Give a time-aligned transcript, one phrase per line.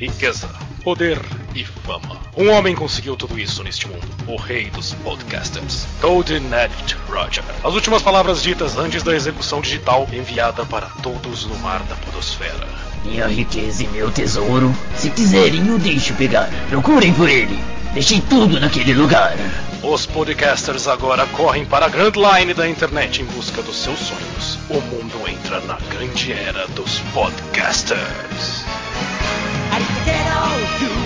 [0.00, 0.48] riqueza,
[0.82, 1.20] poder
[1.54, 2.18] e fama.
[2.34, 4.08] Um homem conseguiu tudo isso neste mundo.
[4.26, 5.86] O rei dos podcasters.
[6.00, 7.44] Golden Edit Roger.
[7.62, 12.66] As últimas palavras ditas antes da execução digital enviada para todos no mar da podosfera.
[13.04, 14.74] Minha riqueza e meu tesouro.
[14.96, 16.48] Se quiserem, eu deixo pegar.
[16.70, 17.62] Procurem por ele.
[17.92, 19.36] Deixei tudo naquele lugar.
[19.82, 24.58] Os podcasters agora correm para a Grand Line da internet em busca dos seus sonhos.
[24.70, 28.59] O mundo entra na grande era dos podcasters.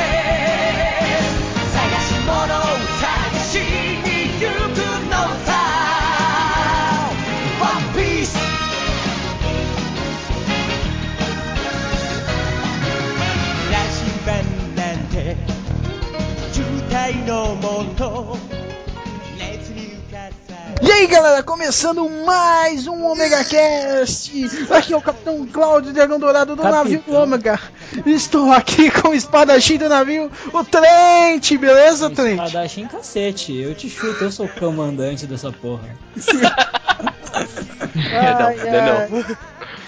[1.74, 5.50] 探し物を探しに行くのさ。
[7.60, 8.38] One Piece
[13.72, 15.16] 羅針盤なんて
[16.54, 18.47] 渋滞のもと。
[20.82, 24.32] E aí galera, começando mais um Omega Cast.
[24.72, 26.84] Aqui é o Capitão Cláudio Dragão Dourado do Capitão.
[26.84, 27.60] navio Ômega.
[28.06, 32.40] Estou aqui com o espadachim do navio, o Trent, beleza, Trent?
[32.44, 35.90] Espadachim cacete, eu te chuto, eu sou o comandante dessa porra.
[37.96, 39.38] Ai, ai.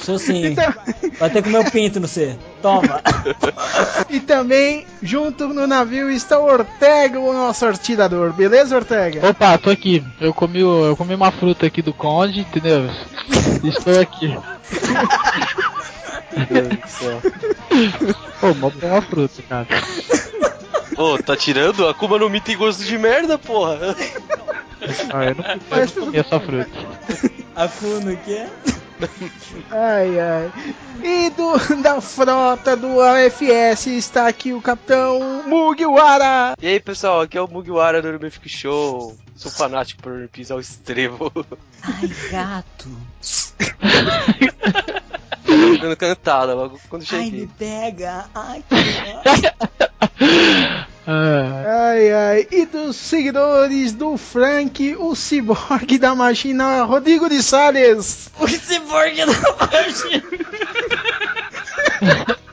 [0.01, 0.45] Sou sim.
[0.47, 0.73] Então-
[1.19, 2.37] Vai ter com meu pinto no C.
[2.61, 3.01] Toma.
[4.09, 9.27] E também, junto no navio, está o Ortega, o nosso atirador, beleza, Ortega?
[9.29, 10.03] Opa, tô aqui.
[10.19, 12.89] Eu comi, o- eu comi uma fruta aqui do Conde, entendeu?
[13.63, 14.27] Estou aqui.
[16.35, 17.21] Meu Deus do céu.
[18.39, 19.67] Pô, mó uma fruta, cara.
[20.97, 21.87] Ô, tá tirando?
[21.87, 23.95] A Kuma no Mi tem gosto de merda, porra.
[25.13, 25.45] Ah, eu não,
[25.77, 26.69] eu não comi essa fruta.
[27.55, 28.45] Akuno, o quê?
[29.71, 30.51] Ai, ai.
[31.01, 36.55] E do, da frota do AFS está aqui o Capitão Mugiwara.
[36.61, 39.15] E aí, pessoal, aqui é o Mugiwara do Urban Show.
[39.35, 41.31] Sou fanático por pisar o estrevo.
[41.81, 42.89] Ai, gato.
[45.43, 47.49] Ficando cantada logo quando Ai, me cheguei.
[47.57, 48.25] pega.
[48.35, 48.61] Ai,
[50.19, 50.88] que...
[51.11, 52.47] Ah, Ai, ai.
[52.51, 58.29] E dos seguidores do Frank, o ciborgue da máquina, Rodrigo de Salles.
[58.39, 60.23] O ciborgue da máquina.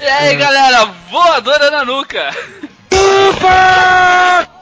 [0.00, 2.30] E aí galera, voadora na nuca!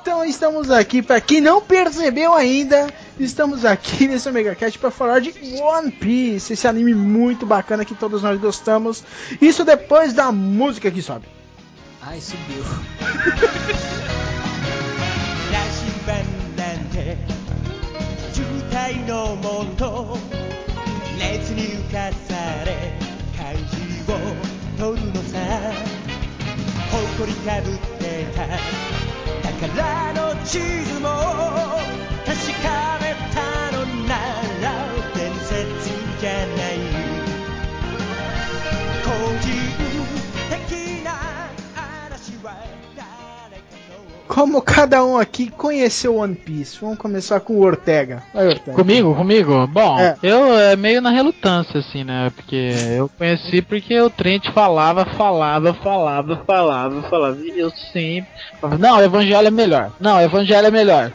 [0.01, 2.87] Então estamos aqui, para quem não percebeu ainda,
[3.21, 7.95] estamos aqui nesse Omega Cast para falar de One Piece, esse anime muito bacana que
[7.95, 9.05] todos nós gostamos.
[9.39, 11.27] Isso depois da música que sobe.
[12.09, 12.63] Ai, subiu.
[15.51, 16.23] 羅針盤
[16.57, 17.17] なんて
[18.33, 20.17] 渋滞のもと
[21.19, 22.93] 熱に浮かされ
[23.37, 23.65] 漢字
[24.13, 24.15] を
[24.79, 25.35] 取るのさ
[26.93, 28.47] 誇りかぶってた
[29.51, 31.16] 宝の地図も
[44.37, 48.23] Como cada um aqui conheceu One Piece, vamos começar com o Ortega.
[48.35, 48.77] Vai, Ortega.
[48.77, 49.67] comigo, comigo?
[49.67, 50.15] Bom, É.
[50.23, 52.31] eu é meio na relutância, assim, né?
[52.37, 57.39] Porque eu conheci porque o Trent falava, falava, falava, falava, falava.
[57.41, 58.29] E eu sempre.
[58.61, 59.91] falava, Não, o Evangelho é melhor.
[59.99, 61.13] Não, o Evangelho é melhor.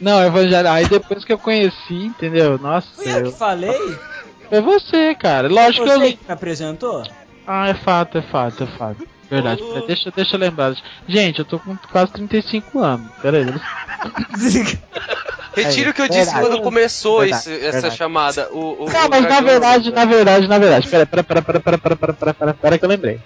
[0.00, 0.68] Não, o Evangelho.
[0.68, 2.58] Aí depois que eu conheci, entendeu?
[2.58, 3.30] Nossa, Fui eu eu...
[3.30, 3.98] que falei?
[4.48, 5.46] foi você, cara.
[5.46, 7.04] Lógico que eu Você que me apresentou?
[7.46, 9.13] Ah, é fato, é fato, é fato.
[9.30, 10.74] Verdade, deixa, deixa eu lembrar.
[11.08, 13.06] Gente, eu tô com quase 35 anos.
[13.22, 13.46] Pera aí.
[15.56, 16.24] Retiro o que eu Verdade.
[16.30, 17.96] disse quando começou Verdade, esse- essa verdade.
[17.96, 18.48] chamada.
[18.50, 20.88] O, o, Não, o mas na verdade, na verdade, na verdade.
[20.88, 23.20] Pera, pera, pera, pera, pera, pera, pera, pera, pera, pera que eu lembrei.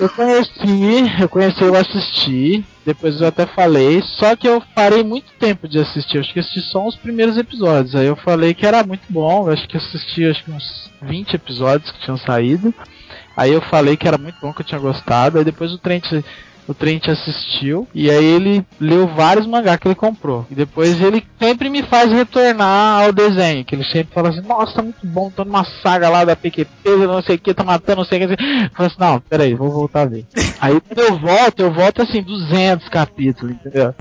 [0.00, 5.30] Eu conheci, eu conheci, eu assisti, depois eu até falei, só que eu parei muito
[5.38, 7.94] tempo de assistir, eu acho que assisti só os primeiros episódios.
[7.94, 11.34] Aí eu falei que era muito bom, eu acho que assisti acho que uns 20
[11.34, 12.74] episódios que tinham saído.
[13.36, 16.04] Aí eu falei que era muito bom, que eu tinha gostado, aí depois o Trent
[16.66, 20.46] o Trent assistiu e aí ele leu vários mangá que ele comprou.
[20.50, 24.82] E depois ele sempre me faz retornar ao desenho, que ele sempre fala assim, nossa,
[24.82, 28.04] muito bom, tô numa saga lá da PQP, não sei o que, tá matando, não
[28.04, 28.34] sei o que.
[28.34, 30.26] Eu falo assim, não, peraí, vou voltar a ver.
[30.60, 33.94] aí quando eu volto, eu volto assim, 200 capítulos, entendeu?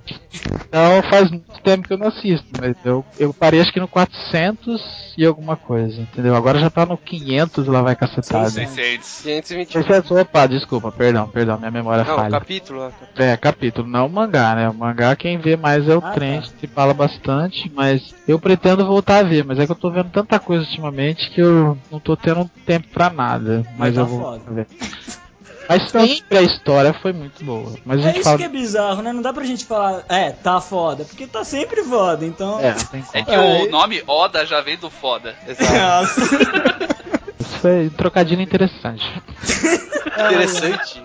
[0.67, 3.87] Então faz muito tempo que eu não assisto, mas eu, eu parei acho que no
[3.87, 4.81] 400
[5.17, 6.35] e alguma coisa, entendeu?
[6.35, 8.49] Agora já tá no 500 lá vai cacetada.
[8.49, 9.21] 600.
[9.21, 9.71] 520.
[9.73, 12.31] 600, opa, desculpa, perdão, perdão, minha memória Não, falha.
[12.31, 12.52] capítulo.
[12.71, 12.89] Ó.
[13.21, 14.69] É, capítulo, não o mangá, né?
[14.69, 18.85] O mangá quem vê mais é o Ah, Trent, que fala bastante, mas eu pretendo
[18.85, 21.99] voltar a ver, mas é que eu tô vendo tanta coisa ultimamente que eu não
[21.99, 23.65] tô tendo tempo pra nada.
[23.77, 24.41] Mas tá eu vou foda.
[24.49, 24.67] ver.
[25.69, 27.73] Mas sempre a história foi muito boa.
[27.85, 28.37] Mas a É gente isso fala.
[28.37, 29.13] que é bizarro, né?
[29.13, 32.59] Não dá pra gente falar, é, tá foda, porque tá sempre foda, então.
[32.59, 35.33] É, tem É que o nome Oda já vem do foda.
[35.47, 35.71] Exato.
[35.79, 36.21] Nossa.
[37.61, 39.09] foi um trocadilho interessante.
[40.05, 41.02] Interessante.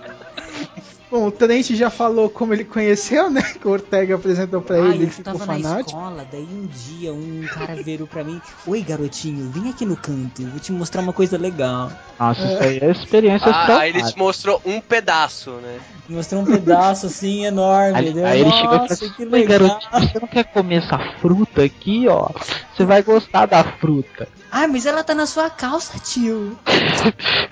[1.10, 3.40] Bom, o Trent já falou como ele conheceu, né?
[3.42, 7.12] Que o Ortega apresentou pra Ai, ele eu ficou tava na escola, daí um dia
[7.12, 11.12] um cara virou pra mim, Oi garotinho, vem aqui no canto, vou te mostrar uma
[11.12, 11.90] coisa legal.
[12.18, 15.78] Nossa, isso aí é experiência Ah, aí ele te mostrou um pedaço, né?
[16.08, 17.96] Mostrou um pedaço assim enorme.
[17.96, 19.58] Aí, aí ele chegou e falou que assim, "Oi, legal.
[19.58, 22.28] garotinho, você não quer comer essa fruta aqui, ó?
[22.76, 24.28] Você vai gostar da fruta.
[24.50, 26.58] Ai, mas ela tá na sua calça, tio.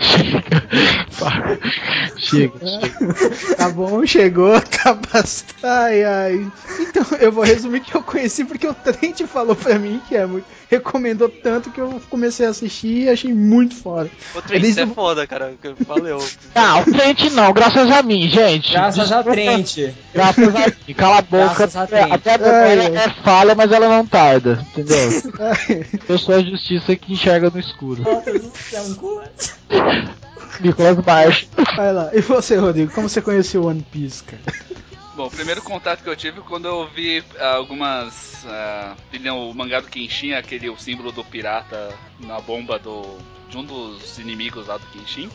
[0.01, 0.67] chega,
[2.17, 2.59] chega.
[3.57, 5.55] Tá bom, chegou, tá bastante.
[5.63, 6.53] Ai, ai.
[6.81, 10.25] Então, eu vou resumir que eu conheci porque o Trent falou pra mim que é
[10.27, 10.47] muito.
[10.69, 14.11] Recomendou tanto que eu comecei a assistir e achei muito foda.
[14.35, 15.55] O Trent Desde é foda, cara.
[15.61, 16.19] que Valeu.
[16.55, 18.73] Ah, o Trent não, graças a mim, gente.
[18.73, 19.93] Graças a Trent.
[20.15, 21.55] Graças a mim, cala a boca.
[21.55, 22.11] Graças a Trent.
[22.11, 22.97] Até a ai.
[22.97, 24.97] é falha, mas ela não tarda, entendeu?
[25.39, 26.19] Ai, Eu
[26.87, 28.05] justiça que enxerga no escuro.
[28.25, 29.59] Deus do céu, um.
[30.61, 31.49] Nicolas Marsh.
[31.77, 32.11] vai lá.
[32.15, 34.43] E você, Rodrigo, como você conheceu One Piece, cara?
[35.17, 38.47] Bom, o primeiro contato que eu tive quando eu vi ah, algumas.
[39.11, 43.19] vi o mangá do Kenshin, aquele o símbolo do pirata na bomba do,
[43.49, 45.31] de um dos inimigos lá do Kenshin.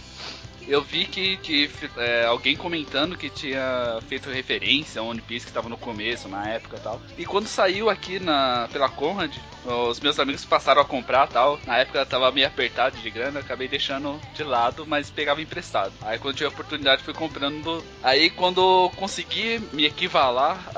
[0.67, 5.51] Eu vi que, que é, alguém comentando que tinha feito referência a One Piece que
[5.51, 7.01] tava no começo, na época e tal.
[7.17, 9.35] E quando saiu aqui na, pela Conrad,
[9.65, 11.59] os meus amigos passaram a comprar tal.
[11.65, 15.93] Na época tava meio apertado de grana, acabei deixando de lado, mas pegava emprestado.
[16.01, 17.83] Aí quando tive a oportunidade fui comprando.
[18.01, 20.71] Aí quando consegui me equivalar.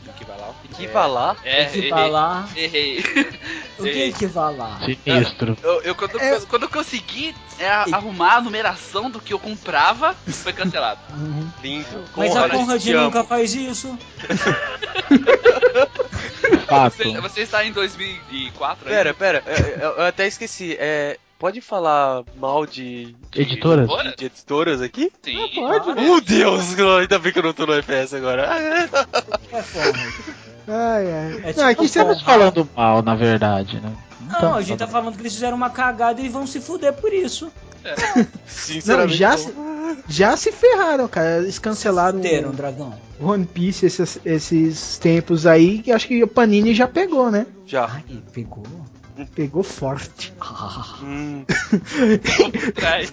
[0.09, 0.53] equivalar?
[0.71, 1.37] Equivalar?
[1.43, 2.49] É, Equivalar.
[2.55, 2.99] errei.
[2.99, 3.27] errei.
[3.79, 4.79] O que é equivalar?
[4.83, 5.57] Sinistro.
[5.63, 6.39] Eu, eu- quando, É.
[6.41, 10.99] quando eu consegui é, arrumar a numeração do que eu comprava, foi cancelado.
[11.63, 12.05] Lindo.
[12.15, 13.97] Mas a Conrad, nunca faz isso.
[16.67, 16.95] Fato.
[16.97, 18.93] Você, você está em 2004 aí?
[18.93, 19.43] Pera, pera.
[19.47, 20.75] é, é, Eu até esqueci.
[20.79, 23.89] É, pode falar mal de, de Editoras?
[24.15, 25.11] De editoras aqui?
[25.23, 25.49] Sim.
[25.55, 25.99] Pode.
[25.99, 28.43] Meu Deus, ainda bem que eu não tô no FPS agora.
[28.43, 28.87] É.
[30.67, 31.33] Ai, ai.
[31.43, 33.91] É Não, tipo aqui você Estamos falando mal, na verdade, né?
[34.39, 37.11] Não, a gente tá falando que eles fizeram uma cagada e vão se fuder por
[37.11, 37.51] isso.
[37.83, 39.17] Não, Sinceramente.
[39.17, 39.37] já, não.
[39.37, 39.53] se,
[40.07, 41.39] já se ferraram, cara.
[41.39, 42.93] Eles cancelaram Fuderam, dragão.
[43.19, 47.47] o One Piece esses, esses tempos aí, que acho que o Panini já pegou, né?
[47.65, 47.87] Já.
[47.87, 48.63] Ai, pegou.
[49.35, 50.33] Pegou forte.
[51.03, 51.45] Hum.
[51.47, 53.11] Por trás.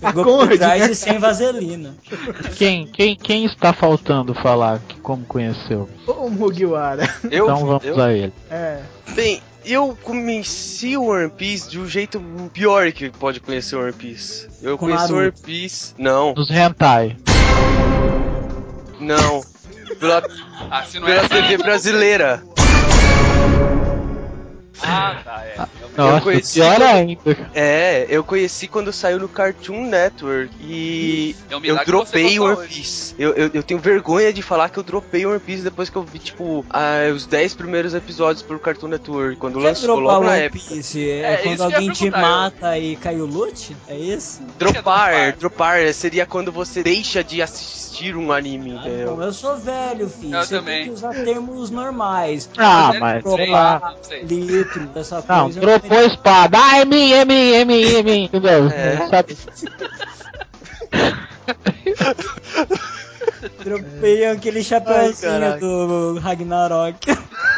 [0.00, 1.94] Pegou Conrad, por trás né, e sem vaselina.
[2.56, 5.88] Quem, quem, quem está faltando falar que como conheceu?
[6.06, 7.08] Ô, Mugiwara.
[7.30, 8.32] Eu, então vamos eu, a ele.
[8.50, 8.80] É.
[9.14, 12.20] Bem, eu conheci o One Piece de um jeito
[12.52, 14.48] pior que pode conhecer o One Piece.
[14.62, 15.32] Eu Com conheci o One.
[15.32, 15.94] Piece.
[15.98, 17.16] Não, Nos hentai.
[19.00, 19.40] não.
[19.98, 20.22] Pela,
[20.70, 22.42] Ah, se não é pela assim- TV brasileira.
[24.82, 25.56] Ah, tá, é.
[25.96, 27.20] Nossa, conheci pior ainda.
[27.54, 32.66] É, eu conheci quando saiu no Cartoon Network e É um eu dropei você One
[32.68, 33.14] Piece.
[33.18, 35.96] Eu, eu, eu tenho vergonha de falar que eu dropei o One Piece depois que
[35.96, 40.02] eu vi, tipo, ah, os 10 primeiros episódios pelo Cartoon Network, quando Quer lançou dropar
[40.14, 40.74] logo na One época.
[40.74, 43.76] É, É, quando eu alguém te perguntar, eu- mata e cai o loot?
[43.88, 44.42] É isso?
[44.58, 45.36] Dropar, dropar?
[45.36, 49.16] dropar seria quando você deixa de assistir um anime, Ah, entendeu?
[49.16, 50.36] bom, eu sou velho, filho.
[50.36, 50.74] Eu Você também.
[50.76, 52.48] tem que usar termos normais.
[52.56, 53.94] Ah, Mas mas sei lá,
[54.64, 54.82] não sei.
[54.82, 55.60] Litro, essa Não, coisa.
[55.60, 56.58] dropou a espada.
[56.60, 58.24] Ah, é minha, é minha, é minha, é minha.
[58.26, 58.68] Entendeu?
[58.68, 59.08] É.
[59.08, 59.36] Sabe?
[63.64, 66.98] Dropei aquele chapéuzinho do Ragnarok.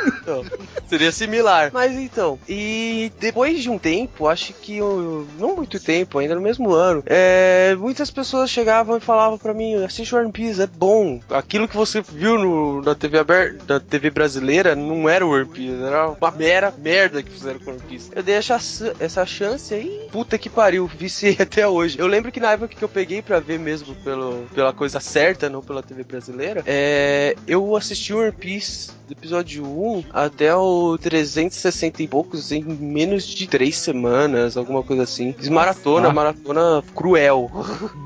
[0.06, 0.44] Então,
[0.86, 1.70] seria similar.
[1.72, 6.40] Mas então, e depois de um tempo, acho que eu- não muito tempo, ainda no
[6.40, 11.20] mesmo ano, é, muitas pessoas chegavam e falavam pra mim: assiste One Piece, é bom.
[11.30, 15.82] Aquilo que você viu no- na TV aberta, na TV brasileira, não era One Piece,
[15.82, 18.10] era uma mera merda que fizeram com One Piece.
[18.14, 18.58] Eu dei essa,
[19.00, 21.98] essa chance aí, puta que pariu, viciei até hoje.
[21.98, 25.48] Eu lembro que na época que eu peguei pra ver mesmo pelo, pela coisa certa,
[25.48, 32.02] não pela TV brasileira, é, eu assisti One Piece do episódio 1 até o 360
[32.02, 35.32] e poucos em menos de 3 semanas, alguma coisa assim.
[35.38, 36.12] Fiz maratona, Ah.
[36.12, 37.50] maratona cruel.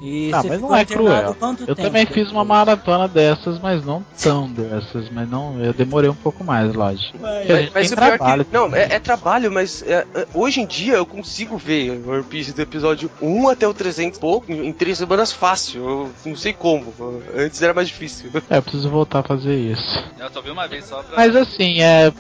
[0.03, 1.37] E você mas não é cruel.
[1.41, 5.11] Eu tempo também fiz uma maratona dessas, mas não tão dessas.
[5.11, 7.19] Mas não, eu demorei um pouco mais, lógico.
[7.21, 8.45] Mas tem o pior trabalho.
[8.45, 8.53] que.
[8.53, 12.53] Não, é, é trabalho, mas é, é, hoje em dia eu consigo ver One Piece
[12.53, 15.83] do episódio 1 até o 300 e pouco em 3 semanas fácil.
[15.89, 16.93] Eu não sei como.
[17.37, 18.31] Antes era mais difícil.
[18.51, 20.05] É, eu preciso voltar a fazer isso.
[20.19, 21.17] Eu só vi uma vez só pra.
[21.17, 22.13] Mas assim, assim, é,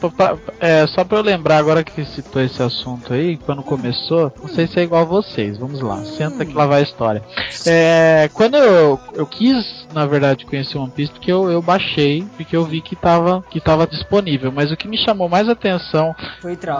[0.61, 4.67] é, só pra eu lembrar agora que citou esse assunto aí, quando começou, não sei
[4.67, 7.23] se é igual a vocês, vamos lá, senta que lá vai a história.
[7.67, 12.57] É, quando eu, eu quis, na verdade, conhecer One Piece, porque eu, eu baixei, porque
[12.57, 16.15] eu vi que tava, que tava disponível, mas o que me chamou mais atenção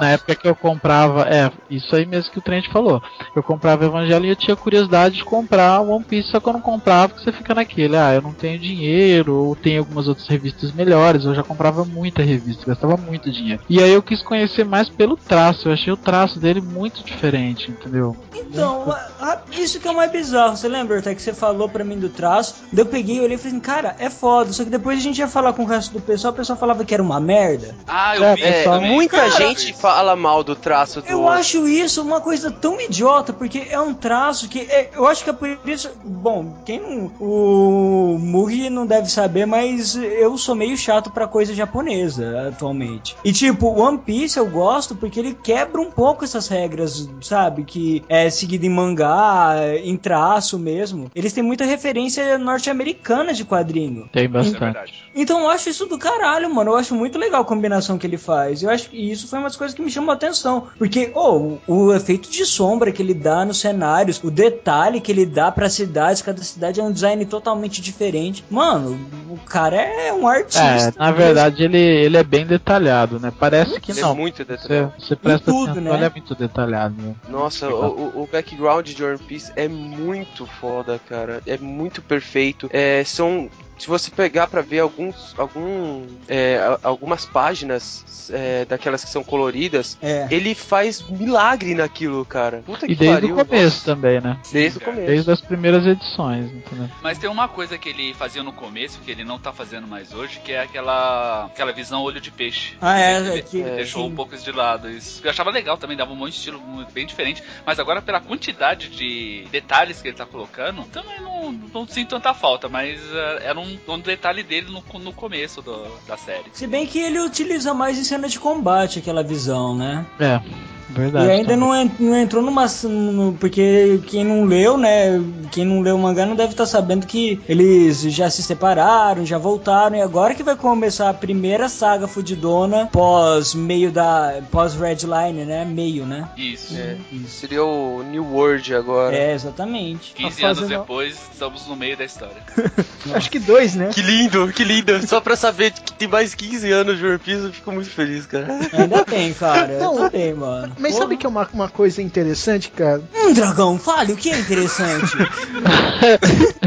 [0.01, 3.03] na época que eu comprava, é, isso aí mesmo que o Trent falou.
[3.35, 6.61] Eu comprava Evangelho e eu tinha curiosidade de comprar One Piece, só que eu não
[6.61, 10.73] comprava porque você fica naquele, ah, eu não tenho dinheiro, ou tem algumas outras revistas
[10.73, 13.63] melhores, eu já comprava muita revista, gastava muito dinheiro.
[13.69, 17.71] E aí eu quis conhecer mais pelo traço, eu achei o traço dele muito diferente,
[17.71, 18.17] entendeu?
[18.35, 20.57] Então, a- a- isso que é o mais bizarro.
[20.57, 22.55] Você lembra até que você falou pra mim do traço?
[22.73, 24.53] Daí eu peguei e olhei e falei assim, cara, é foda.
[24.53, 26.85] Só que depois a gente ia falar com o resto do pessoal, o pessoal falava
[26.85, 27.75] que era uma merda.
[27.87, 31.09] Ah, eu É, vi É, muita Cara, gente fala mal do traço do.
[31.09, 34.61] Eu acho isso uma coisa tão idiota, porque é um traço que.
[34.61, 35.91] é- eu acho que é por isso.
[36.05, 37.13] Bom, quem não.
[37.21, 43.17] O Mugi não deve saber, mas eu sou meio chato pra coisa japonesa atualmente.
[43.25, 47.65] E tipo, One Piece eu gosto porque ele quebra um pouco essas regras, sabe?
[47.65, 51.11] Que é seguido em mangá, em traço mesmo.
[51.15, 54.09] Eles têm muita referência norte-americana de quadrinho.
[54.13, 54.59] Tem é bastante.
[54.59, 54.95] verdade.
[55.15, 56.73] Então eu acho isso do caralho, mano.
[56.73, 58.63] Eu acho muito legal a combinação que ele faz.
[58.63, 60.67] Eu acho que isso foi uma das coisas que me chamou a atenção.
[60.79, 65.13] Porque, oh, o, o efeito de sombra que ele dá nos cenários, o detalhe que
[65.13, 68.45] ele dá pra cidades, cada cidade é um design totalmente diferente.
[68.51, 68.99] Mano,
[69.31, 70.95] o cara é um É, artista.
[70.99, 73.33] na verdade ele, ele é bem detalhado, né?
[73.39, 74.13] Parece que Ele não.
[74.13, 74.95] é muito Você, detalhado.
[74.99, 75.95] você presta tudo, atenção, né?
[75.99, 76.95] ele é muito detalhado.
[77.03, 77.15] Né?
[77.29, 77.87] Nossa, o,
[78.17, 81.43] o- o background de One Piece é muito foda, cara.
[81.47, 82.69] É muito perfeito.
[82.73, 83.51] É, são.
[83.79, 89.97] Se você pegar pra ver alguns, algum, é, algumas páginas é, daquelas que são coloridas,
[90.03, 90.27] É.
[90.31, 92.63] ele faz milagre naquilo, cara.
[92.67, 93.37] Puta E que desde pariu.
[93.39, 93.85] o começo nossa.
[93.85, 94.39] também, né?
[94.53, 95.07] Desde o começo.
[95.07, 96.89] Desde as primeiras edições, entendeu?
[97.03, 100.13] Mas tem uma coisa que ele fazia no começo, que ele não tá fazendo mais
[100.13, 102.77] hoje, que é aquela, aquela visão olho de peixe.
[102.81, 104.13] Ah, é, Ele, é que- ele deixou sim.
[104.13, 104.91] um pouco de lado.
[104.91, 107.43] Isso eu achava legal também, dava um monte de estilo muito- bem diferente.
[107.65, 112.33] Mas agora, pela quantidade de detalhes que ele tá colocando, também não, não sinto tanta
[112.35, 112.69] falta.
[112.69, 116.45] Mas eh, era um, um detalhe dele no, no começo do- da série.
[116.53, 120.05] Se bem que ele utiliza mais em cena de combate aquela visão, né?
[120.21, 120.41] É,
[120.91, 121.27] verdade.
[121.27, 121.91] E ainda também.
[121.99, 122.67] não, não entrou numa.
[122.85, 125.21] no- porque quem não leu, né?
[125.53, 129.39] Quem não leu o mangá não deve estar sabendo que eles já se separaram, já
[129.39, 129.97] voltaram.
[129.97, 134.41] E agora que vai começar a primeira saga fudidona pós meio da.
[134.51, 135.65] pós Redline, né?
[135.65, 136.29] Meio, né?
[136.37, 136.75] Isso.
[136.77, 136.97] É,
[137.29, 139.17] seria o New World agora.
[139.17, 140.13] É, exatamente.
[140.15, 142.37] 15 Tá anos fazendo- depois, estamos no meio da história.
[143.15, 143.91] Acho que dois, né?
[143.93, 145.07] Que lindo, que lindo.
[145.07, 148.27] Só pra saber que tem mais 15 anos de One Piece, eu fico muito feliz,
[148.27, 148.47] cara.
[148.73, 149.79] Ainda tem, cara.
[149.79, 150.76] Não, eu também, mano.
[150.79, 151.05] Mas Porra.
[151.05, 153.03] sabe que é uma, uma coisa interessante, cara?
[153.15, 155.17] Hum, dragão, fale, o que é interessante?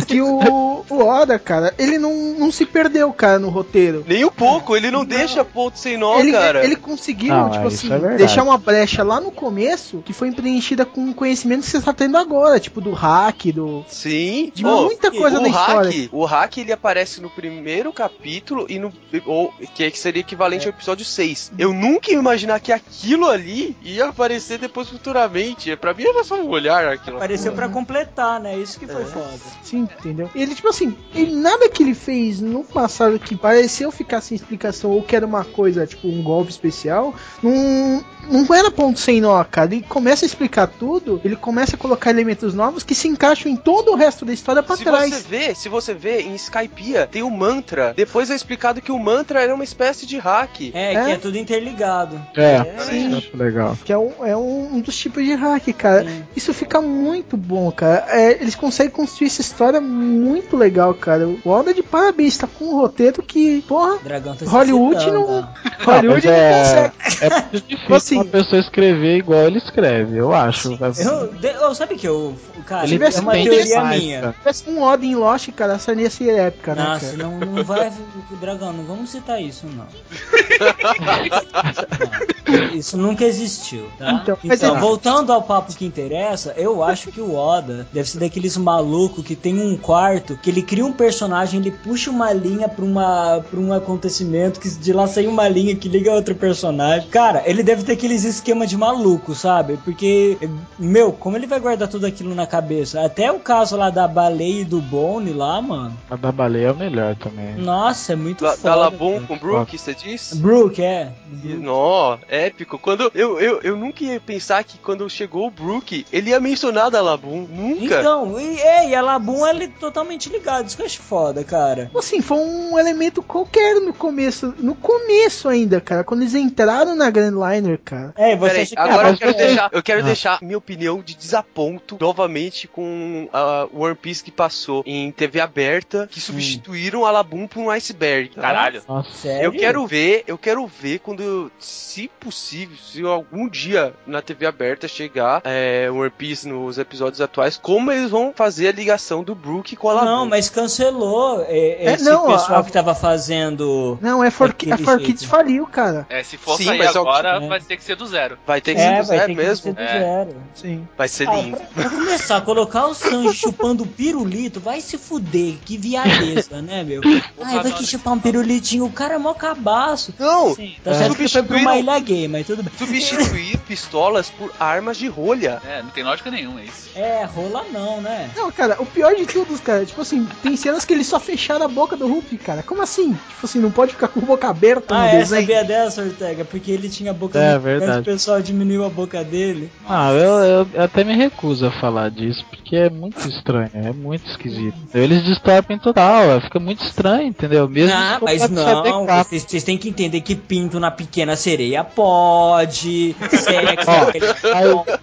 [0.08, 4.04] Que o, o Oda, cara, ele não, não se perdeu, cara, no roteiro.
[4.08, 6.64] Nem um pouco, ele não, deixa ponto sem nó, ele, cara.
[6.64, 10.32] ele conseguiu, Não, tipo é, assim, é deixar uma brecha lá no começo que foi
[10.32, 13.86] preenchida com o conhecimento que você está tendo agora, tipo do hack, do.
[13.88, 16.10] Sim, De Ô, muita coisa o da hack, história.
[16.12, 18.92] O hack ele aparece no primeiro capítulo e no
[19.26, 21.52] ou, que seria equivalente ao episódio 6.
[21.58, 25.76] Eu nunca ia imaginar que aquilo ali ia aparecer depois futuramente.
[25.76, 27.18] Pra mim era só um olhar aquilo.
[27.18, 28.58] Apareceu pra completar, né?
[28.58, 29.38] Isso que foi foda.
[29.64, 30.30] Sim, entendeu?
[30.34, 34.92] Ele, tipo assim, ele, nada que ele fez no passado que pareceu ficar sem explicação
[34.92, 39.44] ou que era uma coisa, tipo, um golpe especial, não, não era ponto sem nó,
[39.44, 39.74] cara.
[39.74, 43.56] Ele começa a explicar tudo, ele começa a colocar elementos novos que se encaixam em
[43.56, 45.10] todo o resto da história pra Se trás.
[45.14, 47.94] você vê, se você vê em Skypiea, tem o mantra.
[47.96, 50.72] Depois é explicado que o mantra era uma espécie de hack.
[50.74, 51.06] É, É.
[51.06, 52.20] que é tudo interligado.
[52.36, 53.16] É, Sim.
[53.18, 53.78] acho legal.
[53.84, 56.04] Que é um, é um, um dos tipos de hack, cara.
[56.08, 56.24] Sim.
[56.36, 58.06] Isso fica muito bom, cara.
[58.10, 61.28] É, eles conseguem construir essa história muito legal, cara.
[61.28, 65.42] O Oda de parabéns, tá com um roteiro que, porra, dragão tá Hollywood não.
[65.42, 65.54] tá?
[65.84, 66.94] Hollywood Não, não, mas consegue.
[67.22, 70.78] é, é difícil Assim, uma pessoa escrever igual ele escreve, eu acho.
[70.98, 72.36] Eu, de, oh, sabe que eu.
[72.66, 74.36] Cara, Ele é uma teoria minha.
[74.40, 77.18] tivesse um Oda em Lost, cara, essa ia ser épica, né, Nossa, cara?
[77.18, 77.92] não, não vai.
[78.40, 79.86] Dragão, não vamos citar isso, não.
[79.86, 79.90] Não,
[82.74, 84.12] Isso nunca existiu, tá?
[84.24, 88.10] Então, Então, mas é- voltando ao papo que interessa, eu acho que o Oda deve
[88.10, 92.32] ser daqueles malucos que tem um quarto que ele cria um personagem, ele puxa uma
[92.34, 96.16] linha pra, uma, pra um acontecimento, que de lá sai uma linha que liga a
[96.16, 97.08] outro personagem.
[97.10, 99.78] Cara, ele deve ter aqueles esquemas de maluco, sabe?
[99.84, 100.38] Porque,
[100.78, 103.06] meu, como ele vai guardar tudo aquilo na cabeça?
[103.06, 105.96] Até o caso lá da baleia e do Bone lá, mano.
[106.10, 107.56] A da baleia é o melhor também.
[107.56, 108.70] Nossa, é muito Da, foda.
[108.70, 110.34] da Labum com Brook, você diz?
[110.34, 111.12] Brook, é.
[111.44, 112.78] Nó, é, épico.
[112.80, 116.90] Quando eu, eu, eu nunca ia pensar que quando chegou o Brook, ele ia mencionar
[116.90, 117.46] da Labum.
[117.50, 118.00] Nunca.
[118.00, 120.66] Então, e, é, e a Labum ela é totalmente ligada.
[120.68, 121.92] Isso que eu acho foda, cara.
[121.96, 124.54] Assim, foi um elemento qualquer no começo.
[124.60, 126.04] No começo ainda, cara.
[126.04, 128.14] Quando eles entraram na Grand Liner, cara.
[128.16, 130.04] É, você Peraí, acha que agora mas eu quero, você- deixar, eu quero Ah.
[130.04, 136.08] deixar minha opinião de desaponto novamente com a One Piece que passou em TV aberta,
[136.10, 138.30] que substituíram a Labum por um iceberg.
[138.36, 138.82] Caralho.
[138.88, 139.10] Nossa.
[139.14, 139.46] Sério?
[139.46, 144.88] Eu quero ver, eu quero ver quando, se possível, se algum dia na TV aberta
[144.88, 149.76] chegar é, One Piece nos episódios atuais, como eles vão fazer a ligação do Brook
[149.76, 150.06] com a Labum.
[150.06, 153.98] Não, mas cancelou é, É, esse não, pessoal a- que tava fazendo.
[154.02, 155.00] Não, é for, a For.
[155.00, 156.06] Kids faliu, cara.
[156.10, 157.48] É, se for Sim, sair mas é agora, é.
[157.48, 158.38] vai ter que ser do zero.
[158.46, 159.64] Vai ter que É, ser vai é ter que mesmo.
[159.64, 160.00] ser do É.
[160.00, 160.36] zero.
[160.54, 160.88] Sim.
[160.98, 161.58] Vai ser Ah, lindo.
[161.58, 167.02] pra, pra começar, colocar o Sanji chupando pirulito, vai se fuder, que viadeza, né, meu?
[167.42, 170.14] Ai, vai que chupar um pirulitinho, o cara é mó cabaço.
[170.20, 172.72] Não, Sim, tá certo que foi pra uma ilha gay, mas tudo bem.
[172.78, 175.62] substituir pistolas por armas de rolha.
[175.66, 176.90] É, não tem lógica nenhuma isso.
[176.96, 178.30] É, rola não, né?
[178.36, 181.66] Não, cara, o pior de tudo, cara, tipo assim, tem cenas que eles só fecharam
[181.66, 182.62] a boca do Ruffy, cara.
[182.64, 183.14] Como assim?
[183.30, 185.42] Tipo assim, não pode ficar com a boca aberta Ah, no é, desenho.
[185.42, 186.44] sabia dessa, Ortega?
[186.46, 188.02] Porque ele tinha a boca É, muito verdade.
[188.02, 189.70] o pessoal diminuiu a boca dele.
[189.88, 194.28] Ah, eu, eu- até me recuso a falar disso, porque é muito estranho, é muito
[194.30, 194.76] esquisito.
[194.94, 197.68] Eles distorcem total, é, fica muito estranho, entendeu?
[197.70, 203.16] Mesmo Ah, mas não, vocês, vocês têm que entender que pinto na pequena sereia pode,
[203.30, 205.00] sexo Ó, aí-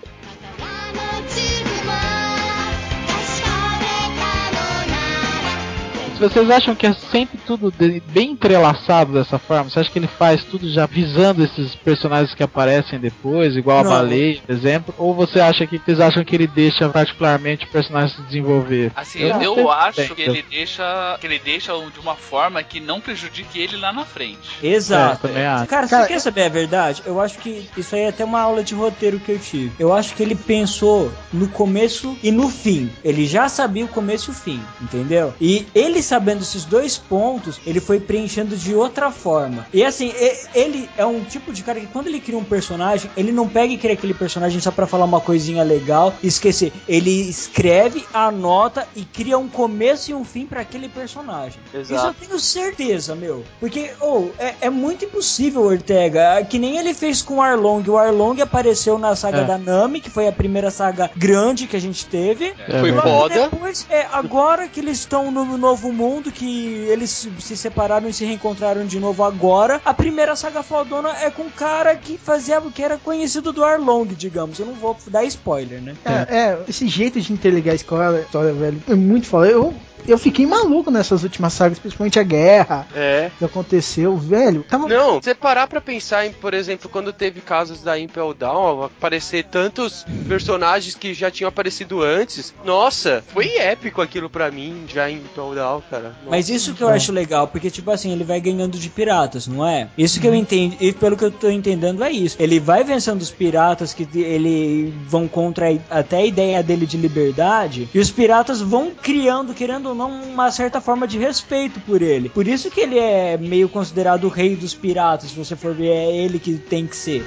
[6.18, 7.72] vocês acham que é sempre tudo
[8.08, 12.42] bem entrelaçado dessa forma, você acha que ele faz tudo já visando esses personagens que
[12.42, 13.92] aparecem depois, igual Não.
[13.92, 14.94] a baleia, por exemplo?
[14.98, 18.92] Ou você acha que vocês acham que ele deixa particularmente o personagem se desenvolver?
[18.94, 22.80] Assim, Eu eu, sei acho que ele deixa que ele deixa de uma forma que
[22.80, 24.48] não prejudique ele lá na frente.
[24.62, 25.26] Exato.
[25.26, 25.66] É, também acho.
[25.66, 27.02] Cara, Cara, você quer saber a verdade?
[27.06, 29.72] Eu acho que isso aí é até uma aula de roteiro que eu tive.
[29.78, 32.90] Eu acho que ele pensou no começo e no fim.
[33.04, 35.34] Ele já sabia o começo e o fim, entendeu?
[35.40, 39.66] E ele sabendo esses dois pontos, ele foi preenchendo de outra forma.
[39.72, 40.12] E assim,
[40.54, 43.72] ele é um tipo de cara que quando ele cria um personagem, ele não pega
[43.72, 46.72] e cria aquele personagem só pra falar uma coisinha legal e esquecer.
[46.88, 51.58] Ele escreve, anota e cria um começo e um fim pra aquele personagem.
[51.74, 52.16] Isso eu Exato.
[52.20, 53.44] tenho certeza, meu.
[53.60, 56.44] Porque, oh, é, é muito impossível, Ortega.
[56.44, 57.82] Que nem ele fez com o Arlong.
[57.88, 59.44] O Arlong apareceu na saga É.
[59.44, 62.54] da Nami, que foi a primeira saga grande que a gente teve.
[62.68, 63.48] É Foi foda.
[63.48, 68.12] Depois, é, agora que eles estão no novo mundo, que eles se se separaram e
[68.12, 72.60] se reencontraram de novo agora, a primeira saga fodona é com um cara que fazia
[72.74, 74.58] que era conhecido do Arlong, digamos.
[74.58, 75.94] Eu não vou dar spoiler, né?
[76.04, 79.46] É, é, esse jeito de interligar a escola, história, velho, é muito foda.
[79.48, 79.74] Eu,
[80.06, 83.30] eu fiquei maluco nessas últimas sagas, principalmente a guerra É.
[83.38, 84.62] que aconteceu, velho.
[84.62, 84.88] Tava.
[84.88, 89.44] Não, você parar pra pensar em, por exemplo, quando teve casos da Impel Down, aparecer
[89.44, 92.54] tantos personagens que já tinham aparecido antes.
[92.64, 96.09] Nossa, foi épico aquilo pra mim, já em Impel Down, cara.
[96.09, 96.29] Nossa.
[96.29, 99.65] Mas isso que eu acho legal, porque, tipo assim, ele vai ganhando de piratas, não
[99.67, 99.87] é?
[99.97, 102.35] Isso que eu entendo, e pelo que eu tô entendendo é isso.
[102.39, 106.85] Ele vai vencendo os piratas que de- ele vão contra a- até a ideia dele
[106.85, 111.79] de liberdade, e os piratas vão criando, querendo ou não, uma certa forma de respeito
[111.81, 112.29] por ele.
[112.29, 115.89] Por isso que ele é meio considerado o rei dos piratas, se você for ver,
[115.89, 117.23] é ele que tem que ser.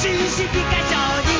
[0.00, 0.46] 中止以
[0.90, 1.33] 上に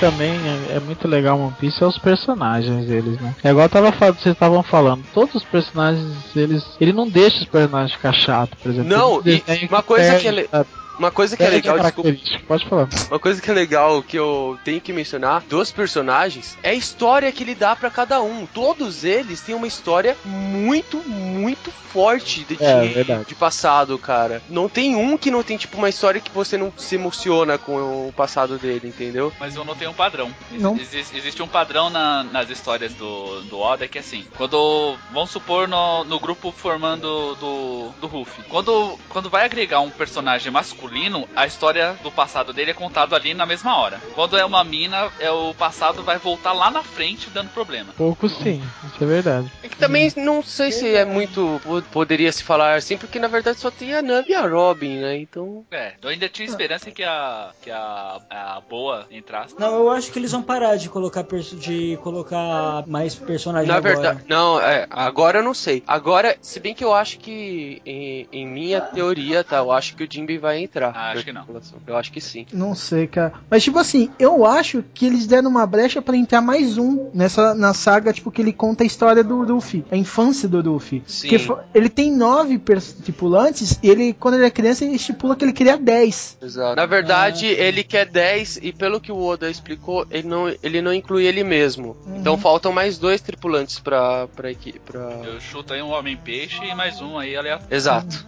[0.00, 0.30] também
[0.70, 3.34] é, é muito legal One Piece é os personagens deles, né?
[3.42, 6.06] É igual tava falando, vocês estavam falando, todos os personagens,
[6.36, 6.64] eles.
[6.80, 8.88] Ele não deixa os personagens ficar chato, por exemplo.
[8.88, 10.68] Não, e uma coisa perde, que é le- sabe?
[10.98, 12.10] Uma coisa que é a legal, desculpa.
[12.46, 12.88] Pode falar.
[13.10, 17.30] Uma coisa que é legal que eu tenho que mencionar dos personagens é a história
[17.30, 18.46] que ele dá pra cada um.
[18.46, 24.42] Todos eles têm uma história muito, muito forte de, É, de- de passado, cara.
[24.48, 28.08] Não tem um que não tem tipo uma história que você não se emociona com
[28.08, 29.32] o passado dele, entendeu?
[29.38, 30.30] Mas eu notei um padrão.
[30.52, 30.76] Ex- Não.
[30.76, 34.96] existe, existe um padrão na- nas histórias do, do Oda que é assim, quando.
[35.12, 38.42] Vamos supor no, no grupo formando do, do Ruffy.
[38.48, 40.87] Quando, quando vai agregar um personagem masculino,
[41.36, 44.00] a história do passado dele é contado ali na mesma hora.
[44.14, 47.92] Quando é uma mina, é o passado vai voltar lá na frente dando problema.
[47.96, 49.50] Pouco sim, isso é verdade.
[49.62, 51.60] É que também não sei se é muito.
[51.62, 54.98] po- Poderia se falar assim, porque na verdade só tem a Nami e a Robin,
[55.00, 55.16] né?
[55.18, 55.64] Então.
[55.70, 59.54] É, eu ainda tinha esperança que a, que a, a boa entrasse.
[59.58, 63.94] Não, eu acho que eles vão parar de colocar, de colocar mais personagens Na agora.
[63.94, 65.82] verdade, não, é, agora eu não sei.
[65.86, 70.04] Agora, se bem que eu acho que, em, em minha teoria, tá, eu acho que
[70.04, 70.77] o Jimby vai entrar.
[70.78, 70.92] Entrar.
[70.94, 71.44] Ah, acho que não.
[71.86, 72.46] Eu acho que sim.
[72.52, 73.32] Não sei, cara.
[73.50, 77.54] Mas, tipo assim, eu acho que eles deram uma brecha pra entrar mais um nessa
[77.54, 81.02] na saga, tipo, que ele conta a história do Luffy, a infância do Luffy.
[81.06, 81.28] Sim.
[81.38, 82.58] Porque ele tem nove
[83.02, 86.36] tripulantes e ele, quando ele é criança, ele estipula que ele queria dez.
[86.42, 86.76] Exato.
[86.76, 90.92] Na verdade, ele quer 10 e pelo que o Oda explicou, ele não, ele não
[90.92, 91.96] inclui ele mesmo.
[92.16, 94.78] Então faltam mais dois tripulantes pra, pra equipe.
[94.80, 95.00] Pra...
[95.24, 97.74] Eu chuto aí um homem-peixe e mais um aí aleatório.
[97.74, 98.26] Exato.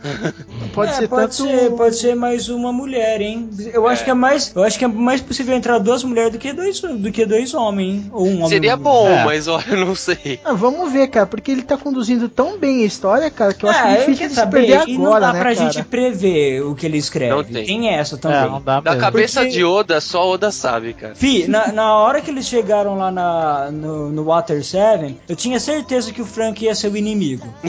[0.73, 1.51] Pode É, ser pode tanto.
[1.51, 3.49] ser, pode ser mais uma mulher, hein?
[3.73, 4.05] Eu acho É.
[4.07, 6.81] que é mais, eu acho que é mais possível entrar duas mulheres do que dois,
[6.81, 8.11] do que dois homens, hein?
[8.13, 8.49] ou um homem.
[8.49, 9.25] Seria bom, É.
[9.25, 10.41] mas olha, eu não sei.
[10.45, 13.71] Ah, vamos ver, cara, porque ele tá conduzindo tão bem a história, cara, que eu
[13.71, 15.71] acho Ah, difícil de se perder E não agora, dá né, pra cara?
[15.73, 17.35] gente prever o que ele escreve.
[17.35, 17.89] Não tem.
[17.91, 18.39] essa também.
[18.39, 21.15] É, não dá Da cabeça Porque- de Oda, só Oda sabe, cara.
[21.15, 25.59] Fi, na, na hora que eles chegaram lá na, no, no Water 7, eu tinha
[25.59, 27.47] certeza que o Frank ia ser o inimigo.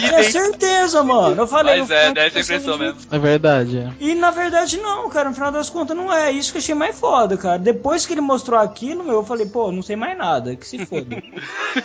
[0.00, 1.42] tinha certeza, mano.
[1.42, 2.98] Eu falei, Mas o é, Frank dá essa impressão mesmo.
[3.10, 3.92] É verdade, é.
[4.00, 6.30] E na verdade não, cara, no final das contas não é.
[6.30, 7.58] Isso que eu achei mais foda, cara.
[7.58, 10.84] Depois que ele mostrou aquilo, meu, eu falei, pô, não sei mais nada, que se
[10.86, 11.20] foda.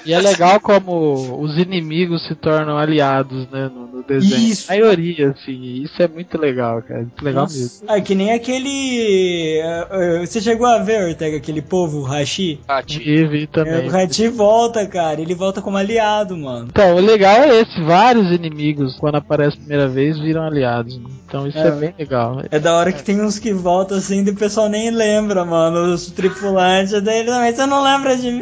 [0.05, 4.47] E é legal como os inimigos se tornam aliados, né, no, no desenho.
[4.51, 4.71] Isso.
[4.71, 7.01] A maioria, assim, isso é muito legal, cara.
[7.01, 7.85] Muito legal mesmo.
[7.87, 9.59] Ah, que nem aquele.
[9.59, 12.59] eh, eh, Você chegou a ver, Ortega, aquele povo, o Hashi?
[12.97, 13.87] Vi É, também.
[13.87, 15.21] o Hashi volta, cara.
[15.21, 16.67] Ele volta como aliado, mano.
[16.69, 20.97] Então, o legal é esse, vários inimigos, quando aparece a primeira vez, viram aliados.
[20.97, 21.09] né?
[21.27, 21.71] Então isso é, É.
[21.71, 22.41] bem legal.
[22.51, 25.93] É da hora que tem uns que voltam assim e o pessoal nem lembra, mano.
[25.93, 27.53] Os tripulantes dele também.
[27.53, 28.41] Você não lembra de mim?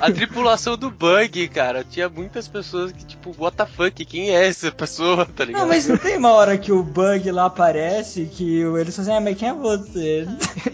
[0.00, 4.46] A tripulação do Bug, cara, tinha muitas pessoas que, tipo, what the fuck, quem é
[4.46, 5.62] essa pessoa, tá ligado?
[5.62, 9.20] Não, mas não tem uma hora que o Bug lá aparece que eles assim, ah,
[9.20, 10.26] mas quem é você?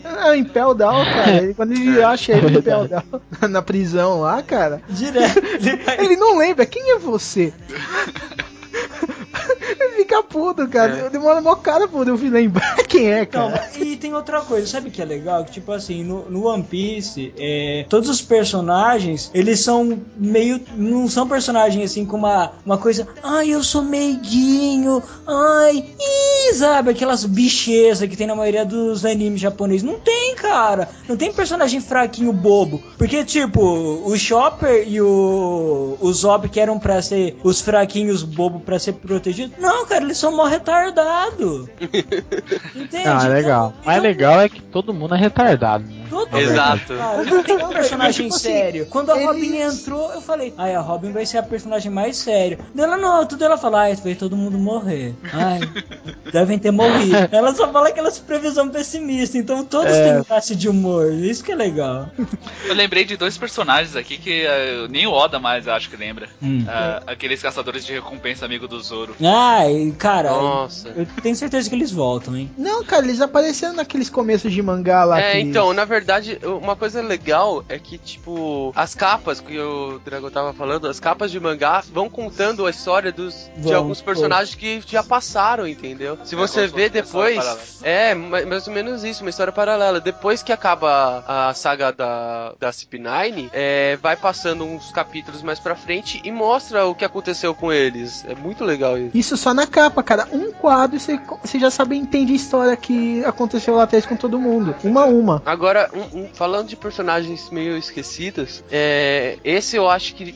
[0.05, 1.37] Ah, em Impel Down, cara.
[1.43, 3.03] Ele, quando ele acha ele em Impel Down,
[3.49, 5.39] na prisão lá, cara, Direto.
[5.39, 6.67] Ele vai- ele não lembra.
[6.67, 7.53] Quem é você?
[9.71, 11.11] Ele fica puto, cara.
[11.11, 13.71] Demora mó cara pra eu lembrar quem é, Não, cara.
[13.79, 15.45] e tem outra coisa, sabe o que é legal?
[15.45, 20.61] Que tipo assim, no, no One Piece, é, todos os personagens, eles são meio.
[20.77, 23.07] Não são personagens assim com uma, uma coisa.
[23.23, 25.03] Ai, eu sou meiguinho.
[25.27, 26.91] Ai, ih, sabe?
[26.91, 29.83] Aquelas bichezas que tem na maioria dos animes japoneses.
[29.83, 30.89] Não tem, cara.
[31.09, 32.83] Não tem personagem fraquinho bobo.
[32.97, 38.61] Porque, tipo, o Chopper e o, o Zop que eram pra ser os fraquinhos bobo
[38.61, 39.57] pra ser protegidos.
[39.61, 41.69] Não, cara, eles são mó retardado.
[42.75, 43.07] Entende?
[43.07, 43.69] Ah, legal.
[43.69, 45.85] Então- O mais legal é que todo mundo é retardado.
[46.11, 46.95] Todo Exato.
[46.97, 48.87] Cara, não tem um personagem Tipo assim, sério.
[48.87, 52.17] Quando a eles- Robin entrou, eu falei, ai, a Robin vai ser a personagem mais
[52.17, 52.59] séria.
[52.75, 55.15] Dela não, tudo ela fala, ai, vai todo mundo morrer.
[55.33, 55.61] Ai,
[56.33, 57.17] devem ter morrido.
[57.31, 60.05] Ela só fala aquelas previsão pessimista, então todos É.
[60.13, 61.13] têm um passe de humor.
[61.13, 62.09] Isso que é legal.
[62.67, 66.29] Eu lembrei de dois personagens aqui que eh, nem o Oda mais acho que lembra.
[66.43, 66.65] Hum.
[66.69, 69.15] Ah, aqueles caçadores de recompensa amigo do Zoro.
[69.23, 70.89] Ai, cara, Nossa.
[70.89, 72.51] eu tenho certeza que eles voltam, hein?
[72.59, 75.21] Não, cara, eles apareceram naqueles começos de mangá lá.
[75.21, 76.00] É, que- então, na verdade,
[76.61, 81.31] uma coisa legal é que, tipo, as capas que o Dragon tava falando, as capas
[81.31, 86.19] de mangá vão contando a história dos, de alguns personagens que já passaram, entendeu?
[86.25, 90.01] Se você como se vê depois, é, ma- mais ou menos isso, uma história paralela.
[90.01, 95.75] Depois que acaba a saga da, da CP9, é, vai passando uns capítulos mais pra
[95.75, 98.25] frente e mostra o que aconteceu com eles.
[98.29, 99.11] É muito legal isso.
[99.17, 100.29] Isso só na capa, cara.
[100.33, 104.17] Um quadro e você, você já sabe, entende a história que aconteceu lá atrás com
[104.17, 104.75] todo mundo.
[104.85, 105.43] Uma a uma.
[105.45, 110.35] Agora, um- um- falando de personagens meio esquecidos, é, esse eu acho que.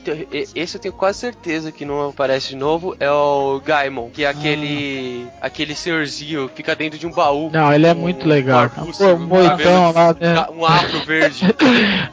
[0.55, 2.95] Esse eu tenho quase certeza que não aparece de novo.
[2.99, 5.27] É o Gaimon, que é aquele.
[5.41, 7.49] aquele senhorzinho que fica dentro de um baú.
[7.51, 8.69] Não, ele é com muito um legal.
[8.69, 10.45] Pô, um um moitão lá, né?
[10.55, 11.45] Um afro verde.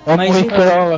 [0.05, 0.37] É um Mas.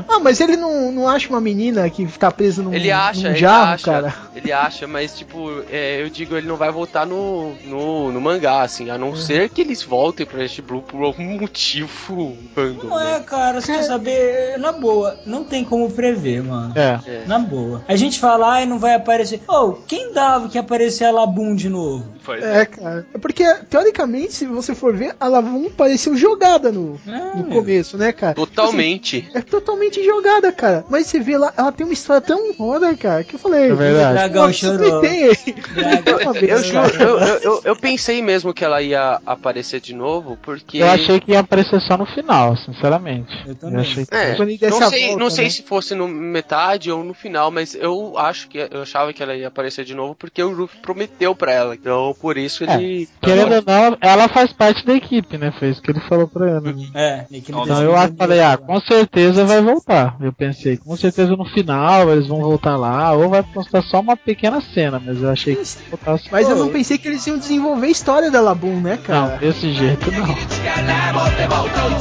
[0.08, 3.28] Ah, mas ele não, não acha uma menina que fica presa num, Ele acha, num
[3.30, 4.14] ele jarro, acha, cara.
[4.34, 8.62] ele acha, mas tipo, é, eu digo, ele não vai voltar no, no, no mangá,
[8.62, 9.16] assim, a não Uhum.
[9.16, 13.24] ser que eles voltem pra este Blue por algum motivo random, Não é, né?
[13.26, 16.72] cara, você quer saber, na boa, não tem como prever, mano.
[16.76, 17.00] É.
[17.06, 17.24] É.
[17.26, 17.82] Na boa.
[17.88, 19.40] A gente fala, ai, não vai aparecer.
[19.48, 22.04] Oh, quem dava que aparecer a Labum de novo?
[22.22, 22.40] Foi.
[22.42, 23.06] É, cara.
[23.12, 27.98] É porque, teoricamente, se você for ver, a Lavum pareceu jogada no, É, no começo,
[27.98, 28.34] né, cara?
[28.34, 29.28] Totalmente.
[29.34, 30.84] É totalmente jogada, cara.
[30.88, 33.70] Mas você vê lá, ela tem uma história tão foda, cara, que eu falei.
[33.70, 34.14] É verdade.
[34.14, 35.00] Dragão "Nossa, chorou.
[35.00, 35.36] tem aí."
[35.74, 36.34] Dragão.
[36.62, 40.78] Juro, eu, eu, eu, eu pensei mesmo que ela ia aparecer de novo, porque.
[40.78, 42.23] Eu achei que ia aparecer só no final.
[42.24, 43.32] Final, sinceramente.
[43.46, 43.80] Eu também.
[43.80, 45.50] achei que- É, não sei, volta, não sei né?
[45.50, 49.34] se fosse no metade ou no final, mas eu acho que eu achava que ela
[49.36, 51.74] ia aparecer de novo porque o Ruff prometeu pra ela.
[51.74, 53.08] Então, por isso É, ele.
[53.20, 55.52] Querendo ou não, ela faz parte da equipe, né?
[55.58, 56.60] Foi isso que ele falou pra ela.
[56.72, 56.86] né?
[56.94, 60.16] É, Então decidiu eu acho- falei, ah, com certeza vai voltar.
[60.20, 64.16] Eu pensei, com certeza no final eles vão voltar lá, ou vai postar só uma
[64.16, 66.28] pequena cena, mas eu achei que voltasse.
[66.30, 69.36] Mas eu não pensei que eles iam desenvolver a história da Labum, né, Não, cara?
[69.38, 70.24] desse jeito não.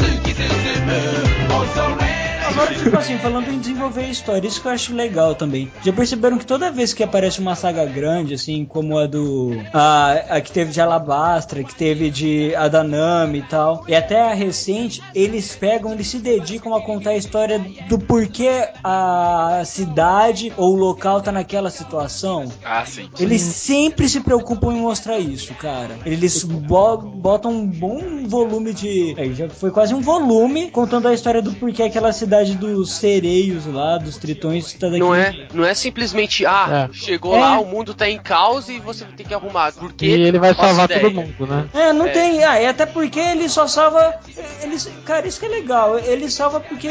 [0.04, 2.23] truc qui se.
[2.54, 5.72] Agora, tipo assim, falando em desenvolver história, isso que eu acho legal também.
[5.84, 9.60] Já perceberam que toda vez que aparece uma saga grande, assim, como a do.
[9.74, 14.34] A, a que teve de Alabastra, que teve de Adanami e tal, e até a
[14.34, 20.74] recente, eles pegam, eles se dedicam a contar a história do porquê a cidade ou
[20.74, 22.46] o local tá naquela situação.
[22.64, 23.10] Ah, sim.
[23.20, 25.98] Eles sempre se preocupam em mostrar isso, cara.
[26.06, 29.16] Eles bo- botam um bom volume de.
[29.18, 33.66] É, já foi quase um volume contando a história do porquê aquela cidade dos sereios
[33.66, 36.94] lá, dos tritões, tá daquele Não é, não é simplesmente, ah, É.
[36.94, 37.40] chegou É.
[37.40, 39.72] lá, o mundo tá em caos e você tem que arrumar.
[39.74, 41.02] Porque E ele vai salvar ideia.
[41.02, 41.66] todo mundo, né?
[41.74, 42.10] É, não É.
[42.10, 42.44] tem.
[42.44, 44.16] Ah, e até porque ele só salva.
[44.62, 45.98] Eles, cara, isso que é legal.
[46.00, 46.88] Ele salva porque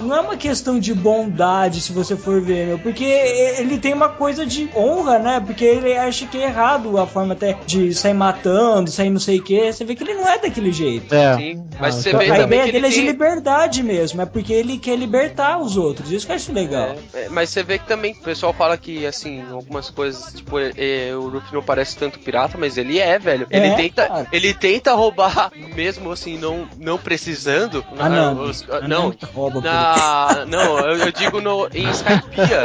[0.00, 2.78] não é uma questão de bondade, se você for ver, meu.
[2.78, 5.40] Porque ele tem uma coisa de honra, né?
[5.44, 9.38] Porque ele acha que é errado a forma até de sair matando, sair não sei
[9.38, 9.72] o que.
[9.72, 11.14] Você vê que ele não é daquele jeito.
[11.14, 11.36] É.
[11.36, 12.18] Sim, mas Ah, você tá.
[12.18, 13.06] vê A também ideia que dele ele é de tem...
[13.06, 16.10] liberdade mesmo, é porque ele quer libertar os outros.
[16.10, 16.96] Isso que eu acho legal.
[17.14, 20.58] É, é, mas você vê que também o pessoal fala que, assim, algumas coisas, tipo,
[20.58, 23.46] é, é, o Luffy não parece tanto pirata, mas ele é, velho.
[23.50, 24.26] Ele É, tenta, cara.
[24.32, 27.84] ele tenta roubar, mesmo assim, não, não precisando.
[27.98, 28.42] Ah, não.
[28.44, 29.14] os- Ah, não.
[29.34, 32.62] rouba por Na, não, eu, eu digo no, em Skypiea.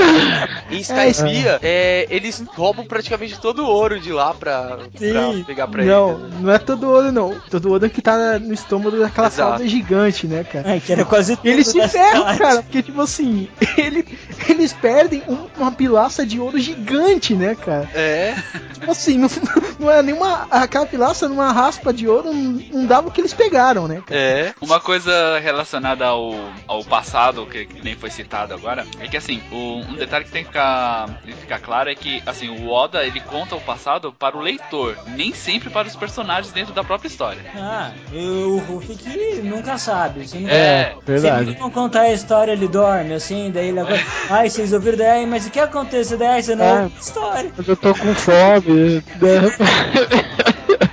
[0.72, 5.84] Em Skypiea, é, eles roubam praticamente todo o ouro de lá pra, pra pegar pra
[5.84, 6.22] não, eles.
[6.22, 6.38] né?
[6.42, 7.36] não é todo ouro, não.
[7.50, 9.50] Todo ouro que tá no estômago daquela Exato.
[9.52, 10.76] cauda gigante, né, cara?
[10.76, 12.38] É, que era quase tudo Eles se cidade.
[12.40, 14.06] cara, porque, tipo assim, ele,
[14.50, 17.90] eles perdem um- uma pilaça de ouro gigante, né, cara?
[17.94, 18.36] É,
[18.74, 19.30] Tipo assim, não,
[19.80, 20.48] não é nenhuma.
[20.52, 24.20] Aquela pilaça numa raspa de ouro não, não dava o que eles pegaram, né, cara?
[24.20, 24.54] é.
[24.62, 26.34] Uma coisa relacionada ao,
[26.68, 30.32] ao passado, que, que nem foi citado agora, é que assim, o- um detalhe que
[30.32, 33.62] tem que ficar, tem que ficar claro é que assim, o Oda ele conta o
[33.62, 37.42] passado para o leitor, nem sempre para os personagens dentro da própria história.
[37.56, 40.28] Ah, o Ruffy que nunca sabe.
[40.28, 41.46] Você não É, verdade.
[41.46, 44.02] Se ele não contar a história, ele dorme, assim, daí ele agora.
[44.30, 46.42] Ai, vocês ouviram daí, "Ai, mas o que aconteceu daí?
[46.42, 46.82] Você não É.
[46.84, 47.52] ouve a história.
[47.56, 49.04] Mas eu tô com fome.
[49.22, 49.56] né?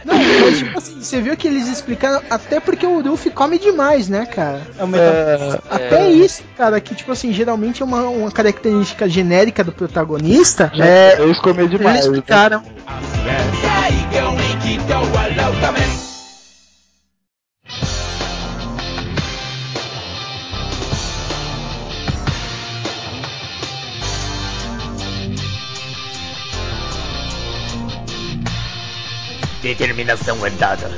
[0.04, 4.08] Não, mas tipo assim, você viu que eles explicaram até porque o Luffy come demais,
[4.08, 4.60] né, cara?
[4.78, 9.64] É uma É, Até isso, cara, que tipo assim, geralmente é uma, uma característica genérica
[9.64, 10.70] do protagonista.
[10.74, 12.06] já É, eles comer eles demais.
[12.06, 12.62] né?
[29.62, 30.90] Determinação herdada.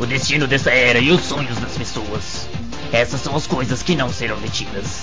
[0.00, 2.48] O destino dessa era e os sonhos das pessoas.
[2.90, 5.02] Essas são as coisas que não serão detidas.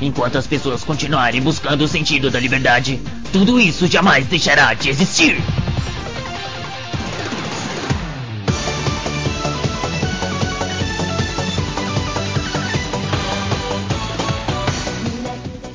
[0.00, 3.00] Enquanto as pessoas continuarem buscando o sentido da liberdade,
[3.32, 5.36] tudo isso jamais deixará de existir.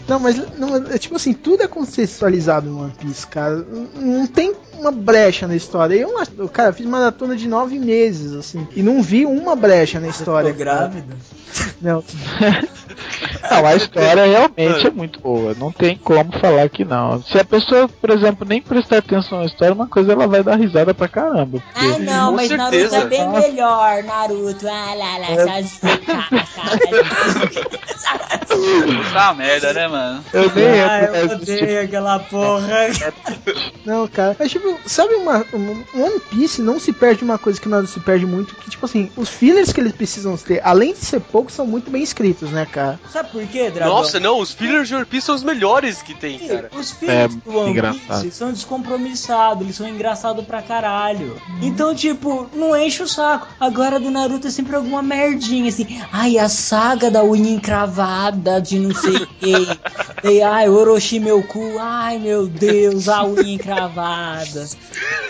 [0.07, 3.65] Não, mas não, é tipo assim, tudo é contextualizado no One Piece, cara.
[3.95, 5.95] Não tem uma brecha na história.
[5.95, 10.53] Eu, cara, fiz maratona de nove meses, assim, e não vi uma brecha na história.
[10.53, 10.57] Cara.
[10.57, 11.15] grávida.
[11.81, 12.03] Não.
[13.49, 15.53] Não, a história realmente é muito boa.
[15.57, 17.21] Não tem como falar que não.
[17.23, 20.55] Se a pessoa, por exemplo, nem prestar atenção na história, uma coisa ela vai dar
[20.57, 21.59] risada pra caramba.
[21.59, 22.91] Porque Ah não, Com mas certeza.
[22.91, 23.47] Naruto é bem Nossa.
[23.47, 24.67] melhor, Naruto.
[24.67, 25.27] Ah lá lá,
[25.67, 25.87] só
[28.47, 30.23] Puta merda, né, mano?
[30.33, 32.67] eu nem Ah, eu mais nesse tipo odeio aquela porra.
[33.85, 34.35] Não, cara.
[34.39, 35.45] Mas, tipo, sabe uma.
[35.53, 38.85] Um One Piece não se perde uma coisa que Naruto se perde muito, que, tipo
[38.85, 42.49] assim, os fillers que eles precisam ter, além de ser poucos, são muito bem escritos,
[42.51, 42.99] né, cara?
[43.11, 43.95] Sabe por quê, Dragão?
[43.95, 46.69] Nossa, não, os fillers de One Piece são os melhores que tem, cara.
[46.77, 48.21] Os filhos do One engraçado.
[48.23, 51.39] Piece são descompromissados, eles são engraçados pra caralho.
[51.61, 53.47] Então, tipo, não enche o saco.
[53.59, 56.01] Agora do Naruto é sempre alguma merdinha, assim.
[56.11, 59.67] Ai, a saga da unha encravada de não sei quem.
[60.23, 64.56] E ai, Orochi meu cu, ai meu Deus, a unha encravada.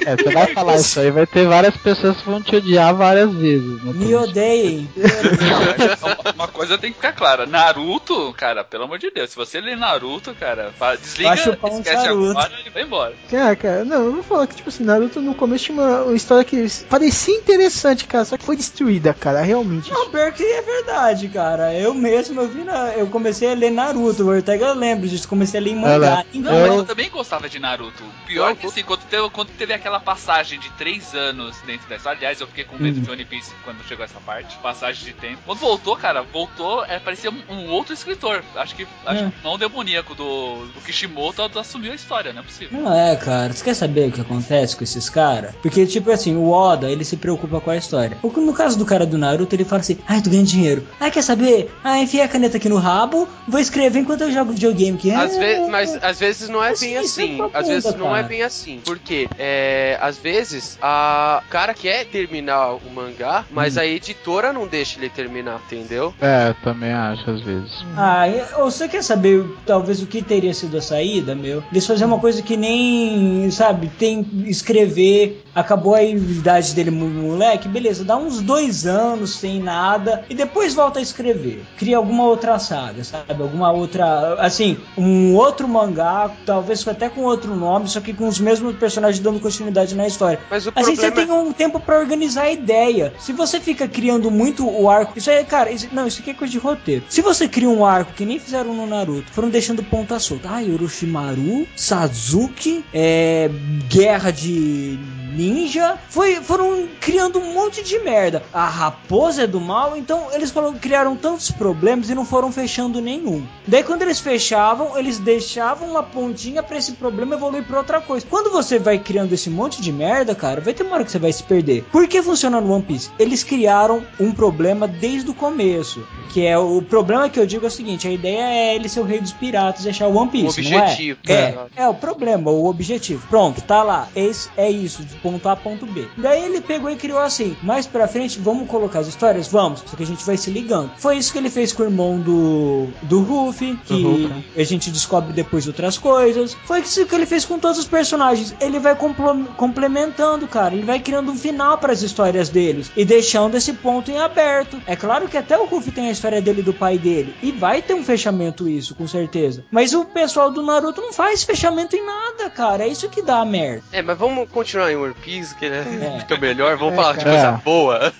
[0.05, 3.33] É, você vai falar isso aí, vai ter várias pessoas que vão te odiar várias
[3.33, 3.83] vezes.
[3.83, 3.91] né?
[3.93, 4.89] Me odeiem.
[6.35, 7.45] Uma- coisa tem que ficar clara.
[7.45, 11.29] Naruto, cara, pelo amor de Deus, se você lê Naruto, cara, desliga,
[11.63, 12.31] um esquece charuto.
[12.31, 13.13] agora e vai embora.
[13.29, 16.15] Cara, cara, não, eu vou falar que, tipo assim, Naruto no começo tinha uma, uma
[16.15, 19.91] história que parecia interessante, cara, só que foi destruída, cara, realmente.
[19.91, 21.73] Não, pior que é verdade, cara.
[21.73, 25.59] Eu mesmo, eu vi na, eu comecei a ler Naruto, o Ortega lembra disso, comecei
[25.59, 26.23] a ler em mangá.
[26.33, 28.03] Não, Eu- mas eu também gostava de Naruto.
[28.25, 32.09] Pior que assim, quando teve, quando teve aquela passagem de três anos dentro dessa.
[32.09, 34.55] Aliás, eu fiquei com medo de One Piece quando chegou essa parte.
[34.57, 35.39] Passagem de tempo.
[35.45, 38.43] Quando voltou, cara, voltou, é, parecia um, um outro escritor.
[38.55, 39.29] Acho que acho É.
[39.29, 42.79] que o mão demoníaco do, do Kishimoto assumiu a história, não é possível.
[42.81, 43.53] Não é, cara.
[43.53, 45.55] Você quer saber o que acontece com esses caras?
[45.61, 48.17] Porque, tipo assim, o Oda, ele se preocupa com a história.
[48.23, 50.87] O- No caso do cara do Naruto, ele fala assim: ai, tô ganhando dinheiro.
[50.99, 51.71] Ai, quer saber?
[51.83, 54.97] Ah, enfiei a caneta aqui no rabo, vou escrever enquanto eu jogo videogame.
[54.97, 57.35] Que Às é- vezes, mas às vezes não é Assim, bem isso é assim.
[57.35, 58.81] uma Às vezes não é bem assim.
[58.85, 59.06] Porque
[59.37, 63.79] é, às vezes a o cara quer terminar o mangá, mas Hum.
[63.81, 66.13] a editora não deixa ele terminar, entendeu?
[66.21, 67.71] É, também acho às vezes.
[67.95, 68.25] Ah,
[68.57, 71.63] ou você quer saber talvez o que teria sido a saída, meu?
[71.71, 77.67] Eles faziam uma coisa que nem, sabe, tem escrever, acabou a idade dele mo- moleque,
[77.67, 81.63] beleza, dá uns dois anos sem nada e depois volta a escrever.
[81.77, 83.41] Cria alguma outra saga, sabe?
[83.41, 88.39] Alguma outra, assim, um outro mangá, talvez até com outro nome, só que com os
[88.39, 90.39] mesmos personagens dando continuidade na história.
[90.49, 93.13] Mas o Assim, você problema tem um tempo pra organizar a ideia.
[93.19, 95.13] Se você fica criando muito o arco.
[95.17, 97.03] Isso aí, cara, isso- não, isso aqui é coisa de roteiro.
[97.09, 100.49] Se você cria um arco que nem fizeram no Naruto, foram deixando ponta solta.
[100.49, 103.49] Ah, Orochimaru, Sasuke, é.
[103.89, 104.97] Guerra de
[105.33, 105.97] ninja.
[106.09, 108.43] Foi, foram criando um monte de merda.
[108.53, 113.01] A raposa é do mal, então eles foram, criaram tantos problemas e não foram fechando
[113.01, 113.45] nenhum.
[113.65, 118.25] Daí quando eles fechavam, eles deixavam uma pontinha pra esse problema evoluir pra outra coisa.
[118.29, 121.19] Quando você vai criando esse monte de merda, cara, vai ter uma hora que você
[121.19, 121.83] vai se perder.
[121.91, 123.09] Por que funciona no One Piece?
[123.19, 126.05] Eles criaram um problema desde o começo.
[126.33, 128.99] Que é o problema que eu digo é o seguinte: a ideia é ele ser
[128.99, 130.61] o rei dos piratas e achar o One Piece.
[130.61, 130.77] O é?
[130.77, 131.57] objetivo, É, né?
[131.75, 133.25] é o problema, o objetivo.
[133.27, 134.07] Pronto, tá lá.
[134.15, 136.07] Esse é isso, ponto A ponto B.
[136.17, 139.47] Daí ele pegou e criou assim: mais pra frente, vamos colocar as histórias?
[139.47, 139.83] Vamos.
[139.85, 140.91] Só que a gente vai se ligando.
[140.97, 144.45] Foi isso que ele fez com o irmão do, do Ruffy, que Ruffy.
[144.55, 146.55] a gente descobre depois outras coisas.
[146.65, 148.55] Foi isso que ele fez com todos os personagens.
[148.61, 150.73] Ele vai complementando, cara.
[150.73, 154.81] Ele vai criando um final para as histórias deles e deixando esse ponto em aberto.
[154.85, 157.35] É claro que até o Ruffy tem a história dele e do pai dele.
[157.41, 159.65] E vai ter um fechamento isso, com certeza.
[159.71, 162.83] Mas o pessoal do Naruto não faz fechamento em nada, cara.
[162.83, 163.83] É isso que dá a merda.
[163.91, 165.84] É, mas vamos continuar em One Piece, que né,
[166.16, 166.20] É.
[166.20, 166.76] fica melhor.
[166.76, 167.30] Vamos É, falar de cara.
[167.30, 168.12] coisa boa.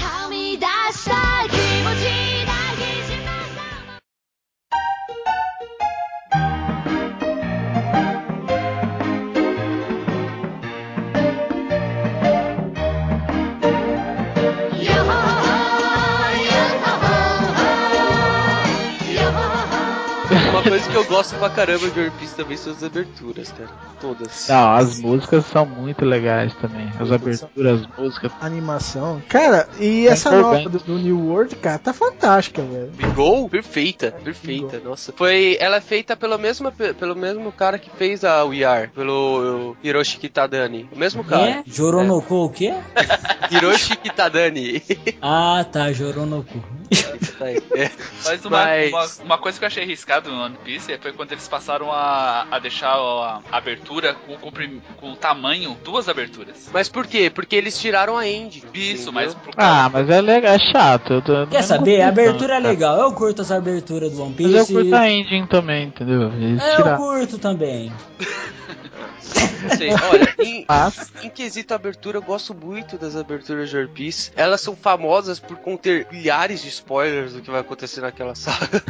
[0.00, 2.37] はみ出した気持ち
[20.69, 23.69] Coisa que eu gosto pra caramba de One Piece também são as aberturas, cara.
[23.99, 24.47] Todas.
[24.47, 26.89] Não, as músicas são muito legais também.
[26.99, 28.31] As aberturas, as músicas.
[28.39, 29.21] Animação.
[29.27, 32.91] Cara, e Tá essa nova do, do New World, cara, tá fantástica, velho.
[32.91, 33.49] Bigol?
[33.49, 35.13] Perfeita, perfeita, nossa.
[35.15, 39.75] Foi, ela é feita pelo mesmo, pelo mesmo cara que fez a We Are, pelo
[39.83, 40.89] Hiroshi Kitadani.
[40.93, 41.49] O mesmo cara.
[41.49, 41.63] É?
[41.65, 42.73] Joronoko o quê?
[43.51, 44.81] Hiroshi Kitadani.
[45.21, 46.63] Ah, tá, Joronoko.
[46.91, 47.61] Isso aí.
[47.75, 47.91] É.
[48.25, 51.31] Mas uma, Mas- uma, uma coisa que eu achei arriscado no One Piece foi quando
[51.31, 56.69] eles passaram a, a deixar a abertura com, comprim- com o tamanho, duas aberturas.
[56.73, 57.29] Mas por quê?
[57.29, 58.63] Porque eles tiraram a ending.
[58.73, 59.13] Isso, entendeu?
[59.13, 61.13] mas por Ah, mas é legal, é chato.
[61.13, 61.91] Eu tô, Quer saber?
[61.97, 62.97] curto A abertura é legal.
[62.99, 64.73] Eu curto as aberturas do One Mas eu Piece.
[64.73, 66.31] curto a engine também, entendeu?
[66.33, 66.97] Eles É, eu tiraram.
[66.97, 67.91] curto também.
[69.61, 73.87] Não sei, olha, em, Mas, em quesito abertura, eu gosto muito das aberturas de One
[73.89, 74.31] Piece.
[74.35, 78.81] Elas são famosas por conter milhares de spoilers do que vai acontecer naquela saga.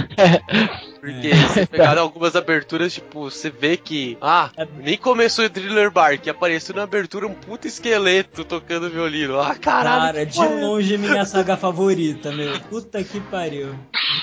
[1.02, 6.28] Porque você pegaram algumas aberturas, tipo, você vê que, ah, nem começou o Thriller Bark,
[6.28, 9.40] apareceu na abertura um puta esqueleto tocando violino.
[9.40, 10.14] Ah, caralho.
[10.14, 12.60] Cara, de longe minha saga favorita, meu.
[12.70, 13.70] Puta que pariu.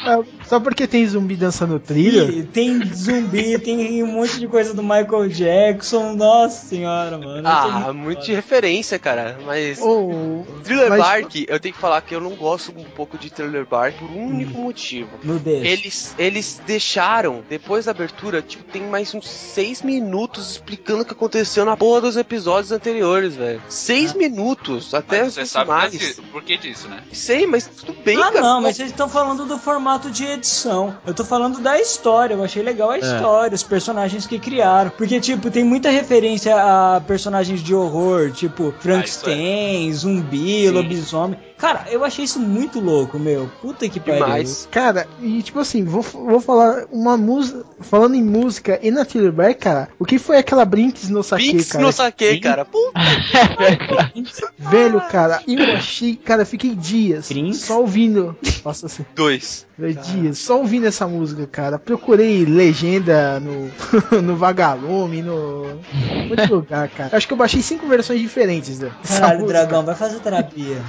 [0.04, 2.22] Ah, Só porque tem zumbi dançando trilha?
[2.24, 6.14] E tem zumbi, tem um monte de coisa do Michael Jackson.
[6.14, 7.42] Nossa senhora, mano.
[7.46, 9.38] Ah, muito de referência, cara.
[9.44, 10.46] Mas Ou.
[10.62, 13.66] Thriller mas- Bark, eu tenho que falar que eu não gosto um pouco de Thriller
[13.66, 15.10] Bark por um único motivo.
[15.46, 17.15] Eles, eles deixaram,
[17.48, 22.02] depois da abertura, tipo, tem mais uns seis minutos explicando o que aconteceu na porra
[22.02, 23.62] dos episódios anteriores, velho.
[23.68, 25.92] Seis minutos, até Mas os você sabe mais.
[25.92, 27.02] desse- por que disso, né?
[27.12, 28.40] Sei, mas tudo bem, Ah, cara.
[28.40, 30.96] não, mas vocês estão falando do formato formato de edição.
[31.06, 34.90] Eu tô falando da história, eu achei legal a história, os personagens que criaram.
[34.90, 41.38] Porque, tipo, tem muita referência a personagens de horror, tipo Frankenstein, zumbi, lobisomem.
[41.58, 43.50] Cara, eu achei isso muito louco, meu.
[43.62, 44.46] Puta que pariu.
[44.70, 47.64] Cara, e tipo assim, vou, vou falar uma música.
[47.80, 51.84] Falando em música e na Thriller cara, o que foi aquela Brinks no Saque, cara?
[51.84, 52.64] não saquei, cara.
[52.64, 52.98] Puta.
[54.58, 57.60] Velho, cara, eu achei, cara, fiquei dias Brinks?
[57.60, 58.36] só ouvindo.
[58.64, 59.66] Nossa, assim, Dois.
[59.94, 61.78] dias só ouvindo essa música, cara.
[61.78, 63.70] Procurei legenda no,
[64.22, 65.80] no Vagalume, no.
[66.28, 67.16] Muito lugar, cara.
[67.16, 69.60] Acho que eu baixei cinco versões diferentes né, Caralho, música.
[69.60, 70.82] dragão, vai fazer terapia.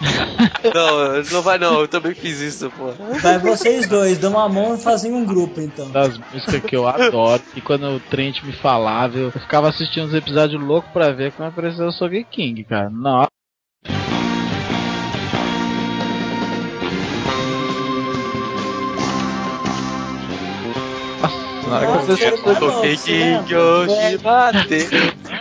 [0.74, 1.80] Não, não vai não.
[1.80, 2.92] Eu também fiz isso, pô.
[3.20, 5.90] Vai vocês dois, dão uma mão e fazem um grupo, então.
[5.90, 7.42] das músicas que eu adoro.
[7.54, 11.48] E quando o Trent me falava, eu ficava assistindo os episódios loucos pra ver como
[11.48, 12.90] apareceu o Soul King, cara.
[12.90, 13.28] Nossa.
[21.68, 21.92] Na hora que
[22.96, 23.58] King né?
[23.58, 24.88] hoje bate.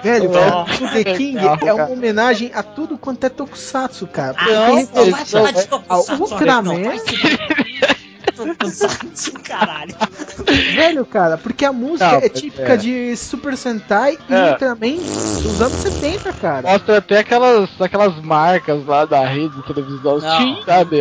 [0.03, 0.63] Velho, Ó.
[0.63, 1.91] o The King Legal, é uma cara.
[1.93, 4.33] homenagem a tudo quanto é Tokusatsu, cara.
[4.33, 6.81] Porque Ah, vai referência ao Tokusatsu, Ultraman.
[9.43, 9.95] Caralho.
[10.75, 12.77] Velho, cara, porque a música Não, é típica é.
[12.77, 14.51] de Super Sentai e É.
[14.51, 14.95] Ultraman
[15.41, 16.71] dos anos 70, cara.
[16.71, 20.19] Mostra até aquelas, aquelas marcas lá da rede de televisão.
[20.19, 20.37] Não.
[20.37, 20.99] Sim, sabe?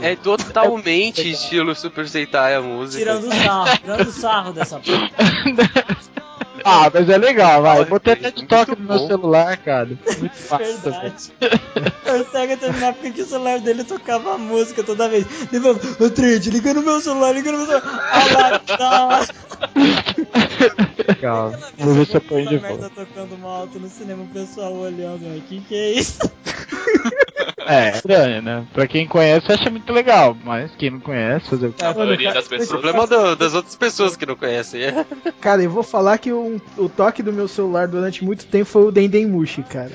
[0.00, 2.98] É totalmente estilo Super Sentai a música.
[2.98, 5.10] Tirando o sarro, tirando o sarro dessa porra.
[6.64, 7.84] Ah, mas é legal, vai.
[7.84, 9.88] Botei até de toque no meu celular, cara.
[10.18, 11.32] Muito fácil.
[11.40, 15.26] O Sega teve uma época que o celular dele tocava música toda vez.
[15.52, 18.10] Ele falava, ô liga no meu celular, liga no meu celular.
[18.12, 19.26] Ah lá, tá.
[21.08, 21.54] Legal.
[21.78, 22.90] Vou ver se eu ponho de volta.
[22.90, 25.42] tocando mal alto no cinema, o pessoal olhando, né?
[25.48, 26.18] Que que é isso?
[27.66, 28.66] É, estranho, né?
[28.72, 30.36] Pra quem conhece, acha muito legal.
[30.44, 31.84] Mas quem não conhece, fazer o quê?
[31.84, 32.68] A maioria das O pessoas.
[32.80, 34.82] problema do- das outras pessoas que não conhecem.
[34.82, 35.04] é.
[35.40, 38.82] Cara, eu vou falar que o, o toque do meu celular durante muito tempo foi
[38.84, 39.92] o Dendemushi, cara.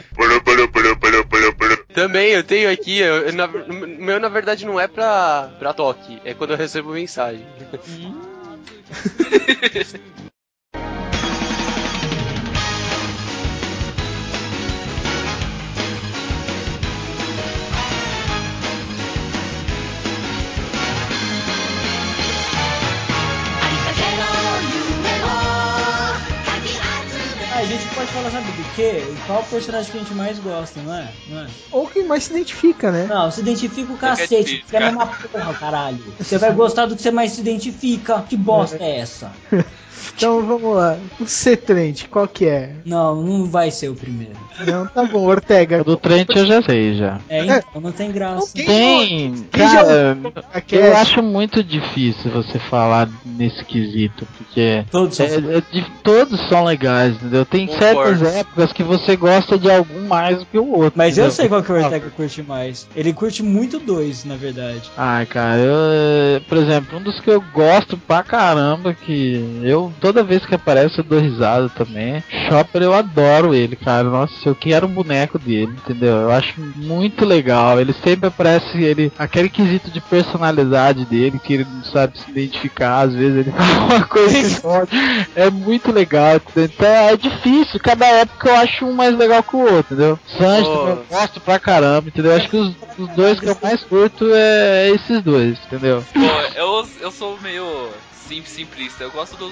[1.93, 6.20] Também eu tenho aqui, eu- na- o meu na verdade não é pra, pra toque,
[6.26, 7.45] é quando eu recebo mensagem.
[27.78, 29.03] gente pode falar, sabe do quê?
[29.26, 31.07] Qual personagem que a gente mais gosta, não é?
[31.30, 31.47] Não é?
[31.71, 33.05] Ou quem mais se identifica, né?
[33.07, 35.99] Não, se identifica o cacete, porque é a mesma porra, caralho.
[36.17, 38.21] Você vai gostar do que você mais se identifica.
[38.21, 39.32] Que bosta é essa?
[40.16, 40.97] Então vamos lá.
[41.20, 42.74] O C-Trent, qual que é?
[42.86, 44.34] Não, não vai ser o primeiro.
[44.66, 45.82] Não, tá bom, Ortega.
[45.82, 47.20] O do Trent eu já sei, já.
[47.30, 48.51] É, então, não tem graça.
[48.53, 50.18] Quem Tem, Quem já cara,
[50.53, 50.95] a eu cast?
[51.01, 56.64] acho muito difícil você falar nesse quesito, porque Todos são é- é de- todos são
[56.64, 57.45] legais, entendeu?
[57.45, 58.20] Tem Concordo.
[58.20, 60.93] certas épocas que você gosta de algum mais do que o outro.
[60.95, 61.32] Mas eu entendeu?
[61.36, 62.88] sei qual que o Ortega curte mais.
[62.95, 64.89] Ele curte muito dois, na verdade.
[64.97, 70.23] Ai, cara, eu, por exemplo, um dos que eu gosto pra caramba, que eu toda
[70.23, 72.23] vez que aparece eu dou risada também.
[72.47, 74.03] Chopper, eu adoro ele, cara.
[74.03, 76.15] Nossa, eu quero um boneco dele, entendeu?
[76.17, 77.79] Eu acho muito legal.
[77.79, 83.01] Ele sempre aparece, ele aquele quesito de personalidade dele, que ele não sabe se identificar,
[83.01, 84.91] às vezes ele fala uma coisa que pode.
[85.35, 86.71] É muito legal, entendeu?
[86.75, 87.79] Então é difícil.
[87.79, 90.19] Cada época eu acho um mais legal que o outro, entendeu?
[90.37, 90.87] Sanji Oh.
[90.89, 92.31] eu gosto pra caramba, entendeu?
[92.31, 96.03] Eu acho que os, os dois que eu mais curto é esses dois, entendeu?
[96.13, 97.89] Pô, eu, eu sou meio
[98.27, 99.03] sim, simplista.
[99.03, 99.51] Eu gosto do,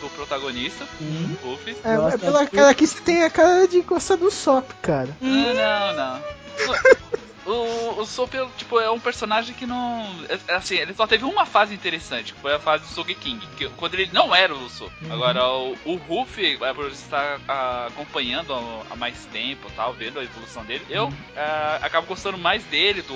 [0.00, 1.36] do protagonista, Hum.
[1.42, 1.76] o Luffy.
[1.84, 5.08] É, Gosta pela de- cara aqui você tem a cara de gostar do Sop, cara.
[5.20, 6.22] Não, não, não.
[7.46, 10.02] O, o Soap, tipo, é um personagem que não.
[10.28, 13.38] é- é assim, ele só teve uma fase interessante, que foi a fase do Sogeking,
[13.56, 14.90] que quando ele não era o Soap.
[15.10, 18.54] Agora, o, o Ruffy, é, por estar ah, acompanhando
[18.90, 23.14] há mais tempo tal, vendo a evolução dele, eu ah, acabo gostando mais dele, do,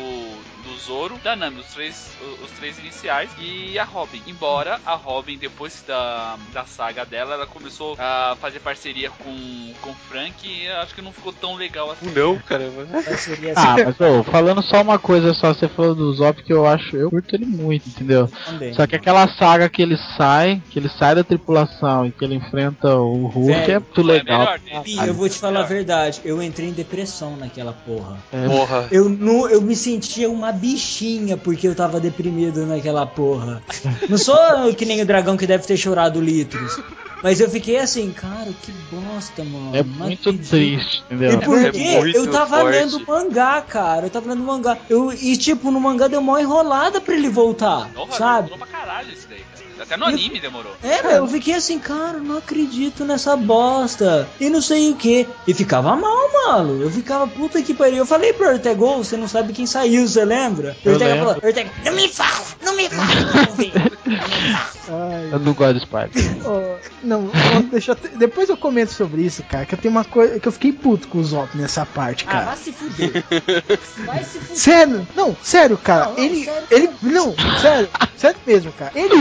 [0.63, 4.23] do Zoro, da Nami, os três, o- os três iniciais, e a Robin.
[4.27, 9.91] Embora a Robin, depois da, da saga dela, ela começou a fazer parceria com, com
[9.91, 12.11] o Frank, e acho que não ficou tão legal assim.
[12.11, 12.87] Não, caramba.
[13.17, 16.67] Seria Ah, mas ô, falando só uma coisa só, você falou do Zop que eu
[16.67, 18.29] acho, eu curto ele muito, entendeu?
[18.47, 18.75] também.
[18.75, 22.35] Só que aquela saga que ele sai, que ele sai da tripulação e que ele
[22.35, 24.39] enfrenta o Hulk Velho, é muito é legal.
[24.41, 24.81] melhor dele.
[24.83, 28.17] Pi, eu vou te falar a verdade, eu entrei em depressão naquela porra.
[28.47, 28.89] Porra.
[28.91, 29.09] Eu,
[29.49, 33.63] eu me sentia uma bichinha porque eu tava deprimido naquela porra.
[34.09, 34.37] Não sou
[34.77, 36.81] que nem o dragão que deve ter chorado litros.
[37.23, 39.75] Mas eu fiquei assim, cara, que bosta, mano.
[39.75, 40.51] É muito acredito.
[40.51, 41.33] triste, entendeu?
[41.33, 42.77] E porque É eu tava forte.
[42.79, 44.07] lendo mangá, cara.
[44.07, 44.79] Eu tava lendo mangá.
[44.89, 48.51] Eu, e tipo, no mangá deu uma enrolada pra ele voltar, Porra, sabe?
[48.57, 49.58] pra caralho isso daí, cara.
[49.81, 50.73] Até no anime demorou.
[50.83, 54.29] É, eu fiquei assim, cara, não acredito nessa bosta.
[54.41, 55.27] E não sei o que.
[55.47, 56.83] E ficava mal, mano.
[56.83, 57.99] Eu ficava, puta que pariu.
[57.99, 60.77] Eu falei pro Ortegol, você não sabe quem saiu, você lembra?
[60.85, 61.29] Eu Ortega lembro.
[61.29, 63.07] falou, Ortega, não me fala, não me fala.
[63.47, 63.89] não me fala."
[64.91, 66.37] Ai, Eu não gosto de Spider.
[66.47, 70.41] ó, não, vamos deixar- depois eu comento sobre isso, cara, que eu tenho uma coisa
[70.41, 72.45] que eu fiquei puto com o Zop nessa parte, ah, cara.
[72.47, 73.25] vai se fuder.
[74.07, 74.57] Vai se fuder.
[74.57, 75.07] Sério?
[75.15, 76.07] Não, sério, cara.
[76.07, 76.67] Não, não, ele, sério.
[76.71, 78.93] ele, não, sério, sério mesmo, cara.
[78.95, 79.15] Ele,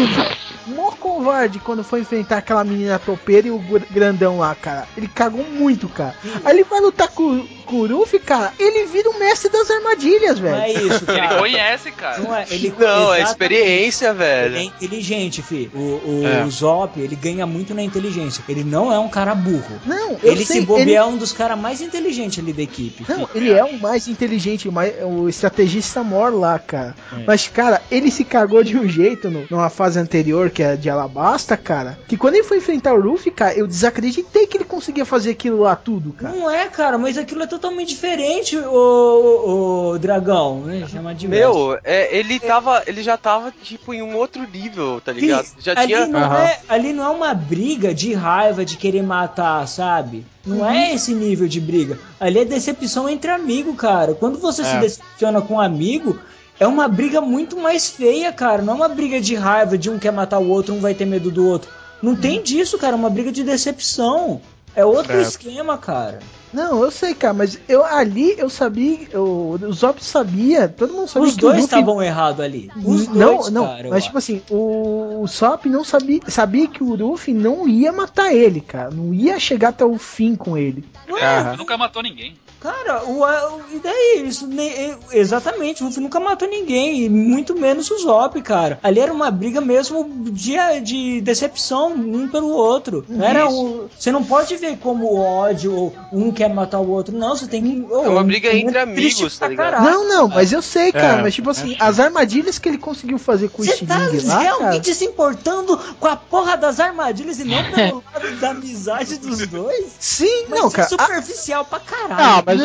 [0.67, 4.87] mó covarde quando foi enfrentar aquela menina topeira e o gr- grandão lá, cara.
[4.97, 6.15] Ele cagou muito, cara.
[6.43, 8.53] Aí ele vai lutar com, com o Ruffy, cara.
[8.59, 10.87] Ele vira o mestre das armadilhas, Não é velho.
[10.93, 11.37] isso, Ele cara.
[11.39, 12.19] conhece, cara.
[12.19, 14.59] Não é, ele Não, é experiência, Ele é velho.
[14.61, 15.69] inteligente, fi.
[15.73, 16.49] O, o É.
[16.49, 18.43] Zop, ele ganha muito na inteligência.
[18.47, 19.79] Ele não é um cara burro.
[19.85, 22.61] Não, eu Ele sei, se bobear ele- é um dos caras mais inteligentes ali da
[22.61, 23.05] equipe.
[23.07, 26.95] Não, ele é o mais inteligente, o, mais, o estrategista mor lá, cara.
[27.25, 30.89] Mas, cara, ele se cagou de um jeito no- numa fase anterior, que é de
[30.89, 31.99] Alabasta, cara.
[32.07, 35.59] Que quando ele foi enfrentar o Ruffy, cara, eu desacreditei que ele conseguia fazer aquilo
[35.61, 36.33] lá tudo, cara.
[36.35, 40.87] Não é, cara, mas aquilo é totalmente diferente, o, o, o dragão, né?
[40.91, 41.27] Chama de.
[41.27, 42.81] Meu, é, ele tava.
[42.87, 45.45] Ele já tava, tipo, em um outro nível, tá ligado?
[45.45, 46.07] Fi, Já ali, tinha.
[46.07, 46.39] não Aham.
[46.39, 50.25] é, ali não é uma briga de raiva, de querer matar, sabe?
[50.43, 50.65] Não Uhum.
[50.71, 51.99] é esse nível de briga.
[52.19, 54.15] Ali é decepção entre amigo, cara.
[54.15, 54.79] Quando você se É.
[54.79, 56.19] decepciona com um amigo,
[56.59, 58.61] é uma briga muito mais feia, cara.
[58.61, 61.05] Não é uma briga de raiva, de um quer matar o outro, um vai ter
[61.05, 61.69] medo do outro.
[62.01, 62.93] Não tem disso, cara.
[62.93, 64.41] É uma briga de decepção.
[64.75, 65.27] É outro Certo.
[65.27, 66.19] esquema, cara.
[66.53, 71.07] Não, eu sei, cara, mas eu ali eu sabia, eu, o Zop sabia, todo mundo
[71.07, 72.71] sabia Os dois Luffy estavam errados ali.
[72.85, 73.89] Os não, dois, não, cara.
[73.89, 74.31] mas tipo acho.
[74.31, 78.89] assim, o, o Sop não sabia, sabia que o Luffy não ia matar ele, cara,
[78.91, 80.85] não ia chegar até o fim com ele.
[81.15, 81.55] Aham.
[81.57, 82.35] Nunca matou ninguém.
[82.59, 84.23] Cara, o, o- e daí?
[84.27, 88.79] Isso é- exatamente, o Luffy nunca matou ninguém, e muito menos o Zop, cara.
[88.81, 93.05] Ali era uma briga mesmo de, de decepção um pelo outro.
[93.07, 97.15] Não era o, você não pode ver como ódio ou um quer matar o outro,
[97.15, 97.35] não.
[97.35, 97.93] Você tem que.
[97.93, 99.83] É uma briga entre amigos, tá ligado?
[99.83, 103.19] não, não, mas eu sei, cara, É, mas tipo assim, as armadilhas que ele conseguiu
[103.19, 107.39] fazer com o Você tá lá, cara, realmente se importando com a porra das armadilhas
[107.39, 109.85] e não pelo lado da amizade dos dois?
[109.99, 112.15] sim, Mas não, isso cara, a- superficial pra caralho.
[112.23, 112.61] Não, mas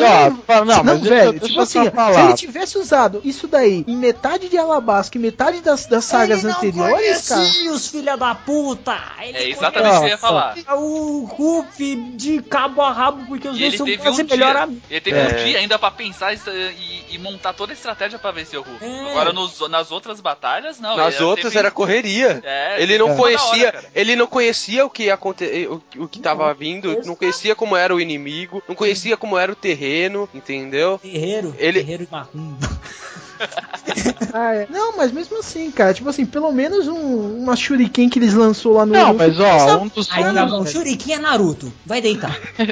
[0.49, 4.57] ó, não, não, velho, tipo assim, se ele tivesse usado isso daí em metade de
[4.57, 7.41] Alabasca e metade das, das sagas Ele não anteriores, cara.
[7.73, 8.97] os filha da puta.
[9.21, 10.55] Ele É exatamente o que eu ia falar.
[10.75, 14.63] o Ruff de cabo a rabo, porque os E dois são quase um melhor dia.
[14.63, 14.83] amigos.
[14.89, 15.23] Ele teve É.
[15.23, 18.63] um dia ainda pra pensar isso, e, e montar toda a estratégia pra vencer o
[18.63, 18.83] Hulk.
[18.83, 19.11] É.
[19.11, 20.95] Agora nos- nas outras batalhas, não.
[20.97, 22.41] Nas outras teve- era correria.
[22.43, 26.19] É, Ele não conhecia, hora, ele não conhecia o que ia acontecer, o, o que
[26.19, 28.22] tava vindo, não conhecia como era o inimigo,
[28.67, 30.99] não conhecia como era o terreno, entendeu?
[31.03, 32.69] Guerreiro, Ele- guerreiro e macumba.
[34.33, 34.67] Ah, é.
[34.69, 38.73] Não, mas mesmo assim, cara, tipo assim, pelo menos um, uma shuriken que eles lançou
[38.73, 41.71] lá no Não, mas ó, um dos Aí tá bom, Shuriken é Naruto.
[41.85, 42.35] Vai deitar.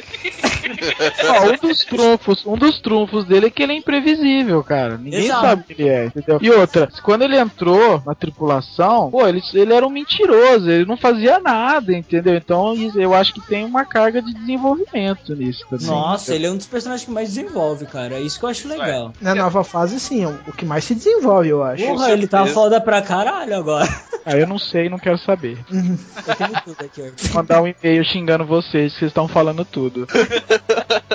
[1.29, 4.97] ó, um dos trunfos, um dos trunfos dele é que ele é imprevisível, cara.
[4.97, 5.41] Ninguém Exato.
[5.41, 6.39] sabe quem ele é, entendeu?
[6.41, 10.97] E outra, quando ele entrou na tripulação, pô, ele, ele era um mentiroso, ele não
[10.97, 12.35] fazia nada, entendeu?
[12.35, 15.87] Então eu acho que tem uma carga de desenvolvimento nisso também.
[15.87, 18.15] Nossa, ele é um dos personagens que mais desenvolve, cara.
[18.15, 19.13] É isso que eu acho legal.
[19.21, 21.83] na nova fase, sim, o que mais se desenvolve, eu acho.
[21.85, 23.89] Porra, ele tá foda pra caralho agora.
[24.25, 25.57] Ah, eu não sei, não quero saber.
[25.71, 27.05] Eu tenho tudo aqui, ó.
[27.27, 30.07] Vou mandar um e-mail xingando vocês, que vocês estão falando tudo.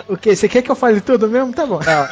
[0.09, 0.37] O que?
[0.37, 1.53] Você quer que eu fale tudo mesmo?
[1.53, 1.80] Tá bom.
[1.84, 2.09] Não.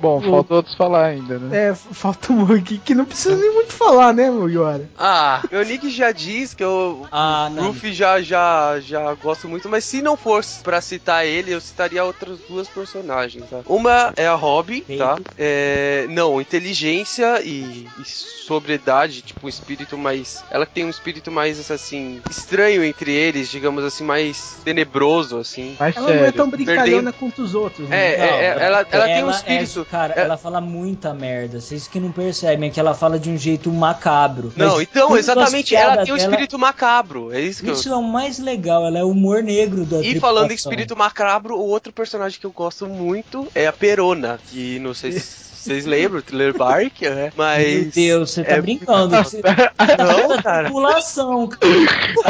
[0.00, 1.68] Bom, falta outros falar ainda, né?
[1.70, 4.88] É, falta o Mug, que não precisa nem muito falar, né, Mugiwara?
[4.96, 7.68] Ah, meu Nick já diz que eu Ah, não.
[7.68, 12.04] Luffy já, já, já gosto muito, mas se não fosse pra citar ele, eu citaria
[12.04, 13.60] outras duas personagens, tá?
[13.66, 15.18] Uma é a Robin, tá?
[15.36, 20.44] É, não, inteligência e, e sobriedade, tipo, um espírito mais...
[20.50, 25.76] Ela tem um espírito mais, assim, estranho entre eles, digamos assim, mais tenebroso, assim.
[25.78, 26.32] Mas Ela não é sério.
[26.34, 27.96] tão brincalhona quanto os outros, né?
[27.96, 29.87] É, é, é, ela, ela tem um é- espírito...
[29.90, 31.60] cara, é- ela fala muita merda.
[31.60, 34.52] Vocês que não percebem, é que ela fala de um jeito macabro.
[34.56, 37.74] Não, então, exatamente, ela tem um dela- espírito macabro, é isso que eu...
[37.74, 40.96] Isso é o mais legal, ela é o humor negro da E falando em espírito
[40.96, 45.47] macabro, o outro personagem que eu gosto muito é a Perona, que não sei se
[45.68, 47.32] vocês lembram, o Thriller Bark, né?
[47.36, 47.82] Mas.
[47.82, 49.16] Meu Deus, você tá é- brincando.
[49.16, 50.64] Você tá Não, da cara.
[50.64, 51.68] tripulação, cara.
[51.68, 52.22] Você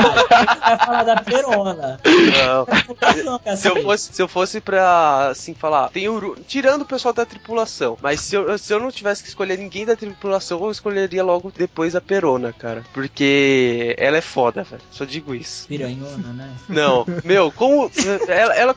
[0.61, 2.01] vai falar da Perona.
[2.05, 3.57] Não.
[3.57, 7.14] Se eu fosse, se eu fosse pra, assim, falar, tem o Ru- tirando o pessoal
[7.14, 10.70] da tripulação, mas se eu, se eu não tivesse que escolher ninguém da tripulação, eu
[10.70, 12.84] escolheria logo depois a Perona, cara.
[12.93, 14.82] Porque ela é foda, velho.
[14.91, 15.66] Só digo isso.
[15.68, 16.51] Piranhona, né?
[16.68, 17.91] Não, meu, como.
[18.28, 18.76] Ela, ela,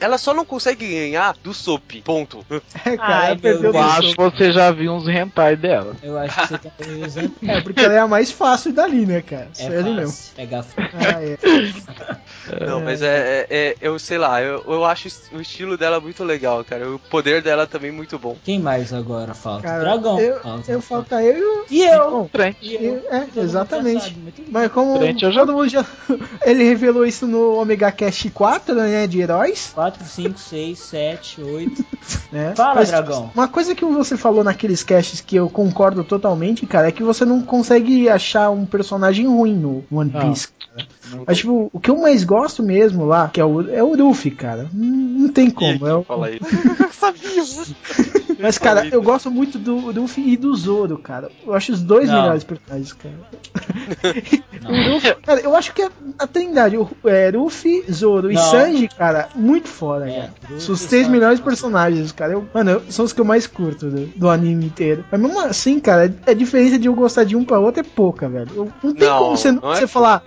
[0.00, 2.44] ela só não consegue ganhar do Soap, ponto.
[2.84, 5.94] É, cara, Ai, perdeu acho que você já viu uns hentai dela.
[6.02, 6.70] Eu acho que você tá
[7.06, 7.32] usando.
[7.46, 9.48] É, porque ela é a mais fácil dali, né, cara?
[9.58, 10.14] É Isso é mesmo.
[10.36, 10.64] Pegar.
[10.78, 11.38] Ah, é.
[12.66, 16.24] Não, mas é, é- é- Eu sei lá, eu, eu acho o estilo dela muito
[16.24, 16.88] legal, cara.
[16.90, 18.36] O poder dela também muito bom.
[18.44, 19.62] Quem mais agora falta?
[19.62, 20.18] Cara, Dragão.
[20.20, 20.72] eu, Falta.
[20.72, 21.64] eu falta eu e o.
[21.70, 22.30] E eu?
[22.60, 23.02] E eu?
[23.10, 24.16] é, exatamente.
[24.50, 25.84] Mas como Trent, eu já- todo mundo já.
[26.44, 29.06] Ele revelou isso no Omega Cast 4, né?
[29.06, 29.70] De heróis.
[29.74, 31.84] 4, 5, 6, 7, 8.
[32.32, 32.54] Né?
[32.56, 33.30] Fala, Mas dragão.
[33.34, 37.24] Uma coisa que você falou naqueles casts que eu concordo totalmente, cara, é que você
[37.24, 40.10] não consegue achar um personagem ruim no One.
[40.10, 40.48] Piece.
[40.48, 40.86] cara.
[41.26, 44.30] Mas, tipo, o que eu mais gosto mesmo lá, que é o, é o Luffy,
[44.30, 44.68] cara.
[44.72, 44.88] Não,
[45.22, 45.86] não tem como.
[45.86, 46.40] É o- Fala aí.
[48.38, 51.30] Mas, cara, eu gosto muito do Luffy e do Zoro, cara.
[51.46, 52.20] Eu acho os dois Não.
[52.22, 53.14] melhores personagens, cara.
[54.68, 55.82] o Luffy, cara, eu acho que
[56.18, 58.42] a, Trindade, o é, Luffy, Zoro e Não.
[58.42, 60.60] Sanji, cara, muito foda, É, cara.
[60.60, 62.32] São os três melhores personagens, cara.
[62.32, 65.04] Eu- mano, eu- são os que eu mais curto do, do anime inteiro.
[65.10, 68.28] Mas mesmo assim, cara, a diferença de eu gostar de um pra outro é pouca,
[68.28, 68.48] velho.
[68.54, 70.22] Eu- não tem Não, como você, não é você falar.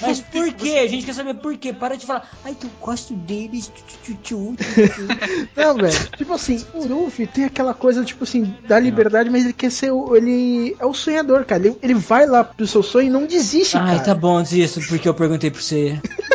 [0.00, 0.80] Mas por quê?
[0.84, 1.72] A gente quer saber por quê.
[1.72, 3.70] Para de falar, ai, tu gosto deles.
[3.74, 5.98] tchu, tchu, tchu, tchu." Não, velho.
[6.16, 9.90] Tipo assim, o Luffy tem aquela coisa, tipo assim, da liberdade, mas ele quer ser
[9.92, 10.14] o.
[10.16, 11.66] Ele é o sonhador, cara.
[11.66, 14.00] Ele, ele vai lá pro seu sonho e não desiste, Ai, cara.
[14.00, 15.98] tá bom disso, porque eu perguntei pra você.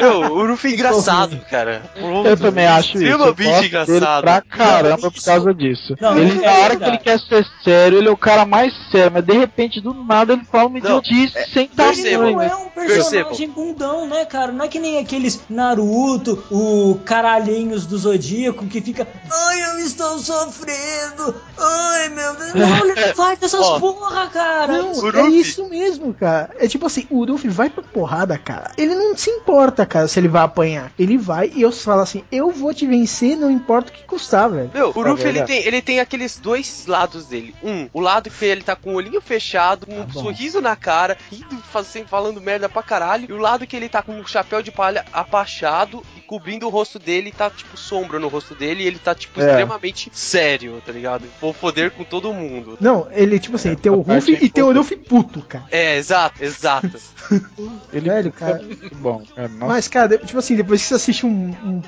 [0.00, 1.82] Não, o Luffy é engraçado, cara.
[2.24, 3.04] Eu também acho isso.
[3.06, 4.22] Eu Extremamente engraçado.
[4.22, 5.94] pra caramba por causa disso.
[6.00, 6.90] Não, ele, é na hora que verdade.
[6.90, 10.32] ele quer ser sério, ele é o cara mais sério, mas de repente, do nada,
[10.32, 12.50] ele fala uma Não, idiotice sem perceba, Ele não tamanho.
[12.50, 14.52] é um personagem bundão, né, cara?
[14.52, 19.06] Não é que nem aqueles Naruto, o caralhinhos do Zodíaco que fica.
[19.30, 21.34] Ai, eu estou sofrendo.
[21.58, 22.54] Ai, meu Deus.
[22.54, 24.72] Não, ele não faz essas porra, cara.
[24.82, 24.92] Não,
[25.26, 26.50] é isso mesmo, cara.
[26.58, 28.70] É tipo assim, o Luffy vai pra porrada, cara.
[28.76, 30.92] Ele não se importa, cara, se ele vai apanhar.
[30.98, 34.48] Ele vai e eu falo assim, eu vou te vencer, não importa o que custar,
[34.50, 34.70] velho.
[34.72, 35.38] Meu, o Tá Luffy ele.
[35.48, 37.54] Tem, ele tem aqueles dois lados dele.
[37.62, 40.22] Um, o lado que ele tá com o olhinho fechado, com um bom.
[40.22, 43.26] sorriso na cara, rindo, fazendo, falando merda pra caralho.
[43.30, 46.98] E o lado que ele tá com um chapéu de palha apachado cobrindo o rosto
[46.98, 49.46] dele, e tá tipo sombra no rosto dele, e ele tá tipo É.
[49.46, 51.24] extremamente sério, tá ligado?
[51.40, 52.76] Vou foder com todo mundo.
[52.80, 54.70] Não, ele, tipo assim, tem o a parte Luffy e tem o.
[54.70, 55.64] Luffy puto, cara.
[55.70, 56.90] É, exato, exato.
[57.92, 58.62] Ele Velho, cara.
[58.96, 59.22] Bom.
[59.36, 59.66] Nossa.
[59.66, 61.82] Mas, cara, tipo assim, depois que você assiste um, um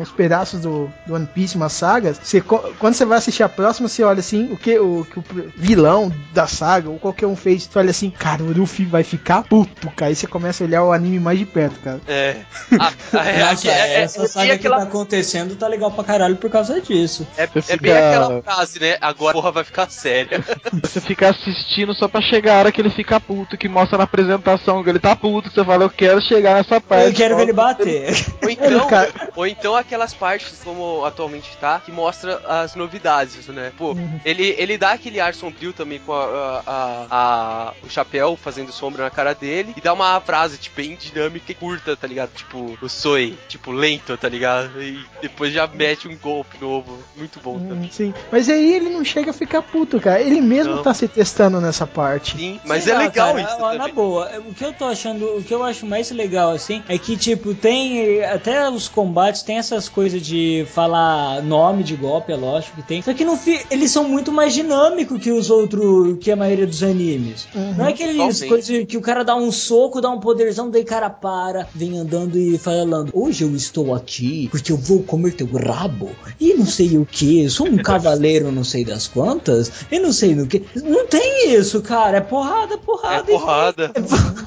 [0.00, 3.88] uns pedaços do, do One Piece, umas sagas, você, quando você vai assistir a próxima,
[3.88, 5.24] você olha assim, o que o, que o
[5.56, 9.42] vilão da saga, ou qualquer um fez, você olha assim, cara, o Luffy vai ficar
[9.42, 10.10] puto, cara.
[10.10, 12.00] Aí você começa a olhar o anime mais de perto, cara.
[12.06, 12.36] É.
[13.12, 16.04] Ah, é, Nossa, é, é, essa é, saga aquela, que tá acontecendo tá legal pra
[16.04, 17.26] caralho por causa disso.
[17.36, 18.96] é, é bem fica- aquela frase, né?
[19.00, 20.44] Agora a porra vai ficar séria.
[20.82, 24.04] Você fica assistindo só pra chegar a hora que ele fica puto, que mostra na
[24.04, 27.06] apresentação que ele tá puto, que você fala, eu quero chegar nessa parte.
[27.08, 28.08] Eu quero ver ele bater.
[28.42, 28.88] Ou então,
[29.36, 33.72] ou então aquelas partes, como atualmente tá, que mostra as novidades, né?
[33.76, 38.36] Pô, ele, ele dá aquele ar sombrio também com a, a- a- a- o chapéu
[38.42, 42.06] fazendo sombra na cara dele e dá uma frase, tipo, bem dinâmica e curta, tá
[42.06, 42.30] ligado?
[42.34, 44.80] Tipo, o Soy, tipo, lento, tá ligado?
[44.82, 46.98] E depois já mete um golpe novo.
[47.16, 47.86] Muito bom também.
[47.88, 48.14] Hum, Sim.
[48.30, 50.20] Mas aí ele não chega a ficar puto, cara.
[50.20, 50.82] Ele mesmo Não.
[50.82, 52.36] tá se testando nessa parte.
[52.36, 53.94] Sim, mas Sei é lá, legal cara, isso ó, Na também.
[53.94, 57.16] boa, o que eu tô achando, o que eu acho mais legal assim é que
[57.16, 62.76] tipo tem até os combates tem essas coisas de falar nome de golpe, é lógico
[62.76, 63.02] que tem.
[63.02, 63.38] Só que no
[63.70, 67.48] eles são muito mais dinâmicos que os outros, que a maioria dos animes.
[67.76, 70.86] Não é aqueles coisas que o cara dá um soco, dá um poderzão, daí o
[70.86, 75.46] cara para, vem andando e falando: "Hoje eu estou aqui porque eu vou comer teu
[75.52, 76.10] rabo".
[76.40, 80.34] E não sei o que, sou um cavaleiro, não sei das quantas, e não sei
[80.34, 80.64] no que.
[80.76, 83.30] Não tem isso, cara, é porrada, É porrada.
[83.30, 83.92] e- porrada.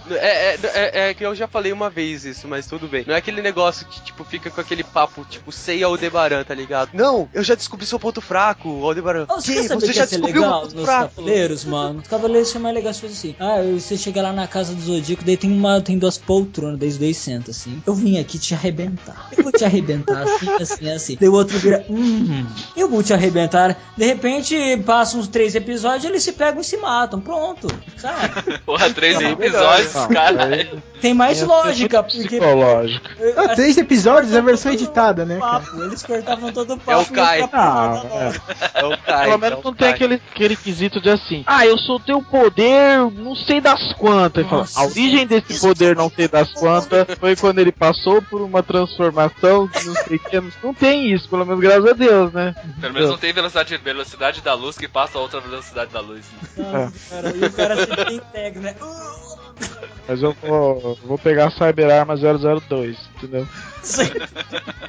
[0.09, 3.03] É, é, é, é que eu já falei uma vez isso, mas tudo bem.
[3.07, 6.89] Não é aquele negócio que, tipo, fica com aquele papo, tipo, sei Aldebaran, tá ligado?
[6.93, 9.25] Não, eu já descobri seu ponto fraco, Aldebaran.
[9.29, 9.67] Oh, você Que?
[9.67, 11.15] Você que já descobriu legal nos fraco?
[11.15, 11.99] cavaleiros, mano?
[12.01, 13.35] Os cavaleiros são mais legais assim.
[13.39, 16.89] Ah, você chega lá na casa do Zodíaco, daí tem uma, tem duas poltronas, daí
[16.89, 17.81] os dois sentam assim.
[17.85, 19.00] Eu vim aqui te arrebentar.
[19.37, 21.17] Eu vou te arrebentar assim, assim, assim.
[21.19, 22.45] Daí o outro vira, hum,
[22.75, 23.77] eu vou te arrebentar.
[23.97, 27.19] De repente, passam uns três episódios, eles se pegam e se matam.
[27.21, 28.59] Pronto, sabe?
[28.65, 30.45] Porra, três Não, episódios, não, cara.
[30.45, 30.69] aí-
[31.01, 32.19] Tem mais ser lógica, porque.
[32.39, 33.05] Psicológico.
[33.19, 36.91] eu- Ah, três episódios é a versão editada, né, papo, Eles cortavam todo o papo.
[36.91, 37.49] É o Kai.
[37.51, 38.01] Ah.
[38.75, 39.23] É o Kai.
[39.23, 42.99] Pelo é menos não tem aquele, aquele quesito de assim, ah, eu soltei o poder,
[43.15, 44.45] não sei das quantas.
[44.45, 48.41] Fala, Nossa, a origem desse poder não sei das quantas foi quando ele passou por
[48.41, 50.41] uma transformação que não sei o que.
[50.63, 52.55] Não tem isso, pelo menos graças a Deus, né?
[52.79, 56.25] Pelo menos não tem velocidade, velocidade da luz que passa a outra velocidade da luz.
[56.57, 56.71] Né?
[56.71, 58.75] Nossa, cara, e o cara integra, né?
[58.81, 59.40] Uh,
[60.07, 63.47] Mas eu vou, vou pegar a Cyber Arma 002, entendeu?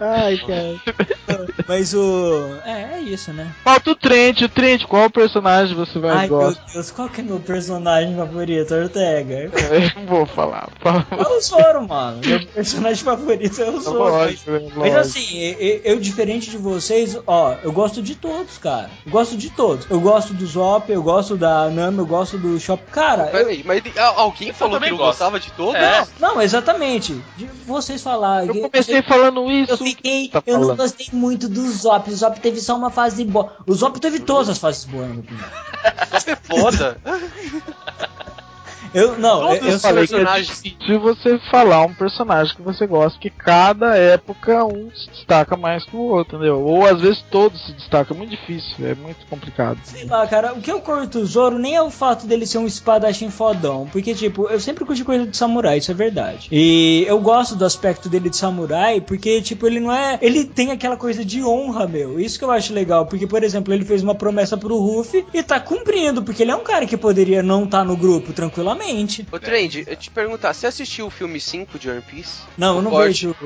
[0.01, 1.45] Ai, cara.
[1.67, 2.57] Mas o.
[2.65, 3.51] É, é isso, né?
[3.65, 6.63] Falta o Trent, o Trent, qual personagem você mais Ai, meu gosta?
[6.73, 9.51] Deus, qual que é meu personagem favorito, Ortega?
[9.55, 10.69] Eu não vou falar.
[10.81, 11.07] fala.
[11.11, 12.21] É o Zoro, mano.
[12.25, 14.13] Meu personagem favorito é o Zoro.
[14.13, 14.97] Mas, Lógico, mas lógico.
[14.99, 18.91] assim, e- e- eu, diferente de vocês, ó, eu gosto de todos, cara.
[19.07, 19.87] Eu gosto de todos.
[19.89, 22.83] Eu gosto do Zop, eu gosto da Nami, eu gosto do Shop.
[22.91, 25.09] Cara, eu, Peraí, mas a- alguém falou que não gosto.
[25.11, 25.75] gostava de todos?
[25.75, 26.07] É.
[26.19, 27.15] Não, exatamente.
[27.37, 28.49] De vocês falarem.
[28.49, 29.73] Eu comecei falando isso.
[29.73, 30.29] Eu fiquei.
[30.29, 32.11] tá eu não gostei muito do Zop.
[32.11, 33.53] O Zop teve só uma fase boa.
[33.67, 35.49] O Zop teve todas as fases boas, na minha opinião.
[36.13, 37.01] Você é foda.
[38.95, 39.81] Eu, não, eu, Todos eu sou.
[39.81, 40.63] falei que é personagens.
[41.01, 45.97] você falar um personagem que você gosta, que cada época um se destaca mais que
[45.97, 46.61] o outro, entendeu?
[46.61, 49.79] Ou às vezes todos se destacam, é muito difícil, é muito complicado.
[49.85, 52.59] Sei lá, cara, o que eu curto o Zoro nem é o fato dele ser
[52.59, 53.89] um espadachim fodão.
[53.91, 56.49] Porque, tipo, eu sempre curti coisa de samurai, isso é verdade.
[56.51, 60.19] E eu gosto do aspecto dele de samurai, porque, tipo, ele não é.
[60.21, 62.19] Ele tem aquela coisa de honra, meu.
[62.21, 63.07] Isso que eu acho legal.
[63.07, 66.57] Porque, por exemplo, ele fez uma promessa pro Ruffy e tá cumprindo, porque ele é
[66.57, 68.82] um cara que poderia não estar no grupo tranquilamente.
[69.31, 72.41] Ô, Trend, eu te perguntar, você assistiu o filme 5 de One Piece?
[72.59, 73.27] Não, eu não Corte.
[73.27, 73.37] vejo.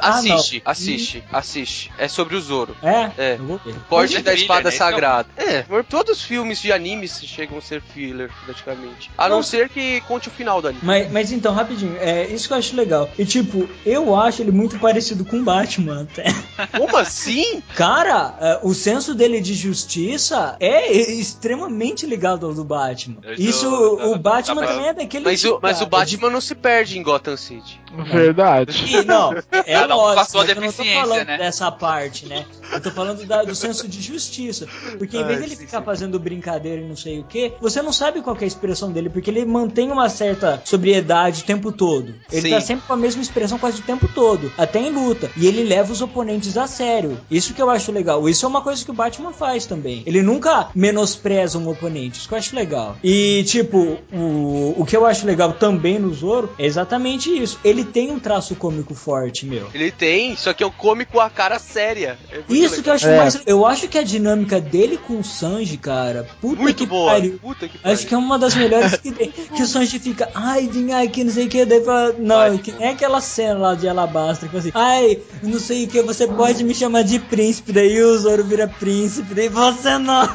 [0.00, 0.36] Ah, não.
[0.36, 1.92] Assiste, assiste, assiste.
[1.98, 2.76] É sobre o Zoro.
[2.82, 3.10] É?
[3.16, 3.34] É.
[3.38, 3.74] Eu vou ver.
[3.88, 4.74] Corte Mas é da espada né?
[4.74, 5.28] Então- sagrada.
[5.36, 9.10] É, por- todos os filmes de animes chegam a ser filler, praticamente.
[9.16, 9.42] A não Não.
[9.42, 10.82] ser que conte o final do anime.
[10.84, 13.08] Mas, mas então, rapidinho, é isso que eu acho legal.
[13.18, 16.24] E tipo, eu acho ele muito parecido com o Batman até.
[16.76, 17.62] Como assim?
[17.74, 23.16] Cara, é, o senso dele de justiça é extremamente ligado ao do Batman.
[23.22, 26.98] Eu Isso, tô- o Batman tá- é Mas o, mas o Batman não se perde
[26.98, 27.80] em Gotham City.
[27.96, 28.84] Verdade.
[28.92, 31.38] E, não, é Cada um lógico, com a mas eu não tô deficiência, falando né?
[31.38, 32.44] dessa parte, né?
[32.72, 34.66] Eu tô falando da- do senso de justiça.
[34.98, 37.80] Porque em vez Ah, dele sim, ficar fazendo brincadeira e não sei o que, você
[37.82, 41.44] não sabe qual que é a expressão dele, porque ele mantém uma certa sobriedade o
[41.44, 42.14] tempo todo.
[42.32, 42.50] Ele Sim.
[42.50, 45.30] tá sempre com a mesma expressão quase o tempo todo, até em luta.
[45.36, 47.20] E ele leva os oponentes a sério.
[47.30, 48.28] Isso que eu acho legal.
[48.28, 50.02] Isso é uma coisa que o Batman faz também.
[50.06, 52.18] Ele nunca menospreza um oponente.
[52.18, 52.96] Isso que eu acho legal.
[53.04, 57.58] E, tipo, o, o que eu acho legal também no Zoro é exatamente isso.
[57.64, 59.68] Ele tem um traço cômico forte, meu.
[59.74, 62.18] Ele tem, só que é o cômico a cara séria.
[62.30, 62.94] É Isso que eu legal.
[62.94, 63.16] acho É.
[63.18, 63.42] mais.
[63.46, 66.26] Eu acho que a dinâmica dele com o Sanji, cara.
[66.40, 67.12] Puta Muito que boa.
[67.12, 67.38] pariu.
[67.40, 67.94] Puta que pariu.
[67.94, 69.30] Acho que é uma das melhores que tem.
[69.30, 72.58] Que o Sanji fica, ai, vem aqui, não sei o que, daí fala, não, Vai.
[72.58, 76.26] que nem aquela cena lá de Alabastra, que assim, ai, não sei o que, você
[76.26, 80.28] pode me chamar de príncipe, daí o Zoro vira príncipe, daí você não.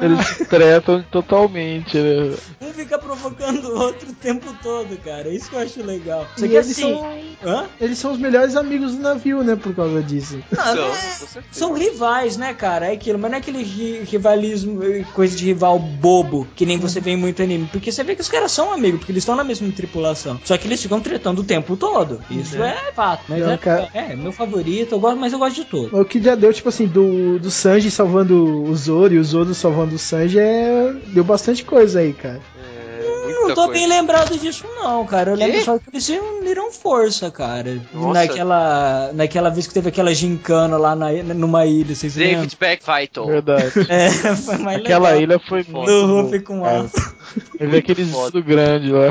[0.00, 2.36] Eles tretam totalmente, né?
[2.60, 5.28] Um fica provocando o outro o tempo todo, cara.
[5.28, 6.26] Isso que eu acho legal.
[6.36, 6.82] Só E eles assim.
[6.82, 7.66] são- Hã?
[7.80, 9.56] Eles são os melhores amigos do navio, né?
[9.56, 10.38] Por causa disso.
[10.54, 11.42] São, não é-.
[11.50, 12.86] São rivais, né, cara?
[12.86, 16.78] É aquilo, mas não é aquele ri- rivalismo, eh, coisa de rival bobo, que nem
[16.78, 17.68] você vê em muito anime.
[17.70, 20.40] Porque você vê que os caras são amigos, porque eles estão na mesma tripulação.
[20.44, 22.20] Só que eles ficam tretando o tempo todo.
[22.30, 23.24] Isso é, fato.
[23.28, 23.88] Mas Não, é, cara.
[23.92, 25.92] é, meu favorito, eu gosto, mas eu gosto de todos.
[25.92, 29.54] O que já deu, tipo assim, do, do Sanji salvando o Zoro e o Zoro
[29.54, 30.92] salvando o Sanji, é...
[31.08, 32.40] deu bastante coisa aí, cara.
[32.58, 33.72] É, Não muita tô coisa.
[33.72, 35.30] bem lembrado disso, não, cara.
[35.32, 35.46] Eu Quê?
[35.46, 37.78] lembro só que eles uniram força, cara.
[37.92, 38.12] Nossa.
[38.20, 42.36] Naquela, naquela vez que teve aquela gincana lá na, numa ilha, vocês lembram?
[42.46, 43.26] David Backfighton.
[43.26, 43.72] Verdade.
[43.88, 45.22] É, foi mais Aquela legal.
[45.22, 45.86] ilha foi muito.
[45.86, 46.80] Do boa, Ruffy com cara.
[46.82, 47.16] aço.
[47.60, 48.32] Eu vi aqueles Foda.
[48.32, 49.08] tudo grande lá.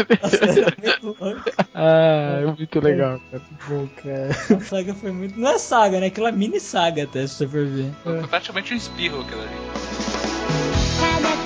[0.82, 1.42] Muito louco.
[1.74, 3.42] Ah, é muito legal, cara.
[3.68, 4.30] Bom, cara.
[4.56, 5.38] A saga foi muito.
[5.38, 6.06] Não é saga, né?
[6.06, 7.90] Aquela mini saga até, se você for ver.
[8.02, 11.39] Foi praticamente um espirro aquilo ali.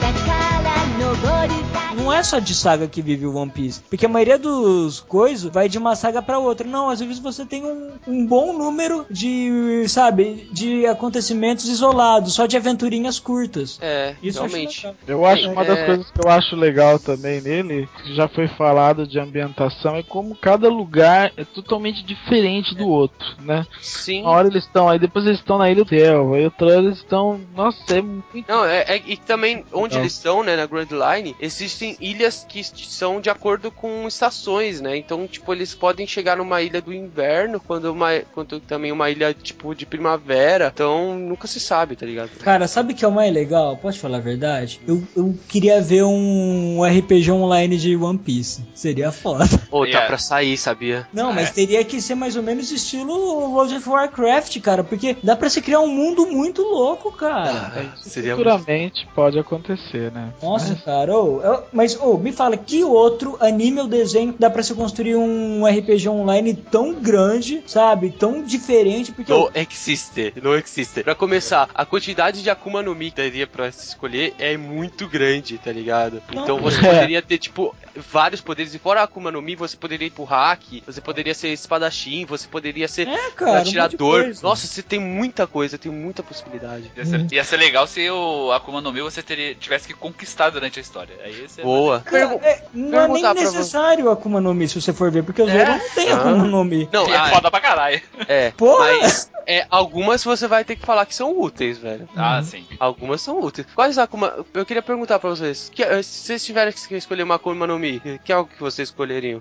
[1.25, 3.82] body Não é só de saga que vive o One Piece.
[3.88, 6.66] Porque a maioria dos coisas vai de uma saga pra outra.
[6.66, 12.47] Não, às vezes você tem um, um bom número de, sabe, de acontecimentos isolados, só
[12.47, 13.78] de aventurinhas curtas.
[13.80, 14.86] É, Isso eu acho realmente.
[14.86, 14.97] legal.
[15.07, 15.86] Eu acho uma das É.
[15.86, 20.34] coisas que eu acho legal também nele, que já foi falado de ambientação, é como
[20.36, 23.66] cada lugar é totalmente diferente do outro, né?
[23.80, 24.22] Sim.
[24.22, 26.76] Uma hora eles estão aí, depois eles estão na Ilha do Del, aí outra hora
[26.78, 27.40] eles estão.
[27.55, 28.24] Nossa, é muito.
[28.49, 30.03] Não, é, é- e também onde Não.
[30.03, 34.80] eles estão, né, na Grand Line, existe existem ilhas que são de acordo com estações,
[34.80, 34.97] né?
[34.97, 39.35] Então, tipo, eles podem chegar numa ilha do inverno, quando, uma, quando também uma ilha,
[39.35, 40.70] tipo, de primavera.
[40.72, 42.30] Então, nunca se sabe, tá ligado?
[42.41, 43.76] Cara, sabe o que é o mais legal?
[43.76, 44.80] Posso falar a verdade?
[44.87, 48.62] Eu, eu queria ver um RPG online de One Piece.
[48.74, 49.45] Seria foda.
[49.70, 50.07] Ou tá Yeah.
[50.09, 51.07] pra sair, sabia?
[51.12, 53.12] Não, mas teria que ser mais ou menos estilo
[53.51, 54.82] World of Warcraft, cara.
[54.82, 57.93] Porque dá pra se criar um mundo muito louco, cara.
[57.97, 58.49] Seria muito...
[58.51, 60.32] Futuramente pode acontecer, né?
[60.43, 61.14] Nossa, cara.
[61.16, 65.16] ô, eu- mas, ô, me fala, que outro anime ou desenho dá pra se construir
[65.16, 68.11] um RPG online tão grande, sabe?
[68.11, 69.12] Tão diferente?
[69.12, 69.33] Porque.
[69.33, 71.03] Não existe, não existe.
[71.03, 75.09] Pra começar, a quantidade de Akuma no Mi que daria pra se escolher é muito
[75.09, 76.22] grande, tá ligado?
[76.33, 76.91] Então você É.
[76.91, 78.74] poderia ter, tipo, vários poderes.
[78.74, 82.24] E fora a Akuma no Mi, você poderia ir pro hack, você poderia ser espadachim,
[82.24, 83.53] você poderia ser É, cara.
[83.53, 84.22] um atirador.
[84.22, 84.40] coisa.
[84.42, 86.90] Nossa, você tem muita coisa, tem muita possibilidade.
[86.97, 90.51] Ia ser, ia ser legal se o Akuma no Mi você teria, tivesse que conquistar
[90.51, 91.14] durante a história.
[91.24, 92.01] Aí Boa.
[92.01, 95.42] Cara, é, não é nem necessário o Akuma no Mi, se você for ver, porque
[95.42, 95.64] o É?
[95.66, 96.16] não tem Ah.
[96.16, 96.88] Akuma no Mi.
[96.92, 98.01] Não, é ah, foda pra caralho.
[98.28, 98.51] é.
[98.57, 98.84] Porra!
[99.01, 102.09] Mas é, algumas você vai ter que falar que são úteis, velho.
[102.16, 102.64] Ah, sim.
[102.80, 103.66] Algumas são úteis.
[103.74, 104.45] Quais Akuma...
[104.55, 105.70] Eu queria perguntar pra vocês.
[105.74, 107.84] Que, se vocês tiverem que escolher uma Akuma no Mi,
[108.24, 109.41] que é algo que vocês escolheriam?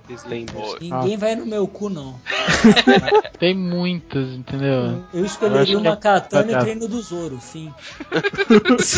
[0.52, 2.20] Pô, Ninguém vai no meu cu, não.
[3.39, 5.04] Tem muitas, entendeu?
[5.14, 7.74] Eu Eu escolheria que uma é katana e treino do Zoro, fim.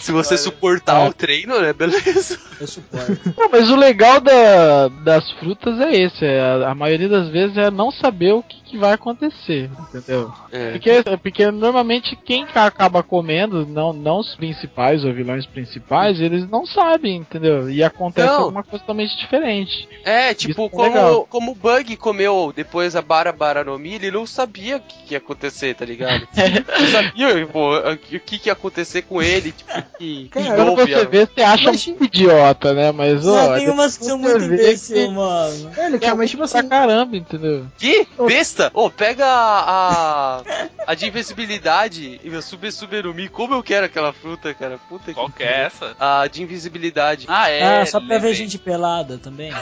[0.00, 1.72] Se você suportar o treino, né?
[1.72, 2.38] Beleza.
[2.60, 3.18] Eu suporto.
[3.36, 6.24] Não, mas o legal da- das frutas é esse.
[6.24, 10.32] é a, a maioria das vezes é não saber o que, que vai acontecer, entendeu?
[10.52, 10.72] É.
[10.72, 16.48] Porque, porque normalmente quem ca- acaba comendo, não, não os principais ou vilões principais, eles
[16.50, 17.45] não sabem, entendeu?
[17.70, 18.42] E acontece Não.
[18.44, 19.88] alguma coisa totalmente diferente.
[20.04, 21.26] É, tipo, é legal.
[21.26, 24.80] como, como o Bug comeu depois a Bara Bara no Mi, ele não sabia o
[24.80, 26.26] que, que ia acontecer, tá ligado?
[26.78, 30.82] Não sabia pô, o que, que ia acontecer com ele, tipo, que, que Quando envolve
[30.92, 32.92] você a- vê, você acha Mas- muito idiota, né?
[32.92, 35.70] Mas, ó, tem umas que são muito imbecil, que mano.
[35.76, 37.66] Ele, cara, mas tipo pra assim, caramba, entendeu?
[37.78, 38.06] Que?
[38.26, 38.70] Besta?
[38.74, 40.42] Ô, pega a,
[40.86, 40.94] a.
[40.94, 43.28] de invisibilidade e meu Super Super no Mi.
[43.28, 44.78] Como eu quero aquela fruta, cara.
[44.88, 45.94] Puta Qual que é essa?
[45.98, 47.26] A de invisibilidade.
[47.28, 47.80] Ah, é.
[47.82, 49.50] ah, só pra ver gente pelada também.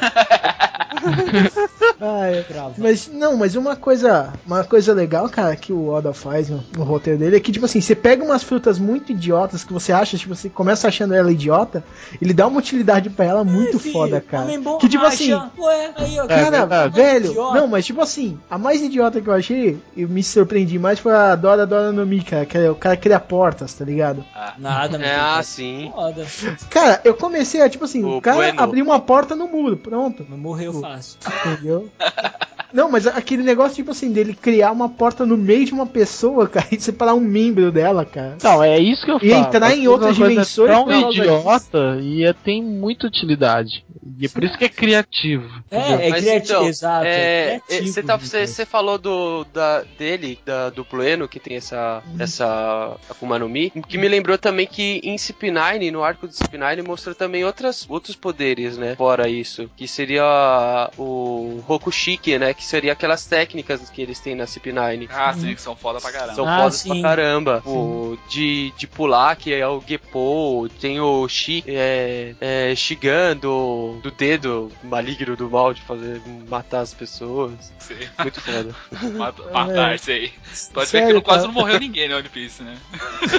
[2.00, 2.42] ah, é.
[2.48, 2.74] Bravo.
[2.78, 6.84] Mas não, mas uma coisa, uma coisa legal, cara, que o Oda faz no, no
[6.84, 10.16] roteiro dele é que tipo assim, você pega umas frutas muito idiotas que você acha,
[10.16, 11.84] tipo, você começa achando ela idiota,
[12.20, 14.44] ele dá uma utilidade pra ela muito Filho, foda, cara.
[14.44, 16.94] homem bom Que tipo assim, Ué, aí, ó, Cara, verdade.
[16.96, 17.60] velho, Idiota.
[17.60, 21.12] não, mas tipo assim, a mais idiota que eu achei, eu me surpreendi mais foi
[21.14, 24.24] a Dora Dora no Mi, cara, que é o cara que cria portas, tá ligado?
[24.58, 25.90] Nada, É, ah, sim.
[25.94, 26.26] Foda.
[26.70, 28.60] Cara, eu comecei a, tipo assim, O o cara Bueno.
[28.62, 31.18] abriu uma porta no muro, pronto, Mas morreu fácil.
[31.44, 31.88] entendeu?
[32.74, 36.48] Não, mas aquele negócio, tipo assim, dele criar uma porta no meio de uma pessoa,
[36.50, 38.36] cara, e separar um membro dela, cara.
[38.42, 39.30] Não, é isso que eu falo.
[39.30, 43.84] E entrar em outras coisa é dimensões tão idiota e é- tem muita utilidade.
[44.18, 45.46] E é por isso que é criativo.
[45.66, 45.98] entendeu?
[45.98, 47.06] É, é Mas criativo, então, exato.
[47.06, 52.96] É, criativo, você tá, falou do da, dele, da, do Plueno, que tem essa, essa
[53.08, 57.14] Akuma no Mi, que me lembrou também que em CP9, no arco de CP9, mostrou
[57.14, 58.94] também outras, outros poderes, né?
[58.96, 62.52] Fora isso, que seria o Rokushiki, né?
[62.52, 65.08] Que seria aquelas técnicas que eles têm na CP9.
[65.10, 66.34] Ah, sim, que são foda pra caramba.
[66.34, 66.88] São Ah, fodas sim.
[67.00, 67.62] pra caramba.
[67.66, 73.98] O de, de pular, que é o Gepo, tem o Shi, é, é, Shigan do,
[74.02, 77.52] do dedo maligno do mal de fazer matar as pessoas.
[77.78, 77.94] Sim.
[78.20, 78.74] Muito foda.
[79.16, 80.32] Mat- Matar, sei.
[80.72, 81.52] Pode ver Sério, que não, quase cara?
[81.52, 82.76] não morreu ninguém no One Piece, né?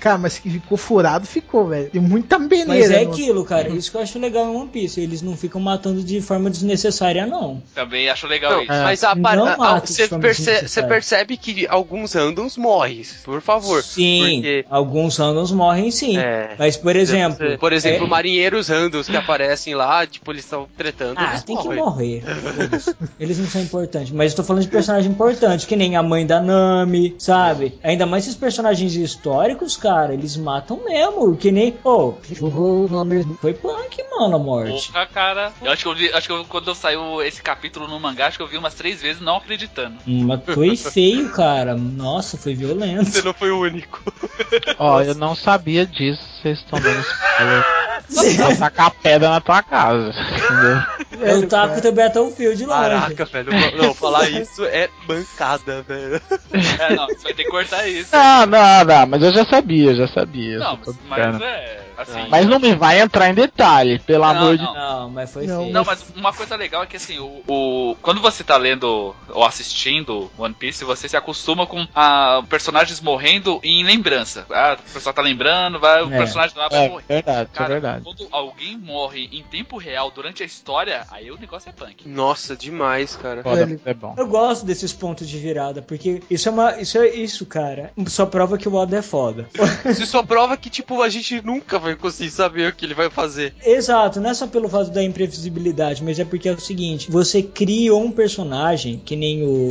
[0.00, 1.90] Cara, mas que ficou furado, ficou, velho.
[1.90, 2.68] Tem muita beleza.
[2.68, 3.68] Mas é no- aquilo, cara.
[3.68, 4.98] Isso que eu acho legal em One Piece.
[4.98, 7.62] Eles não ficam matando de forma desnecessária, não.
[7.74, 8.72] Também acho legal Não, isso.
[8.72, 8.82] É.
[8.84, 13.82] mas a Não par- você perce- você percebe que alguns randoms morrem, por favor.
[13.82, 16.18] Sim, Porque- alguns randoms morrem sim.
[16.18, 16.54] É.
[16.58, 17.38] Mas, por exemplo.
[17.38, 21.14] Você- Por exemplo, é- marinheiros randoms que aparecem lá, tipo, eles estão tretando.
[21.16, 21.80] Ah, eles tem que morrem.
[21.82, 22.22] morrer.
[22.56, 22.96] Foda-se.
[23.18, 24.12] Eles não são importantes.
[24.12, 27.78] Mas eu tô falando de personagem importante, que nem a mãe da Nami, sabe?
[27.82, 31.36] Ainda mais esses personagens históricos, cara, eles matam mesmo.
[31.36, 31.76] Que nem.
[31.84, 32.14] Ô,
[33.40, 34.90] foi punk, mano, a morte.
[34.92, 35.52] Porra, cara.
[35.62, 38.42] Eu acho que eu acho que eu- quando saiu esse capítulo no mangá, acho que
[38.42, 39.96] eu vi umas três vezes não acreditando.
[40.06, 41.74] Mas foi feio, cara.
[41.74, 43.10] Nossa, foi violento.
[43.10, 44.00] Você não foi o único.
[44.78, 47.64] Ó, eu não sabia disso, vocês estão dando spoiler.
[48.10, 51.28] Vou tacar pedra na tua casa, entendeu?
[51.28, 52.80] Eu taco teu Battlefield longe.
[52.80, 53.52] Caraca, velho.
[53.76, 56.20] Não, falar isso é bancada, velho.
[56.80, 58.10] É, não, você vai ter que cortar isso.
[58.12, 60.58] Não, não, não, mas eu já sabia, eu já sabia.
[60.58, 60.78] Não,
[61.08, 61.44] mas brincando.
[61.44, 61.89] é.
[62.00, 64.74] Assim, Mas não me vai entrar em detalhe, pelo Não, amor de não.
[64.74, 65.72] Não, mas foi Não, feio.
[65.72, 69.44] Não, mas uma coisa legal é que assim, o, o- quando você tá lendo ou
[69.44, 74.46] assistindo One Piece, você se acostuma com ah, personagens morrendo em lembrança.
[74.50, 76.16] Ah, o pessoal tá lembrando, vai, o É.
[76.18, 77.04] personagem lá vai É morrer.
[77.08, 78.04] verdade, é Cara, verdade.
[78.04, 82.08] quando alguém morre em tempo real durante a história, aí o negócio é punk.
[82.08, 83.42] Nossa, demais, cara.
[83.42, 84.14] Foda, Ele- é bom.
[84.16, 86.80] Eu gosto desses pontos de virada, porque isso é uma.
[86.80, 87.92] Isso é isso, cara.
[88.06, 89.48] Só prova que o Oda é foda.
[89.84, 93.10] Isso só prova que, tipo, a gente nunca vai conseguir saber o que ele vai
[93.10, 93.54] fazer.
[93.64, 97.42] Exato, não é só pelo fato da imprevisibilidade, mas é porque é o seguinte: você
[97.42, 99.68] criou um personagem que nem o.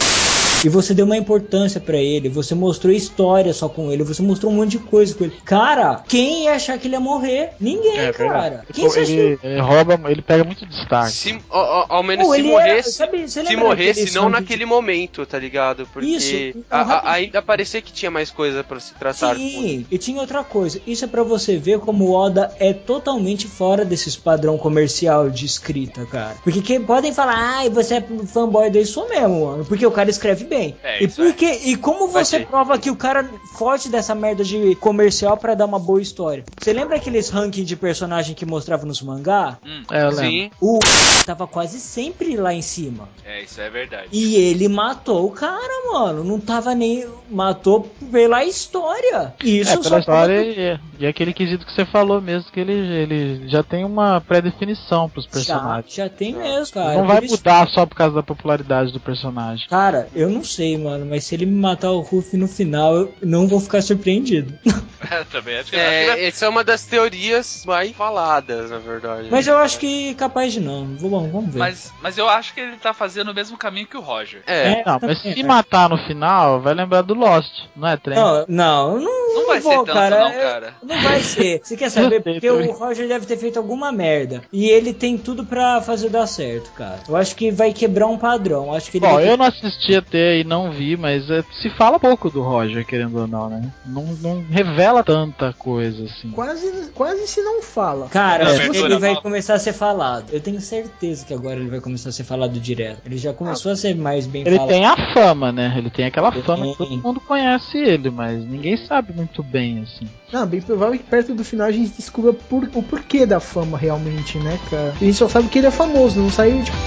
[0.63, 4.51] E você deu uma importância pra ele, você mostrou história só com ele, você mostrou
[4.51, 5.33] um monte de coisa com ele.
[5.45, 7.51] Cara, quem ia achar que ele ia morrer?
[7.61, 8.65] Ninguém, É cara.
[8.73, 11.11] Quem você acha que Ele, ele rouba, ele pega muito destaque.
[11.13, 12.91] Se, ó, ao menos Pô, se ele era- morresse.
[12.91, 15.87] sabe- se morresse, não naquele momento, tá ligado?
[15.93, 19.37] Porque Isso, então, a- a- ainda parecia que tinha mais coisa pra se tratar.
[19.37, 20.81] Sim, e tinha outra coisa.
[20.85, 25.45] Isso é pra você ver como o Oda é totalmente fora desses padrão comercial de
[25.45, 26.35] escrita, cara.
[26.43, 29.65] Porque que, podem falar, ai, você é fanboy do isso mesmo, mano.
[29.65, 30.75] Porque o cara escreve bem.
[30.83, 32.47] É, e porque e como Vai você ser.
[32.47, 36.43] prova que o cara foge dessa merda de comercial pra dar uma boa história?
[36.59, 39.57] Você lembra aqueles rankings de personagem que mostrava nos mangá?
[39.91, 40.25] É, eu lembro.
[40.25, 40.51] Sim.
[40.61, 40.79] O
[41.25, 43.07] tava quase sempre lá em cima.
[43.25, 44.07] É, isso é verdade.
[44.11, 46.23] E ele matou o cara, mano.
[46.23, 47.07] Não tava nem.
[47.29, 49.33] Matou pela história.
[49.43, 52.73] Isso É, só pela história e, e aquele quesito que você falou mesmo, que ele,
[52.73, 55.93] ele já tem uma pré-definição pros Já, personagens.
[55.93, 56.93] já tem mesmo, cara.
[56.93, 59.67] não vai isso- mudar só por causa da popularidade do personagem.
[59.69, 63.13] Cara, eu não sei, mano, mas se ele me matar o Ruff no final, eu
[63.21, 64.53] não vou ficar surpreendido.
[65.31, 69.29] Também acho que É, essa é uma das teorias mais faladas, na verdade.
[69.31, 70.85] mas eu acho que capaz de não.
[70.97, 71.59] Vamos, vamos ver.
[71.59, 74.41] Mas, mas eu acho que ele tá fazendo o mesmo caminho que o Roger.
[74.45, 75.47] É, Não, mas se né?
[75.47, 78.17] matar no final, vai lembrar do Lost, não é, trem?
[78.17, 80.19] Não, não, não, Não vai vou, ser tanto, cara.
[80.19, 80.73] não, Eu- cara.
[80.83, 81.61] Não vai ser.
[81.63, 82.21] Você quer saber?
[82.23, 82.71] Porque o.
[82.73, 84.41] Roger deve ter feito alguma merda.
[84.53, 86.99] E ele tem tudo pra fazer dar certo, cara.
[87.07, 88.73] Eu acho que vai quebrar um padrão.
[88.73, 91.69] Acho que ele Bom, vai eu não assisti até e não vi, mas é, se
[91.71, 93.71] fala pouco do Roger, querendo ou não, né?
[93.85, 96.31] Não, não revela tanta coisa assim.
[96.31, 98.07] Quase, quase se não fala.
[98.09, 99.21] Cara, que abertura ele vai fala.
[99.21, 100.25] começar a ser falado.
[100.31, 103.01] Eu tenho certeza que agora ele vai começar a ser falado direto.
[103.05, 104.69] Ele já começou a ser mais bem Ele falado.
[104.69, 105.73] tem a fama, né?
[105.77, 110.07] Ele tem aquela fama que todo mundo conhece ele, mas ninguém sabe muito bem, assim.
[110.31, 113.77] Não, bem provável que perto do final a gente descubra por- o porquê da fama
[113.77, 114.93] realmente, né, cara?
[114.95, 116.77] A gente só sabe que ele é famoso, não saiu tipo.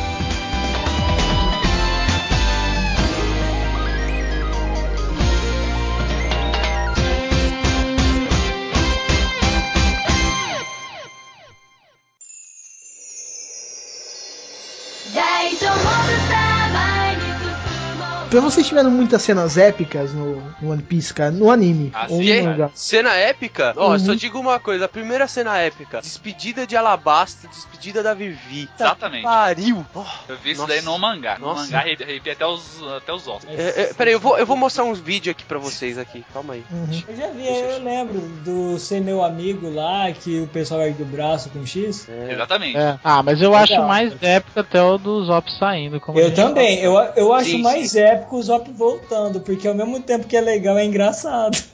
[18.33, 21.91] Pra vocês tiveram muitas cenas épicas no, no One Piece, cara, no anime.
[21.95, 22.71] Ah, ou sim, no.
[22.75, 23.75] Cena épica?
[23.77, 23.99] Ó, Uhum.
[23.99, 24.87] só digo uma coisa.
[24.87, 26.01] A primeira cena épica.
[26.01, 28.67] Despedida de Alabasta, despedida da Vivi.
[28.79, 29.25] Tá Exatamente.
[29.25, 29.85] Pariu.
[29.95, 30.73] Oh, Eu vi isso Nossa.
[30.73, 31.37] daí no mangá.
[31.39, 31.65] No Nossa.
[31.65, 33.47] mangá arrepia até os, até os ossos.
[33.51, 36.25] é, é, peraí, eu vou, eu vou mostrar uns vídeos aqui pra vocês aqui.
[36.33, 36.65] Calma aí.
[36.73, 37.03] Uhum.
[37.09, 41.07] Eu já vi, eu lembro do ser meu amigo lá, que o pessoal ergue o
[41.07, 42.09] braço com X.
[42.31, 42.79] Exatamente.
[42.79, 42.99] É.
[43.05, 43.65] Ah, mas eu Legal.
[43.65, 46.01] acho mais épico até o do Zop saindo.
[46.15, 50.27] Eu também, eu, eu acho Sim, mais épico o Zop voltando, porque ao mesmo tempo
[50.27, 51.57] que é legal, é engraçado.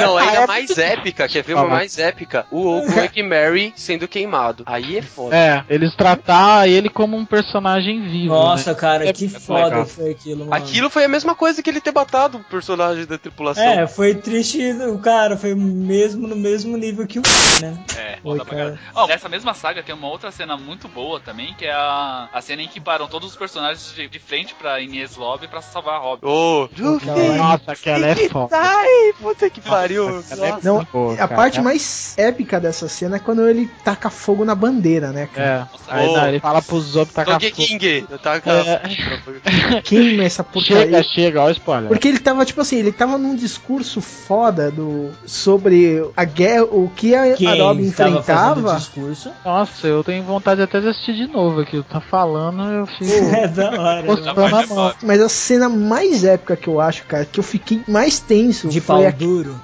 [0.00, 1.28] Não, Ah, ainda é mais épica.
[1.28, 1.74] Quer ver uma Fala.
[1.74, 2.46] mais épica?
[2.50, 4.62] O Greg Mary sendo queimado.
[4.66, 5.36] Aí é foda.
[5.36, 8.34] É, eles tratar ele como um personagem vivo.
[8.34, 8.76] Nossa, né?
[8.78, 9.84] cara, É que foda legal.
[9.86, 10.54] que foi aquilo, mano.
[10.54, 13.62] Aquilo foi a mesma coisa que ele ter matado o personagem da tripulação.
[13.64, 17.22] É, foi triste, o cara, foi mesmo no mesmo nível que o
[17.60, 17.76] né?
[17.96, 18.56] É, Oi, foda cara.
[18.56, 18.78] caralho.
[18.94, 22.40] Ó, nessa mesma saga tem uma outra cena muito boa também, que é a, a
[22.40, 25.96] cena em que param todos os personagens de, de frente pra Inies Lobby pra salvar
[25.96, 26.26] a Robin.
[26.26, 26.68] Ô,
[27.36, 28.56] Nossa, aquela é foda.
[28.56, 30.08] Ai, puta que pariu.
[30.30, 30.60] É Nossa.
[30.62, 30.86] Não,
[31.18, 35.46] a parte mais épica dessa cena é quando ele taca fogo na bandeira, né, cara?
[35.48, 36.16] É, Nossa, aí ô.
[36.16, 37.52] não, ele fala pro Zop tacar fogo.
[37.54, 38.06] King.
[38.10, 39.80] Eu tava É.
[39.82, 40.84] Queima essa porcaria.
[40.84, 41.88] Chega, chega, ó o spoiler.
[41.88, 46.90] Porque ele tava, tipo assim, ele tava num discurso foda do, sobre a guerra, o
[46.94, 48.76] que a, Quem a Robin enfrentava.
[48.76, 49.30] discurso.
[49.44, 51.82] Nossa, eu tenho vontade até de assistir de novo aqui.
[51.90, 53.04] Tá falando, eu fico
[53.36, 54.02] É da hora.
[54.04, 54.94] postando a mão.
[55.02, 58.80] Mas a cena mais épica que eu acho, cara, que eu fiquei mais tenso De
[58.80, 59.60] pau a- duro.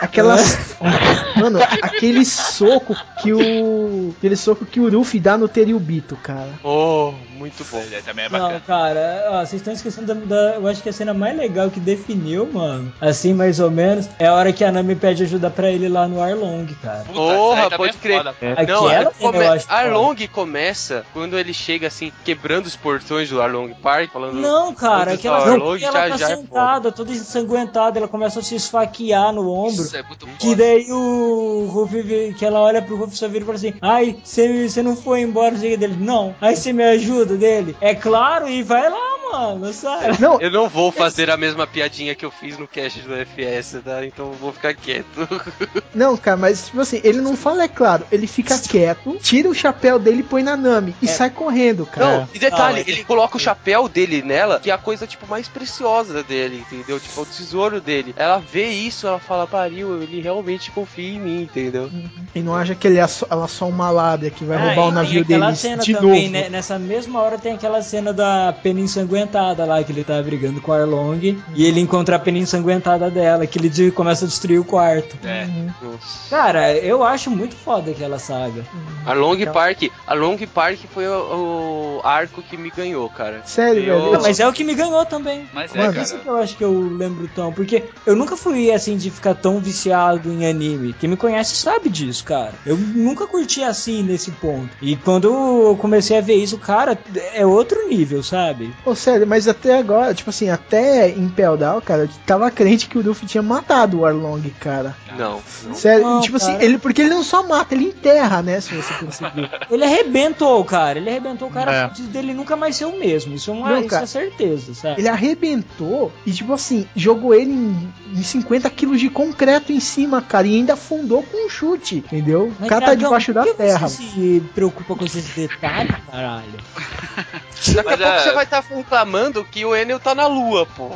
[0.00, 0.36] aquela.
[1.36, 4.14] Mano, aquele soco que o.
[4.18, 6.48] Aquele soco que o Ruffy dá no Teriubito, cara.
[6.62, 7.80] Oh, muito bom.
[7.80, 8.62] Ele também é Não, bacana.
[8.66, 11.80] cara, ó, vocês estão esquecendo da, da- Eu acho que a cena mais legal que
[11.80, 15.70] definiu, mano, assim mais ou menos, é a hora que a Nami pede ajuda pra
[15.70, 17.04] ele lá no Arlong, cara.
[17.12, 18.18] Porra, também pode é crer.
[18.18, 18.34] foda.
[18.40, 18.48] É.
[18.66, 19.38] Não, Aquela come...
[19.38, 19.78] eu acho foda.
[19.78, 24.34] Arlong começa quando ele chega assim, quebrando os portões do Arlong Park, falando.
[24.34, 28.42] Não, cara, Arlong, que ela já- tá já é sentada, toda ensanguentada, ela começa a
[28.42, 29.82] se esfaquear no ombro.
[29.82, 30.56] Nossa, é muito Que foda.
[30.56, 34.68] daí o Ruffy, que ela olha pro Ruffy só vira e fala assim, ai, você
[34.68, 35.96] você não foi embora, não sei o que dele.
[35.98, 37.76] Não, aí você me ajuda dele.
[37.80, 40.20] É claro, e vai lá, mano, sabe?
[40.20, 43.78] Não, Eu não vou fazer a mesma piadinha que eu fiz no cast do FS,
[43.84, 44.04] tá?
[44.04, 45.06] Então eu vou ficar quieto.
[45.94, 49.54] não, cara, mas tipo assim, ele não fala, é claro, ele fica quieto, tira o
[49.54, 52.18] chapéu dele e põe na Nami e sai correndo, cara.
[52.18, 55.06] Não, e detalhe, Ah, mas- ele coloca o chapéu dele nela, que é a coisa,
[55.06, 56.98] tipo, mais preciosa dele, entendeu?
[57.00, 58.14] Tipo, é o tesouro dele.
[58.16, 61.90] Ela vê isso, ela fala, pariu, ele realmente confia em mim, entendeu?
[62.34, 64.64] E não acha que ele é só, ela é só uma lábia que vai Ah,
[64.66, 66.32] roubar o navio dele cena de também, novo.
[66.32, 66.48] né?
[66.48, 68.80] Nessa mesma hora tem aquela cena da pena
[69.24, 73.10] ensanguentada lá, que ele tá brigando com a Arlong, e ele encontra a pena ensanguentada
[73.10, 75.16] dela, que ele de- começa a destruir o quarto.
[75.24, 75.46] É.
[75.82, 76.28] Nossa.
[76.30, 78.64] Cara, eu acho muito foda aquela saga.
[79.06, 83.42] A Long Park, a Long Park foi o, o arco que me ganhou, cara.
[83.44, 84.12] Sério, Eu- velho.
[84.12, 85.46] Não, mas é o que me ganhou também.
[85.52, 86.02] Mas é, cara.
[86.02, 89.34] Isso que eu acho que eu lembro tão, porque eu nunca fui assim de ficar
[89.34, 90.92] tão viciado em anime.
[90.98, 92.52] Quem me conhece sabe disso, cara.
[92.66, 94.70] Eu nunca curti assim nesse ponto.
[94.80, 96.98] E quando eu comecei a ver isso, cara,
[97.34, 98.74] é outro nível, sabe?
[98.84, 102.98] Pô, sério, mas até agora, tipo assim, até em Down, cara, eu tava crente que
[102.98, 104.96] o Luffy tinha matado o Arlong, cara.
[105.16, 105.74] Não, não.
[105.74, 106.64] Sério, Não, tipo assim, cara.
[106.64, 109.50] ele, porque ele não só mata, ele enterra, né, se você perceber.
[109.70, 112.02] Ele arrebentou o cara, ele arrebentou o cara É.
[112.08, 113.34] dele nunca mais ser o mesmo.
[113.34, 114.04] Isso é uma Não, isso cara.
[114.04, 115.00] é certeza, sabe?
[115.00, 120.20] Ele arrebentou e, tipo assim, jogou ele em, em 50 quilos de concreto em cima,
[120.22, 122.46] cara, e ainda afundou com um chute, entendeu?
[122.48, 123.88] O Mas, cara tá debaixo da terra.
[123.88, 126.44] Você se preocupa com esses detalhes, caralho.
[127.74, 128.62] Daqui a pouco é- você vai estar
[128.94, 130.88] reclamando que o Enel tá na lua, pô.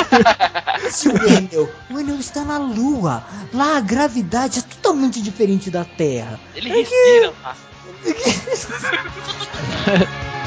[0.90, 3.22] Se o Enel, o Enel está na Lua.
[3.52, 6.40] Lá a gravidade é totalmente diferente da Terra.
[6.54, 7.54] Ele respira lá.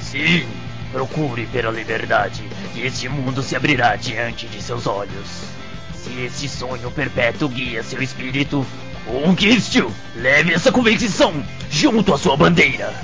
[0.00, 0.46] sim,
[0.92, 2.42] procure pela liberdade,
[2.74, 5.26] e este mundo se abrirá diante de seus olhos.
[5.94, 8.66] Se este sonho perpétuo guia seu espírito,
[9.06, 9.92] conquiste-o!
[10.16, 11.32] Leve essa convicção
[11.70, 12.94] junto à sua bandeira!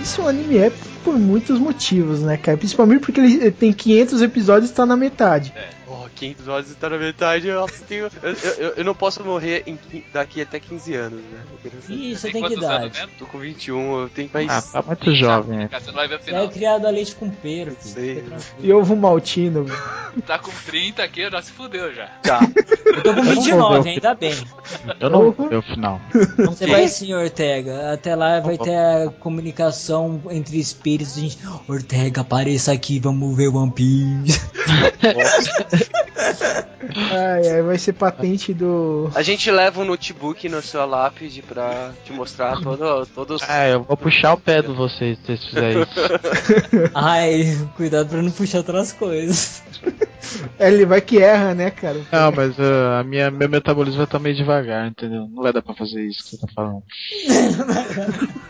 [0.00, 2.56] Isso é um anime épico por muitos motivos, né, cara?
[2.58, 5.52] Principalmente porque ele tem 500 episódios e tá na metade.
[5.52, 5.77] Pô,
[6.18, 10.04] 500 horas está na metade, eu, tenho, eu, eu, eu não posso morrer em qui-
[10.12, 11.40] daqui até 15 anos, né?
[11.88, 13.00] Ih, você tem que quantos anos idade.
[13.00, 13.12] mesmo?
[13.18, 14.48] Tô com 21, eu tenho mais.
[14.50, 15.68] Ah, tá muito jovem.
[15.68, 17.72] Cara, você não vai ver o é criado a leite com pera.
[17.80, 18.24] Sei.
[18.60, 19.66] E ovo maltino.
[20.26, 22.06] Tá com 30 aqui, já se fudeu já.
[22.22, 22.40] Tá.
[22.86, 24.34] Eu tô com 29, ainda bem.
[25.00, 26.00] Eu não vou ver o final.
[26.46, 27.92] Você vai sim, Ortega.
[27.92, 31.14] Até lá vai ter a comunicação entre espíritos.
[31.14, 31.38] Gente,
[31.68, 34.40] Ortega, apareça aqui, vamos ver One Piece.
[37.10, 39.10] Ai, ai, vai ser patente do.
[39.14, 43.42] A gente leva um notebook na sua lápide pra te mostrar todo, todos.
[43.48, 46.00] É, eu vou puxar o pé de vocês se vocês fizerem isso.
[46.94, 49.62] Ai, cuidado pra não puxar outras coisas.
[50.58, 52.00] É, ele vai que erra, né, cara?
[52.10, 55.28] Não, mas ah, a minha, meu metabolismo vai estar meio devagar, entendeu?
[55.28, 56.82] Não vai dar pra fazer isso que você tá falando.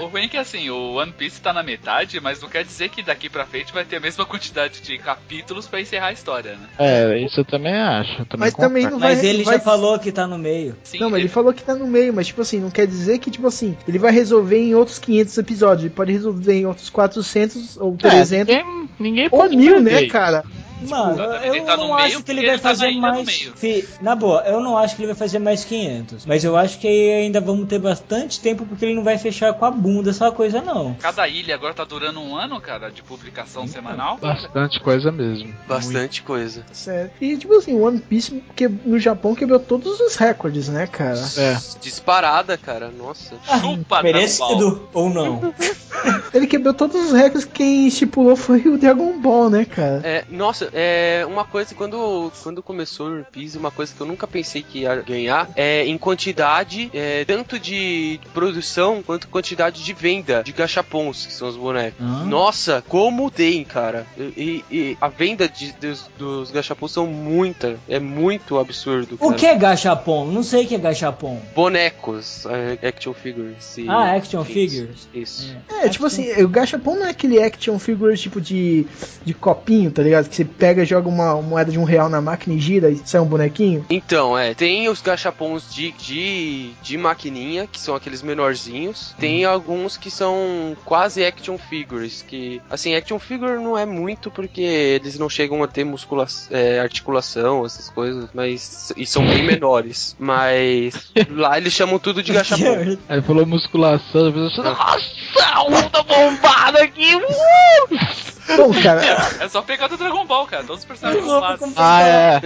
[0.00, 2.88] O ruim é que assim, o One Piece tá na metade, mas não quer dizer
[2.88, 6.52] que daqui pra frente vai ter a mesma quantidade de capítulos pra encerrar a história,
[6.52, 6.66] né?
[6.78, 8.12] É, isso eu também acho.
[8.22, 9.14] eu também Mas também não vai.
[9.14, 10.76] Mas ele vai- já falou que tá no meio.
[10.82, 13.18] Sim, Não, mas ele falou que tá no meio, mas tipo assim, não quer dizer
[13.18, 16.88] que, tipo assim, ele vai resolver em outros 500 episódios, ele pode resolver em outros
[16.90, 20.02] 400 ou É, 300 ninguém, ninguém ou pode mil, perder.
[20.02, 20.44] né, cara?
[20.88, 23.00] Mano, Ele eu tá no não meio acho que ele vai ele tá fazer no
[23.00, 23.30] mais.
[23.56, 26.26] Fi- na boa, eu não acho que ele vai fazer mais 500.
[26.26, 29.64] Mas eu acho que ainda vamos ter bastante tempo porque ele não vai fechar com
[29.64, 30.94] a bunda essa coisa, não.
[30.94, 34.18] Cada ilha agora tá durando um ano, cara, de publicação semanal.
[34.18, 35.54] Bastante coisa mesmo.
[35.66, 36.64] Bastante coisa.
[36.72, 37.10] Sério.
[37.20, 41.20] E tipo assim, One Piece que no Japão quebrou todos os recordes, né, cara?
[41.36, 41.56] É.
[41.80, 42.90] Disparada, cara.
[42.90, 43.34] Nossa.
[43.60, 44.02] Chupa, Dragon Ball.
[44.02, 45.54] Merecido ou não?
[46.32, 50.00] Ele quebrou todos os recordes, quem estipulou foi o Dragon Ball, né, cara?
[50.04, 54.06] É, nossa, é uma coisa quando quando começou o One Piece, uma coisa que eu
[54.06, 59.92] nunca pensei que ia ganhar é em quantidade, é, tanto de produção quanto quantidade de
[59.92, 62.00] venda de gachapons, que são os bonecos.
[62.00, 62.24] Hã?
[62.24, 64.06] Nossa, como tem, cara.
[64.18, 69.16] E, e a venda de- dos, dos gachapons são muita, é muito absurdo.
[69.20, 69.34] O cara.
[69.34, 70.26] que é gachapon?
[70.26, 71.40] Não sei o que é gachapon.
[71.54, 73.78] Bonecos, é, action figures.
[73.78, 74.72] e Ah, action afins.
[74.72, 75.08] figures.
[75.14, 75.56] Isso.
[75.82, 78.86] É, tipo assim, o Gachapon não é aquele action figure tipo de,
[79.24, 80.28] de copinho, tá ligado?
[80.28, 83.20] Que você pega, joga uma moeda de um real na máquina e gira e sai
[83.20, 83.84] um bonequinho?
[83.88, 89.14] Então, é, tem os gachapons de, de, de maquininha, que são aqueles menorzinhos.
[89.18, 94.60] Tem alguns que são quase action figures, que, assim, action figure não é muito porque
[94.60, 100.14] eles não chegam a ter muscula é, articulação, essas coisas, mas, e são bem menores.
[100.20, 102.98] Mas lá eles chamam tudo de gachapon.
[103.08, 107.16] Aí falou musculação, a pessoa nossa, onda bombada aqui!
[107.16, 109.02] uh!" Bom, cara,
[109.40, 110.64] É só pegar do Dragon Ball, cara.
[110.64, 111.72] Todos os personagens dublados.
[111.76, 112.40] Ah, é.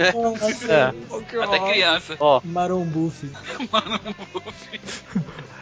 [0.69, 0.93] é.
[1.43, 2.15] Até criança.
[2.19, 3.29] Ó, Marombuff.
[3.71, 3.99] Mano,
[4.33, 4.79] Luffy.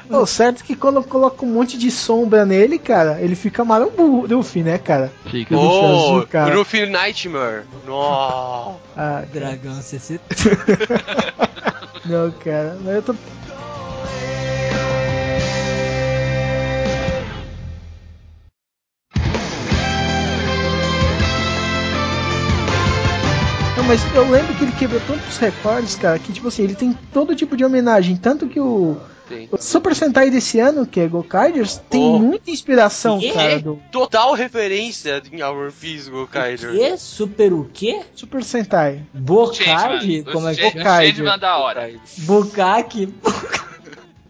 [0.09, 3.63] o certo é que quando eu coloco um monte de sombra nele, cara, ele fica
[3.65, 5.11] marombu, Luffy, né, cara?
[5.29, 5.57] Fica.
[5.57, 6.53] Oh, azul, cara.
[6.53, 7.63] Luffy Nightmare.
[7.85, 8.77] Nossa.
[8.95, 10.19] Ah, Dragão CC.
[12.05, 13.15] não, cara, mas eu tô.
[23.93, 27.35] Mas eu lembro que ele quebrou tantos recordes, cara, que tipo assim, ele tem todo
[27.35, 28.97] tipo de homenagem, tanto que o,
[29.51, 32.17] o Super Sentai desse ano, que é Gokaiders, tem Oh.
[32.17, 33.31] muita inspiração, Quê?
[33.31, 36.73] cara, do Total referência em Our Peace, Gokaider.
[36.73, 38.01] E super o quê?
[38.15, 39.03] Super Sentai.
[39.13, 39.63] Bocard?
[39.63, 40.23] Changeman.
[40.23, 40.71] Como é que é?
[40.71, 41.91] Changeman da hora.
[42.17, 43.13] Bokaki?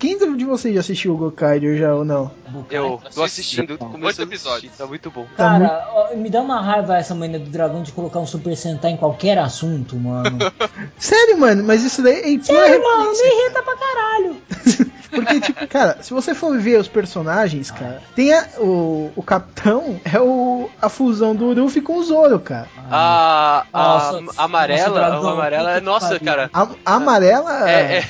[0.03, 2.29] Quem de vocês já assistiu o Gokaider já ou não?
[2.69, 4.19] Eu tô assistindo, a episódios.
[4.19, 5.25] assistir, tá muito bom.
[5.37, 8.27] Tá muito- Cara, ó, me dá uma raiva essa mania do dragão de colocar um
[8.27, 10.39] Super Sentai em qualquer assunto, mano.
[10.99, 14.37] Sério, mano, mas isso daí é Sério, mano, me irrita pra caralho.
[15.13, 20.01] Porque, tipo, cara, se você for ver os personagens, cara, tem a- o, o capitão
[20.03, 22.67] é o, a fusão do Luffy com o Zoro, cara.
[22.89, 26.49] A, a, Nossa, a nossa, amarela, dragão, a amarela é nossa, cara.
[26.51, 28.05] A, a amarela É, é,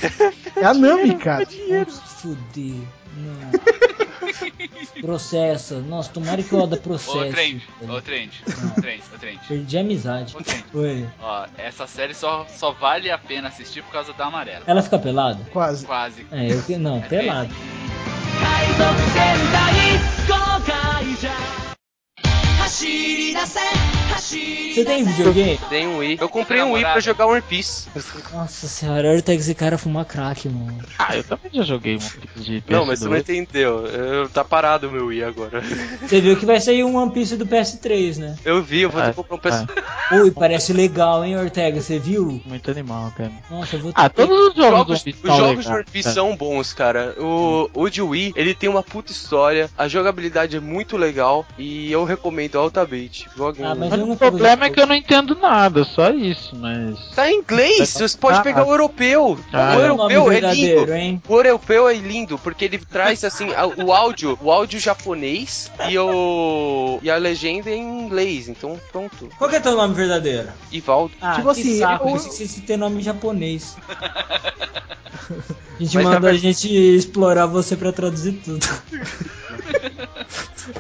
[0.62, 1.46] é, a Nami, cara.
[1.92, 2.76] Fuder.
[3.18, 3.52] Não.
[5.02, 5.80] Processa.
[5.80, 7.18] Nossa, tomara que o Oda processe.
[7.18, 9.40] Ô, Trend, ô, Trend, ô, Trend, ô, Trend.
[9.48, 10.36] Perdi a amizade.
[10.36, 10.64] Ô, Trend.
[10.74, 11.10] Oi.
[11.20, 14.64] Ó, essa série só, só vale a pena assistir por causa da amarela.
[14.66, 15.40] Ela fica pelada?
[15.52, 15.86] Quase.
[15.86, 16.26] Quase.
[16.32, 16.78] É, eu que.
[16.78, 17.54] Não, pelado.
[24.18, 25.60] Você tem videogame?
[25.70, 26.18] tem um Wii.
[26.20, 27.88] Eu comprei um Wii pra jogar One Piece.
[28.34, 30.78] Nossa senhora, tenho que esse cara fumar crack, mano.
[30.98, 32.00] Ah, eu também já joguei um
[32.42, 32.64] de PS2.
[32.70, 33.86] Não, mas você não entendeu.
[33.88, 35.62] Eu, tá parado o meu Wii agora.
[36.02, 38.36] Você viu que vai sair um One Piece do PS3, né?
[38.44, 40.22] Eu vi, eu vou ter Ah, que comprar um PS.
[40.22, 41.82] Ui, parece legal, hein, Ortega?
[41.82, 42.42] Você viu?
[42.46, 43.32] Muito animal, cara.
[43.50, 46.74] Nossa, eu vou Ah, todos os jogos, Jogos, os jogos de One Piece são bons,
[46.74, 47.16] cara.
[47.20, 51.92] O, o de Wii, ele tem uma puta história, a jogabilidade é muito legal e
[51.92, 53.28] eu recomendo altamente.
[53.36, 53.66] Joguem.
[53.66, 56.56] Ah, mas Mas eu não o problema é que eu não entendo nada, só isso,
[56.56, 56.98] mas.
[57.16, 59.38] Tá em inglês, você pode Ah, pegar o europeu.
[59.52, 60.94] Ah, o é europeu é verdadeiro, lindo.
[60.94, 61.24] hein?
[61.28, 63.48] O europeu é lindo, porque ele traz assim
[63.78, 68.48] o áudio, o áudio japonês e o e a legenda é em inglês.
[68.50, 69.30] Então pronto.
[69.38, 70.50] Qual que é teu nome verdadeiro?
[70.72, 71.14] Ivaldo.
[71.22, 73.76] Ah, Tipo que assim, saco, eu- de ter nome japonês.
[75.80, 78.64] A gente Mas manda tá a gente explorar você pra traduzir tudo.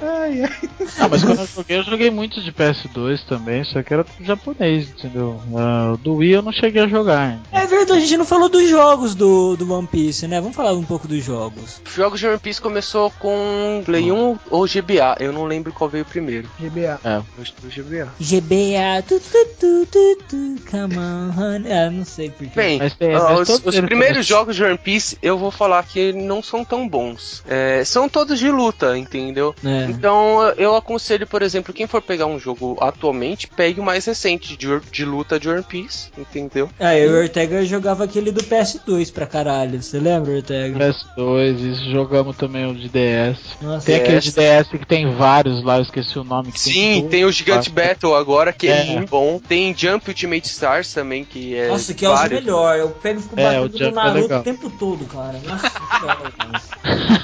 [0.02, 0.70] Ai, ai.
[1.00, 4.26] Ah, mas quando eu joguei, eu joguei muito de PS2 também, só que era tudo
[4.26, 5.40] japonês, entendeu?
[5.56, 7.19] Ah, do Wii eu não cheguei a jogar.
[7.19, 7.41] ainda.
[7.52, 10.40] É verdade, a gente não falou dos jogos do, do One Piece, né?
[10.40, 11.81] Vamos falar um pouco dos jogos.
[11.85, 15.18] Os jogos de One Piece começou com Play 1 ou GBA.
[15.19, 16.49] Eu não lembro qual veio primeiro.
[16.60, 16.99] GBA.
[17.44, 18.14] Que foi GBA.
[18.19, 21.72] GBA, tu, tu, tu, tu, tu, come on, honey.
[21.72, 22.52] Ah, não sei porquê.
[22.56, 26.41] Bem, Mas mas os, os primeiros jogos de One Piece eu vou falar que não
[26.41, 27.44] são tão bons.
[27.48, 29.53] É, são todos de luta, entendeu?
[29.64, 29.85] É.
[29.90, 34.56] Então eu aconselho, por exemplo, quem for pegar um jogo atualmente, pegue o mais recente
[34.56, 36.70] de, de luta de One Piece, entendeu?
[36.80, 39.82] Ah, eu e o Ortega jogava aquele do PS2 pra caralho.
[39.84, 40.80] Você lembra, Ortega?
[41.18, 43.58] PS2, e jogamos também o de DS.
[43.62, 44.04] Nossa, Tem DS.
[44.04, 46.52] aquele de DS que tem vários lá, eu esqueci o nome.
[46.52, 48.84] Que Sim, tem, tem o Gigante Battle agora, que é.
[48.84, 48.86] É.
[48.86, 49.40] muito bom.
[49.40, 51.68] Tem Jump Ultimate Stars também, que é.
[51.68, 52.78] Nossa, que é o melhor.
[52.78, 54.40] Eu pego e fico É, batendo o no é Naruto legal.
[54.40, 55.40] o tempo todo, cara.
[55.46, 56.24] Nossa, cara.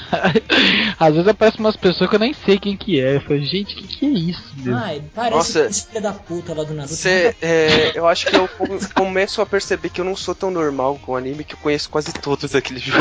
[0.99, 3.15] Às vezes aparecem umas pessoas que eu nem sei quem que é.
[3.15, 4.49] Eu falo, gente, o que, que é isso?
[4.57, 4.76] meu?
[4.76, 5.68] Ai, parece Nossa.
[5.69, 6.95] Esse filho da puta lá do Naruto.
[6.95, 10.49] Cê, é, eu acho que eu come- começo a perceber que eu não sou tão
[10.51, 12.99] normal com anime que eu conheço quase todos daquele jogo.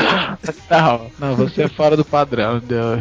[0.70, 2.58] Não, não, você é fora do padrão.
[2.58, 3.00] entendeu?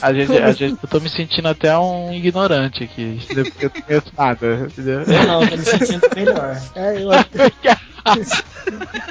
[0.00, 3.82] A gente, a gente, eu tô me sentindo até um ignorante aqui, porque eu não
[3.82, 5.02] conheço nada, entendeu?
[5.02, 6.62] Eu não, tô me sentindo melhor.
[6.74, 7.10] É, eu,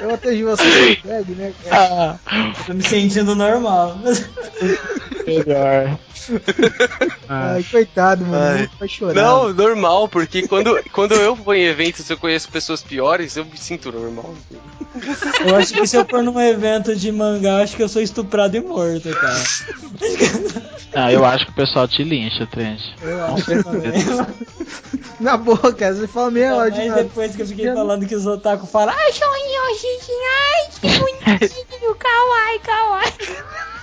[0.00, 2.20] Eu atendi você com o né, cara?
[2.26, 3.98] Ah, Tô me sentindo normal.
[5.26, 5.98] melhor.
[7.28, 8.58] Ah, Ai, coitado, mano.
[8.60, 8.70] Ai.
[8.78, 9.14] Vai chorar.
[9.14, 13.56] Não, normal, porque quando, quando eu vou em eventos eu conheço pessoas piores, eu me
[13.56, 14.34] sinto normal.
[15.46, 18.56] Eu acho que se eu for num evento de mangá, acho que eu sou estuprado
[18.56, 19.42] e morto, cara.
[20.94, 22.80] não, eu acho que o pessoal te lincha, Trent.
[23.02, 23.92] Eu acho também.
[25.20, 25.94] Na boa, cara.
[25.94, 28.85] Você fala meia hora de Mas depois que eu fiquei falando que os otaku falam,
[28.92, 29.12] ai,
[30.26, 33.12] ai, que bonitinho, kawaii, kawaii.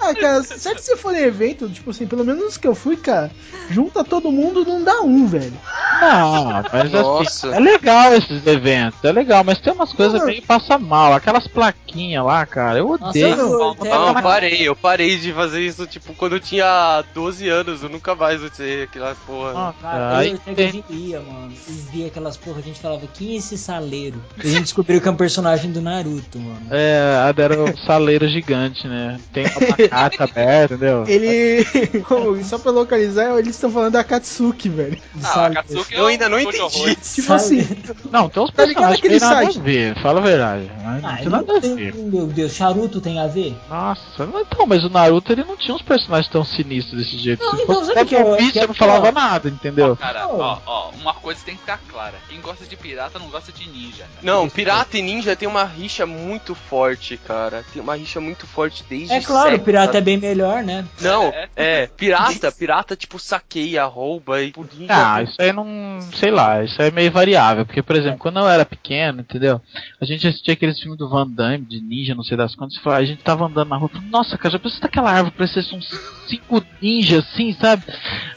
[0.02, 2.76] Ah, cara, certo que você for em evento, tipo assim, pelo menos os que eu
[2.76, 3.32] fui, cara,
[3.70, 5.58] junta todo mundo, não dá um, velho.
[6.04, 7.48] Não, mas Nossa.
[7.50, 10.28] assim, é legal esses eventos, é legal, mas tem umas coisas Não.
[10.28, 11.14] que passa mal.
[11.14, 13.28] Aquelas plaquinhas lá, cara, eu Nossa, odeio.
[13.28, 17.04] eu- Não, não, uma- eu parei, eu parei de fazer isso, tipo, quando eu tinha
[17.14, 19.54] 12 anos, eu nunca mais usei aquela porra.
[19.54, 21.54] Nossa, Cara, aí eu até que a tem- gente ia, mano.
[21.68, 24.22] E via aquelas porra, a gente falava, quem é esse saleiro?
[24.44, 26.62] E a gente descobriu que é um personagem do Naruto, mano.
[26.72, 29.20] É, a era o saleiro gigante, né?
[29.34, 31.04] Tem uma abacate aberta, entendeu?
[31.08, 31.64] Ele.
[32.44, 34.98] Só pra localizar, eles estão falando da Katsuki, velho.
[35.24, 36.96] Ah, Katsuki Eu ainda não é entendi.
[37.14, 37.68] Tipo assim,
[38.12, 39.60] Não, tem uns Tá personagens que tem nada site?
[39.60, 40.72] a ver, fala a verdade.
[40.84, 41.94] Ah, não ele tem nada não a tem, ver.
[41.96, 43.56] meu Deus, Charuto tem a ver?
[43.70, 47.44] Nossa, mas então, mas o Naruto ele não tinha uns personagens tão sinistros desse jeito.
[47.44, 49.14] Não, Se então, fosse que eu- que eu é não falava pior?
[49.14, 49.96] nada, entendeu?
[49.98, 50.40] Cara, Oh.
[50.40, 52.16] ó, ó, uma coisa tem que ficar clara.
[52.30, 54.04] Quem gosta de pirata não gosta de ninja.
[54.04, 54.10] cara.
[54.22, 57.64] Não, pirata e ninja tem uma rixa muito forte, cara.
[57.74, 59.98] Tem uma rixa muito forte desde É claro, o sempre, pirata sabe?
[59.98, 60.86] é bem melhor, né?
[61.02, 61.50] Não, É.
[61.56, 64.88] é, pirata, pirata tipo saqueia, rouba e ninja.
[64.90, 65.66] Ah, isso aí não.
[66.14, 67.66] Sei lá, isso é meio variável.
[67.66, 69.62] Porque, por exemplo, quando eu era pequeno, entendeu?
[70.00, 73.04] A gente assistia aqueles filmes do Van Damme, de ninja, não sei das quantas, a
[73.04, 75.90] gente tava andando na rua, nossa, cara, já pensou daquela árvore, parecia uns
[76.34, 77.84] cinco ninjas assim, sabe?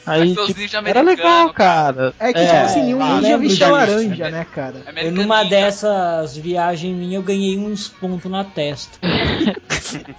[0.05, 2.13] Aí, tipo, ninja era legal, cara.
[2.19, 4.75] é que, tipo assim, um eu ninja lembro vestia laranja, né, cara?
[4.77, 5.49] Eu, American numa Ninja.
[5.49, 8.97] dessas viagens minhas, eu ganhei uns pontos na testa.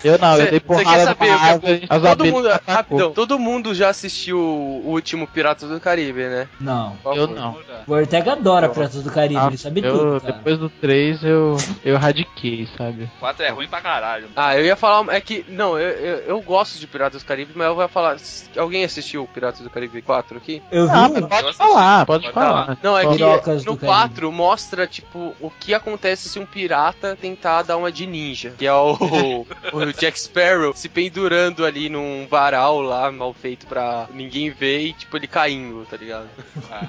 [0.02, 3.38] Eu não, eu Cê- dei cê porrada é árvore, as Todo abelhas mundo, rapidão, todo
[3.38, 6.48] mundo já assistiu o último Piratas do Caribe, né?
[6.58, 6.96] Não.
[7.04, 7.58] Eu não.
[7.86, 10.32] O Ortega adora Piratas do Caribe, Ah, ele sabe eu, tudo, cara.
[10.32, 13.10] depois do 3 eu, eu radiquei, sabe?
[13.20, 14.28] 4 é ruim pra caralho.
[14.34, 17.52] Ah, eu ia falar, é que, não, eu, eu, eu gosto de Piratas do Caribe,
[17.54, 18.16] mas eu vou falar,
[18.56, 20.62] alguém assistiu Piratas do Caribe 4 aqui?
[20.70, 21.12] Eu vi Ah, um.
[21.12, 22.78] mas pode Eu falar, pode Pode falar.
[22.82, 23.86] Não, é que Pirocas no do Caribe.
[23.98, 28.52] 4 mostra, tipo, o que acontece se um pirata tentar dar uma de ninja.
[28.58, 28.96] Que é o,
[29.72, 34.92] o Jack Sparrow se pendurando ali num varal lá, mal feito pra ninguém ver e,
[34.92, 36.28] tipo, ele caindo, tá ligado?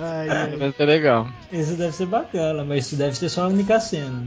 [0.00, 1.28] Ai, ai, Vai ser legal.
[1.52, 4.24] Isso deve ser bacana, mas isso deve ser só a única cena.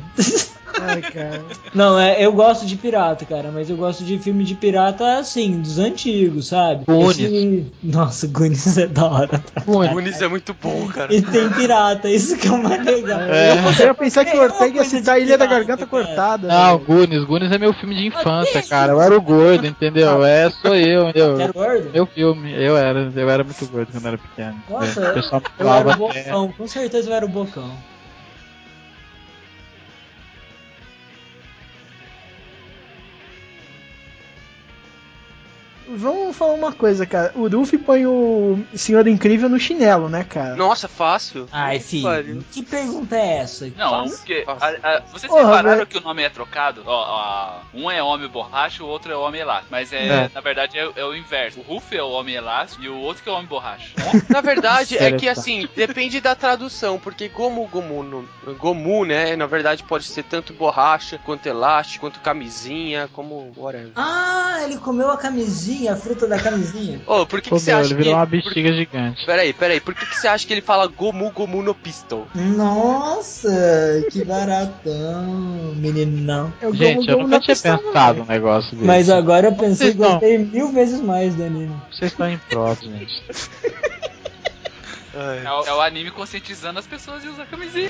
[0.82, 1.44] ai, cara.
[1.74, 5.62] Não, é, eu gosto de pirata, cara, mas eu gosto de filme de pirata, assim,
[5.62, 6.86] dos antigos, sabe?
[6.86, 7.20] Goonies.
[7.20, 9.42] Esse- Nossa, Goonies é da hora.
[9.66, 11.14] O Goonies é muito bom, cara.
[11.14, 13.20] E tem pirata, isso que é o mais legal.
[13.22, 13.54] É.
[13.80, 16.06] Eu ia pensar que o Ortega ia citar a Ilha da Garganta cara.
[16.06, 16.48] Cortada.
[16.48, 16.78] Não.
[16.80, 18.94] Goonies, Goonies é meu filme de infância, cara.
[18.94, 20.24] Eu era o gordo, entendeu?
[20.26, 21.38] É, sou eu, entendeu?
[21.38, 21.90] Quero gordo?
[21.94, 24.56] Meu filme, eu era, eu era muito gordo quando era pequeno.
[24.70, 25.22] Nossa, É, me
[25.60, 27.70] eu era o bocão, com certeza eu era o bocão.
[35.90, 37.32] Vamos falar uma coisa, cara.
[37.36, 40.56] O Luffy põe o Senhor Incrível no chinelo, né, cara?
[40.56, 41.48] Nossa, fácil.
[41.52, 43.72] Ai, filho, que pergunta é essa?
[43.78, 44.44] Não, Fácil, porque.
[44.46, 44.80] fácil.
[44.84, 45.88] a- a- vocês Porra, repararam velho.
[45.88, 46.84] que o nome é trocado?
[46.86, 49.68] Ó, ó, um é homem borracha, o outro é homem elástico.
[49.72, 50.32] Mas é, É.
[50.34, 51.60] na verdade é, é o inverso.
[51.60, 53.92] O Ruff é o homem elástico e o outro que é o homem borracha.
[54.30, 59.46] Na verdade, é que assim, depende da tradução, porque Gomu Gomu, no, Gomu, né, na
[59.46, 63.92] verdade pode ser tanto borracha, quanto elástico, quanto camisinha, como whatever.
[63.96, 67.02] Ah, ele comeu a camisinha, a fruta da camisinha.
[67.06, 68.20] Ô, por que, que você Comeu, acha ele virou que...
[68.20, 69.26] uma por- bexiga gigante.
[69.26, 72.26] Peraí, peraí, por que, que você acha que ele fala Gomu Gomu no pistol?
[72.34, 73.50] Nossa,
[74.12, 76.54] que baratão, meninão.
[76.62, 78.24] É o Gente, Gomu eu nunca tinha pistola, pensado velho.
[78.24, 78.86] um negócio desse.
[78.86, 80.12] Mas agora eu pensei Vocês que não.
[80.12, 81.76] gostei mil vezes mais do anime.
[81.92, 83.22] Vocês estão em prova, gente.
[85.14, 87.90] É, o- é o anime conscientizando as pessoas de usar camisinha.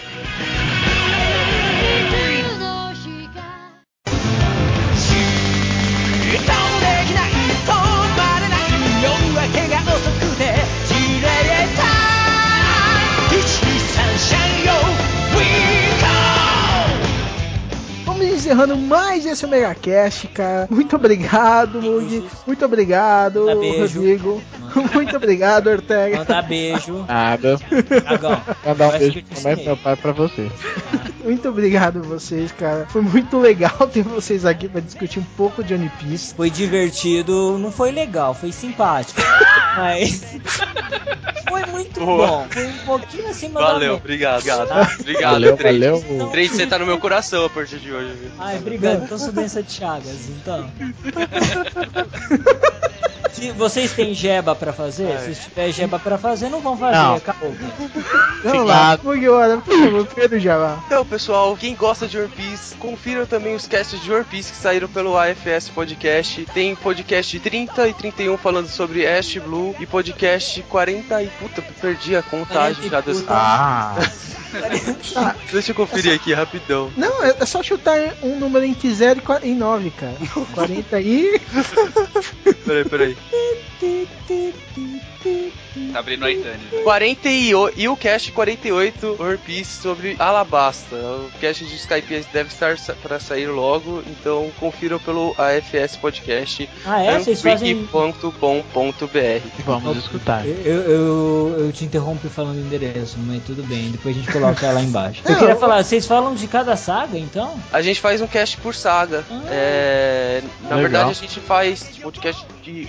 [18.37, 20.67] Encerrando mais esse Omega Cast, cara.
[20.69, 22.23] Muito obrigado, Mug.
[22.45, 23.99] Muito obrigado, Manda beijo.
[23.99, 24.41] Rodrigo.
[24.93, 26.17] Muito obrigado, Ortega.
[26.19, 27.05] Mandar beijo.
[27.07, 27.57] Nada.
[28.01, 28.41] Dragão.
[28.65, 29.65] Mandar um beijo ensinei.
[29.65, 30.49] meu pai pra você.
[31.23, 32.85] Muito obrigado a vocês, cara.
[32.89, 36.33] Foi muito legal ter vocês aqui pra discutir um pouco de One Piece.
[36.35, 39.19] Foi divertido, não foi legal, foi simpático.
[39.75, 40.21] Mas
[41.49, 42.27] foi muito Boa.
[42.27, 42.47] bom.
[42.49, 44.99] Foi um pouquinho acima Valeu, obrigado, obrigado.
[44.99, 46.27] Obrigado, Valeu, valeu.
[46.31, 48.26] Trade, você tá no meu coração a partir de hoje, viu?
[48.39, 49.03] Ai, obrigado.
[49.03, 50.69] Então sou doença de Chagas, então.
[53.37, 56.97] Se vocês têm jeba pra fazer, se tiver jeba pra fazer, não vão fazer.
[56.97, 57.15] Não.
[57.17, 57.55] Acabou.
[58.43, 60.79] Vamos lá, Mugiwara, por favor, Pedro Jabá.
[60.87, 64.57] Então, pessoal, quem gosta de One Piece, confiram também os casts de One Piece que
[64.57, 66.47] saíram pelo AFS Podcast.
[66.51, 72.15] Tem podcast 30 e 31 falando sobre Ash Blue e podcast 40 e puta, perdi
[72.15, 73.23] a contagem 40 já das...
[73.29, 73.95] Ah,
[75.51, 76.91] Deixa eu conferir aqui rapidão.
[76.95, 80.15] Não, é é só chutar um número entre 0 e qua- e 9, cara.
[80.53, 81.39] 40 e.
[82.65, 83.17] Peraí, peraí.
[85.93, 86.59] Tá abrindo a Itane.
[86.83, 90.95] 48 e o cast 48 One Piece sobre Alabasta.
[90.95, 97.01] O cast de Skype deve estar para sair logo, então confiram pelo AFS Podcast Ah,
[97.03, 97.19] é?
[97.19, 97.75] Vocês fazem.
[99.65, 100.45] vamos escutar.
[100.47, 104.65] Eu, eu, eu te interrompi falando o endereço, mas tudo bem, depois a gente coloca
[104.65, 105.21] ela embaixo.
[105.25, 107.59] Eu queria falar, vocês falam de cada saga então?
[107.71, 109.23] A gente faz um cast por saga.
[109.29, 109.41] Ah.
[109.49, 110.81] É, na Legal.
[110.81, 112.87] verdade, a gente faz podcast de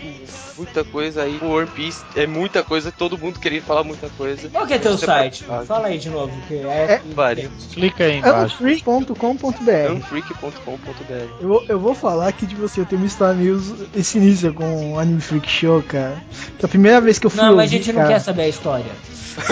[0.56, 1.38] muita coisa aí.
[1.42, 4.48] O One Piece é muita coisa, todo mundo queria falar muita coisa.
[4.50, 5.44] Qual que é teu Você site?
[5.44, 7.00] pode- Fala aí de novo, que é.
[7.14, 7.50] Vários.
[7.72, 8.54] Clica aí embaixo.
[8.56, 13.60] Unfree.com.br unfreak.com.br eu, vou- eu vou falar que, tipo assim, eu tenho uma história meio
[13.96, 16.22] esse início com o Anime Freak Show, cara.
[16.58, 18.20] Que a primeira vez que eu fui Não, ouvir, mas a gente não cara, quer
[18.20, 18.92] saber a história.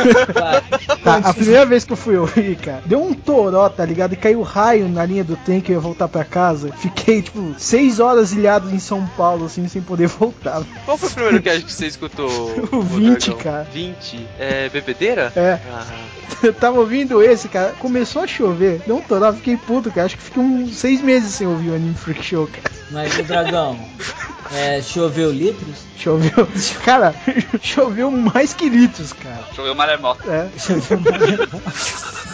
[1.04, 4.12] Tá, a primeira vez que eu fui ouvir, cara, deu um toró, tá ligado?
[4.14, 6.72] E caiu raio na linha do trem que eu ia voltar pra casa.
[6.78, 10.64] Fiquei, tipo, seis horas ilhado em São Paulo, assim, sem poder voltar.
[10.84, 12.65] Qual foi o primeiro cast que você escutou?
[12.72, 13.42] O ô 20, Dragão?
[13.42, 13.66] cara.
[13.72, 14.26] 20?
[14.38, 15.32] É bebedeira?
[15.36, 15.86] É, Ah,
[16.42, 17.74] eu tava ouvindo esse, cara.
[17.78, 20.06] Começou a chover, deu um toró, fiquei puto, cara.
[20.06, 22.76] Acho que fiquei uns seis meses sem ouvir o Anime Freak Show, cara.
[22.90, 23.78] Mas o dragão,
[24.52, 25.76] é, choveu litros?
[25.98, 26.46] Choveu,
[26.84, 27.12] cara,
[27.60, 29.44] choveu mais que litros, cara.
[29.54, 30.22] Choveu maremoto.
[30.30, 30.48] É.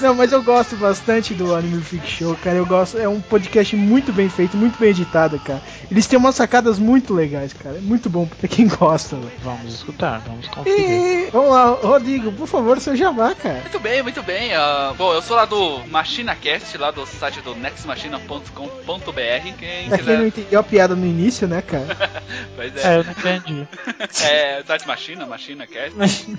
[0.01, 2.57] Não, mas eu gosto bastante do Anime Freak Show, cara.
[2.57, 5.63] Eu gosto, é um podcast muito bem feito, muito bem editado, cara.
[5.93, 7.77] Eles têm umas sacadas muito legais, cara.
[7.77, 9.31] É muito bom pra quem gosta, velho.
[9.45, 10.81] Vamos escutar, vamos conferir.
[10.81, 13.61] E vamos lá, Rodrigo, por favor, seu jabá, cara.
[13.61, 14.55] Muito bem, muito bem.
[14.55, 19.53] ah, bom, eu sou lá do MachinaCast, lá do site do nextmachina.com.br.
[19.59, 20.27] Quem Pra quem não quiser.
[20.27, 21.85] entendeu a piada no início, né, cara?
[22.57, 22.99] Pois É, é.
[22.99, 23.69] eu não entendi.
[24.25, 25.95] É, site Machina, MachinaCast.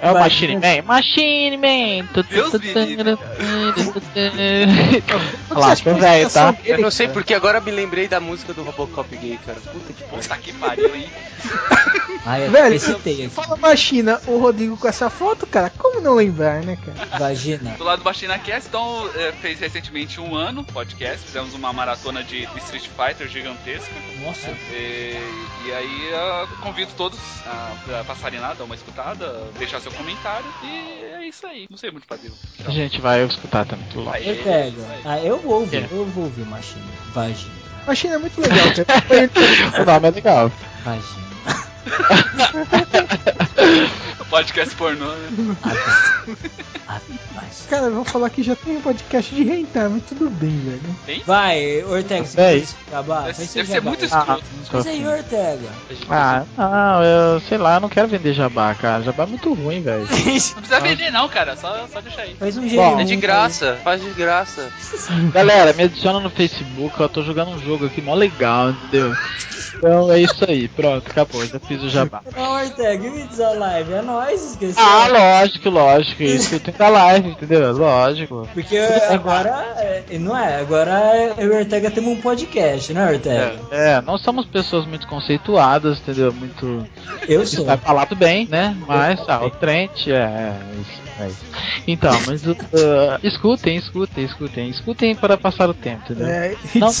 [0.00, 0.82] É o Machine Man?
[0.84, 2.08] Machine Man!
[2.30, 3.24] Deus me livre, tu.
[5.50, 6.54] Olha lá, velho, tá?
[6.64, 9.58] eu não sei porque agora me lembrei da música do Robocop gay, cara.
[9.60, 10.18] Puta que pariu.
[10.22, 11.10] Puta que pariu, hein?
[12.26, 13.28] Ai, eu Velho, citei aqui.
[13.30, 15.70] fala Machina, o Rodrigo com essa foto, cara.
[15.78, 17.18] Como não lembrar, né, cara?
[17.18, 17.70] Vagina.
[17.78, 21.24] Do lado do MachinaCast, então, é, fez recentemente um ano podcast.
[21.24, 23.90] Fizemos uma maratona de, Street Fighter gigantesca.
[24.22, 24.50] Nossa.
[24.70, 25.16] E,
[25.66, 30.44] e aí eu convido todos a, a passarem lá, dar uma escutada, deixar seu comentário.
[30.62, 31.66] E é isso aí.
[31.70, 32.30] Não sei muito fazer.
[32.66, 34.12] A gente vai escutar também, tudo lá.
[34.12, 34.28] Vai.
[34.28, 34.86] Eu pego.
[35.06, 35.88] Ah, eu vou ouvir, É.
[35.90, 36.84] eu vou ouvir Machina.
[37.14, 37.57] Vagina.
[37.88, 38.66] Machina é muito legal.
[39.80, 40.52] O nome é legal.
[40.84, 41.28] Vagina.
[44.30, 45.56] Podcast pornô, né?
[46.86, 47.00] Ah,
[47.70, 50.58] Cara, eu vou falar que já tem um podcast de hentai, mas tudo bem,
[51.06, 51.22] velho.
[51.26, 52.60] Vai, Ortega, você Véi.
[52.60, 53.24] quer acabar?
[53.24, 54.44] Deve, deve ser muito Ah, escroto.
[54.72, 55.68] Mas aí, Ortega.
[56.10, 59.02] Ah, não, eu sei lá, eu não quero vender jabá, cara.
[59.02, 60.00] Jabá é muito ruim, velho.
[60.08, 61.56] Não precisa vender, não, cara.
[61.56, 62.34] Só, só deixa aí.
[62.36, 63.00] Faz um Bom, G1.
[63.00, 64.70] É de graça, faz de graça.
[65.32, 69.14] Galera, me adiciona no Facebook, eu tô jogando um jogo aqui mó legal, entendeu?
[69.76, 72.20] Então é isso aí, pronto, acabou, já fiz o jabá.
[72.36, 73.92] Não, Ortega, It's Alive?
[73.92, 74.82] É nóis, esqueceu?
[74.82, 77.72] Ah, lógico, lógico, isso tem da live, entendeu?
[77.72, 78.48] Lógico.
[78.54, 78.78] Porque
[79.08, 83.56] agora, é, não é, agora eu e o Ortega temos um podcast, né, Ortega?
[83.70, 86.32] É, não somos pessoas muito conceituadas, entendeu?
[86.32, 86.86] Muito.
[87.28, 87.64] Eu sou.
[87.64, 88.76] vai falado bem, né?
[88.86, 91.28] Mas, ah, o Trent, é, é isso, é.
[91.86, 92.56] Então, mas uh,
[93.22, 96.28] escutem, escutem, escutem, escutem para passar o tempo, entendeu?
[96.28, 96.54] É,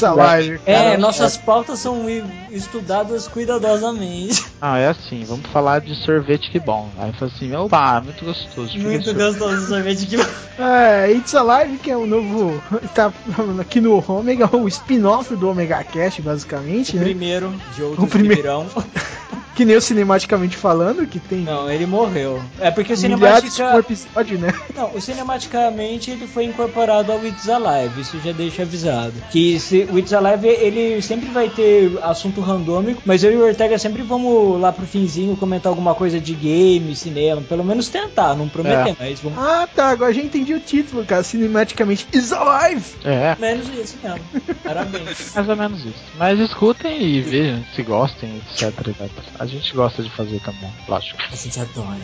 [0.06, 0.60] Alive.
[0.64, 2.06] É, Cara, nossas pautas são
[2.50, 4.46] estudadas cuidadosamente.
[4.60, 6.88] Ah, é assim, vamos falar de sorvete que bom.
[7.08, 8.78] Aí fala assim, opa, muito gostoso.
[8.78, 10.16] Muito gostoso o sorvete que
[10.60, 12.62] É, It's Alive, que é o novo.
[12.94, 13.12] Tá
[13.60, 17.04] aqui no Omega, o spin-off do Omega Cast, basicamente, O né?
[17.04, 18.48] primeiro de outros O primeiro.
[19.58, 22.40] que nem o cinematicamente falando, que tem Não, ele morreu.
[22.60, 23.72] É porque o Cinematica...
[23.72, 24.54] por episódio, né?
[24.72, 29.14] Não, o cinematicamente ele foi incorporado ao It's Alive, isso já deixa avisado.
[29.32, 33.44] Que se, o It's Alive ele sempre vai ter assunto randômico, mas eu e o
[33.44, 38.36] Ortega sempre vamos lá pro finzinho comentar alguma coisa de game, cinema, pelo menos tentar,
[38.36, 38.96] não prometer, É.
[38.96, 39.40] mas vamos.
[39.40, 41.24] Ah, tá, agora já entendi o título, cara.
[41.24, 42.84] Cinematicamente It's Alive!
[43.04, 44.20] É, Menos isso mesmo.
[44.62, 45.34] Parabéns.
[45.34, 46.04] mais ou menos isso.
[46.16, 48.86] Mas escutem e vejam se gostem, etc.
[48.86, 49.10] etc
[49.48, 51.20] gente gosta de fazer também, plástico.
[51.30, 51.98] A gente adora.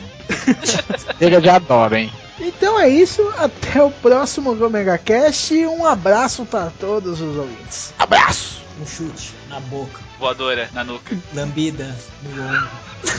[1.19, 2.13] Chega de adora, hein?
[2.41, 7.95] Então é isso, até o próximo Omega Cast e um abraço para todos os ouvintes.
[7.99, 8.63] Abraço!
[8.81, 10.01] Um chute na boca.
[10.19, 11.17] Voadora na nuca.
[11.33, 12.69] Lambida no ombro.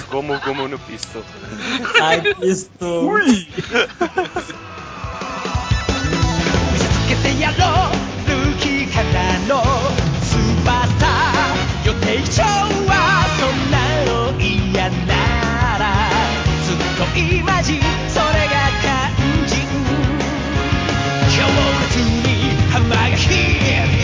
[0.09, 1.23] Como gomo no pistol.
[2.01, 3.05] Ai, pistol.
[3.05, 3.47] Ui!
[12.07, 13.04] Hey.
[14.89, 15.83] の嫌なら
[16.63, 17.79] すっごいマジ
[18.09, 19.65] それが肝心。
[21.31, 21.37] 強
[21.81, 22.27] 烈に
[22.71, 23.21] 浜が引き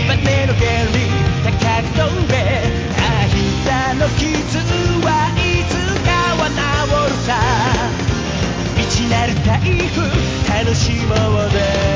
[0.08, 0.98] バネの原理
[1.44, 1.50] 高
[1.84, 2.34] く飛べ
[2.98, 4.58] あ膝の傷
[5.06, 5.40] はい
[5.70, 5.72] つ
[6.04, 6.60] かは治
[7.10, 7.30] るさ
[8.76, 9.60] 未知なる台
[9.90, 10.02] 風
[10.64, 11.14] 楽しも
[11.46, 11.91] うぜ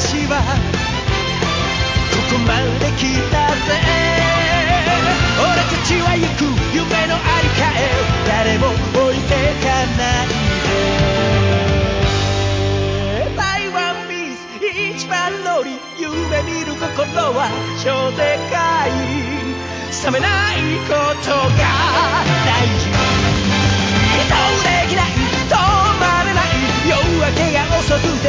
[0.00, 0.40] ちは
[2.10, 2.48] ここま
[2.80, 3.00] で来
[3.30, 3.68] たぜ。
[5.38, 6.40] 俺たちは行く
[6.72, 7.78] 夢のありかへ
[8.26, 9.66] 誰も置いてか
[9.98, 10.28] ない
[12.06, 13.36] で。
[13.36, 17.50] 台湾ミス一番乗り夢見る心は
[17.82, 18.90] 超でかい。
[20.04, 20.58] 冷めない
[20.88, 20.92] こ
[21.22, 21.42] とが
[22.44, 22.88] 大事。
[24.28, 25.04] どうできない
[25.48, 25.52] 止
[26.00, 26.44] まれない。
[26.88, 28.26] 夜明けが遅くて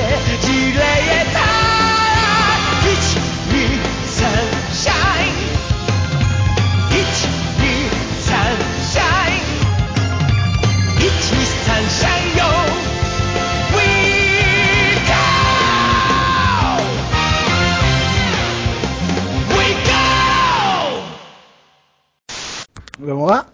[22.99, 23.45] Vamos lá?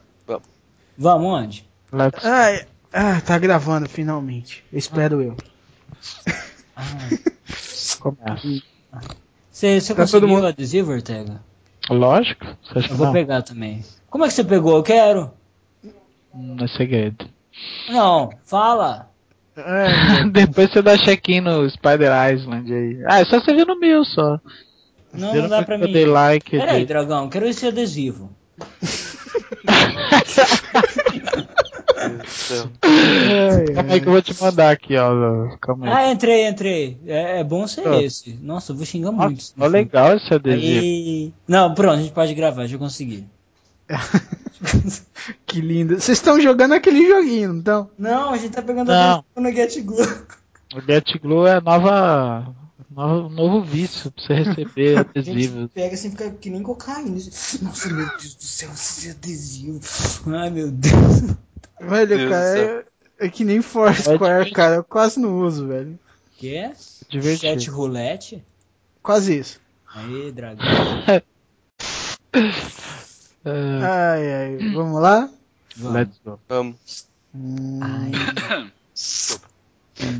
[0.97, 1.69] Vamos onde?
[1.91, 4.63] Let's Ai, ah, tá gravando finalmente.
[4.71, 5.37] Espero eu.
[7.99, 8.63] começa.
[9.59, 11.41] Você, você Tá conseguiu todo mundo- o adesivo, Ortega?
[11.89, 13.13] Lógico, você acha que Eu vou não?
[13.13, 13.83] pegar também.
[14.09, 14.77] Como é que você pegou?
[14.77, 15.31] Eu quero.
[16.33, 17.27] Hum, É segredo.
[17.89, 19.09] Não, fala.
[19.57, 19.87] Ai,
[20.31, 23.03] Depois você dá check-in no Spider Island aí.
[23.05, 24.39] Ah, é só você ver no meu só.
[25.13, 25.91] Não, não dá pra mim.
[25.91, 26.51] dei like.
[26.51, 28.29] Peraí, dragão, quero esse adesivo.
[33.73, 35.57] Calma aí que eu vou te mandar aqui, ó.
[35.61, 35.93] Calma aí.
[35.93, 36.99] Ah, entrei, entrei.
[37.05, 38.37] É, é bom ser esse.
[38.41, 39.35] Nossa, eu vou xingar muito.
[39.35, 40.79] Nossa, ó, legal esse adesivo.
[40.79, 41.33] Aí...
[41.47, 43.27] Não, pronto, a gente pode gravar, já consegui.
[45.45, 45.99] que lindo.
[45.99, 47.89] Vocês estão jogando aquele joguinho, não estão?
[47.97, 49.23] Não, a gente tá pegando Não.
[49.37, 50.07] adesivo no Get Glue.
[50.75, 52.55] O Get Glue é nova.
[52.91, 55.61] Novo, novo vício pra você receber A adesivos.
[55.61, 57.11] gente pega assim, fica que nem cocaína.
[57.61, 59.79] Nossa, meu Deus do céu, esse adesivo.
[60.27, 61.35] Ai, meu Deus.
[61.79, 62.85] Velho, Deus cara, é,
[63.25, 64.75] é que nem Foursquare, cara.
[64.75, 65.97] Eu quase não uso, velho.
[66.37, 66.73] Que é?
[67.09, 67.59] Divertido.
[67.61, 68.43] Chat roulette?
[69.01, 69.59] Quase isso.
[69.93, 70.65] Aí, dragão.
[73.45, 74.57] Ai, ai.
[74.73, 75.29] Vamos lá?
[75.77, 75.95] Vamos.
[75.95, 76.39] let's go.
[76.47, 77.07] Vamos.
[77.33, 78.11] Hum, Ai,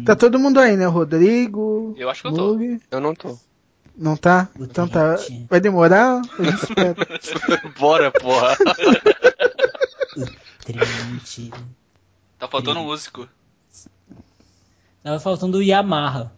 [0.06, 0.86] Tá todo mundo aí, né?
[0.86, 1.94] Rodrigo.
[1.98, 2.58] Eu acho que eu tô.
[2.92, 3.38] Eu não tô.
[3.96, 4.50] Não tá?
[4.60, 5.18] Então tá.
[5.50, 6.22] Vai demorar?
[7.80, 8.58] Bora, porra.
[10.74, 11.52] Trente.
[12.38, 13.28] Tá faltando um músico.
[15.02, 16.32] Tava faltando o Yamaha.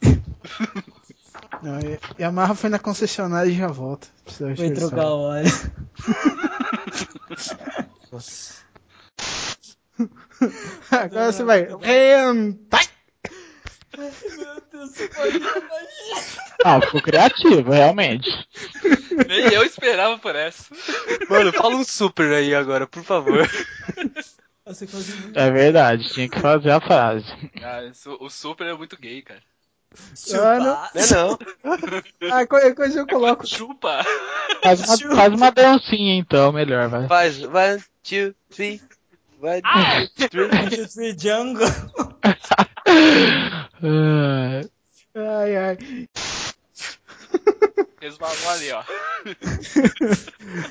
[1.62, 1.78] Não,
[2.18, 4.08] Yamaha foi na concessionária e já volta.
[4.56, 5.50] Foi trocar o óleo.
[10.90, 11.68] Agora você vai.
[13.98, 15.88] Hentai!
[16.64, 18.28] Ah, ficou criativo, realmente.
[19.26, 20.74] Nem eu esperava por essa.
[21.28, 23.48] Mano, fala um super aí agora, por favor.
[24.64, 24.86] Você.
[25.34, 27.26] É verdade, tinha que fazer a frase.
[27.62, 27.80] Ah,
[28.20, 29.42] o super é muito gay, cara.
[30.34, 30.64] Ah, não.
[30.64, 31.38] Não é não.
[32.32, 33.46] Ah, qualquer coisa eu coloco.
[33.46, 34.02] Chupa!
[34.62, 37.08] Faz uma, faz uma dancinha então, melhor, vai.
[37.08, 37.42] Faz.
[37.42, 38.80] One, two, three.
[39.40, 40.70] One, two, three.
[40.70, 41.66] Two, three, Jungle.
[42.86, 44.60] Ah,
[45.14, 45.78] Ai, ai.
[48.00, 48.82] Resvalou ali, ó.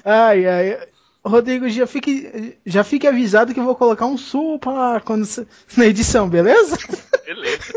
[0.03, 0.87] Ai, ai.
[1.23, 5.27] Rodrigo, já fique, já fique avisado que eu vou colocar um supa quando,
[5.77, 6.77] na edição, beleza?
[7.25, 7.73] Beleza.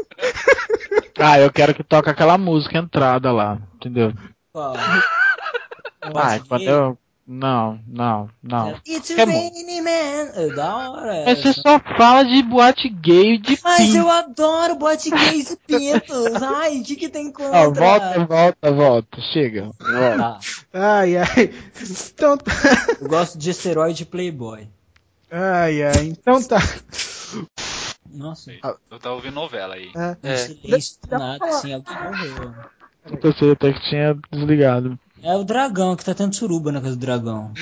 [1.18, 4.12] Ah, eu quero que toque aquela música entrada lá, entendeu?
[4.54, 8.78] Ah, quando eu, Não, não, não.
[8.86, 9.32] It's É bom.
[9.32, 10.30] raining man.
[10.34, 11.22] É da hora.
[11.24, 13.96] Mas você só fala de boate gay e de Mas pinto.
[13.96, 16.42] eu adoro bote gays e pintos.
[16.42, 17.60] Ai, o que, que tem contra?
[17.66, 19.20] Ó, volta, volta, volta.
[19.32, 19.70] Chega.
[19.80, 20.16] Volta.
[20.18, 20.38] Tá.
[20.74, 21.50] Ai, ai.
[22.12, 22.36] Então,
[23.00, 24.68] Eu gosto de esteroide playboy.
[25.30, 26.06] ai, ai.
[26.08, 26.58] Então tá.
[28.12, 28.52] Nossa,
[28.90, 29.90] Eu tava ouvindo novela aí.
[29.94, 30.32] É.
[30.34, 32.54] um silêncio nada, assim, alguém morreu.
[33.10, 34.98] Eu pensei até que tinha desligado.
[35.24, 37.54] É o dragão que tá tendo suruba na casa do dragão.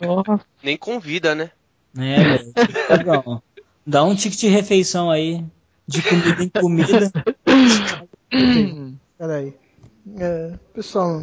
[0.00, 0.40] Nossa.
[0.62, 1.50] Nem convida, né?
[1.94, 2.52] É, velho.
[2.88, 3.42] Dragão.
[3.86, 5.44] Dá um ticket de refeição aí.
[5.86, 7.12] De comida em comida.
[9.18, 9.54] Peraí.
[10.18, 11.20] É, pessoal,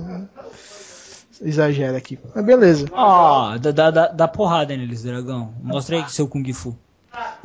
[1.41, 2.19] exagera aqui.
[2.35, 2.85] Mas beleza.
[2.91, 5.51] Ó, dá, dá, dá, dá porrada neles, dragão.
[5.63, 6.77] Mostra aí seu Kung Fu.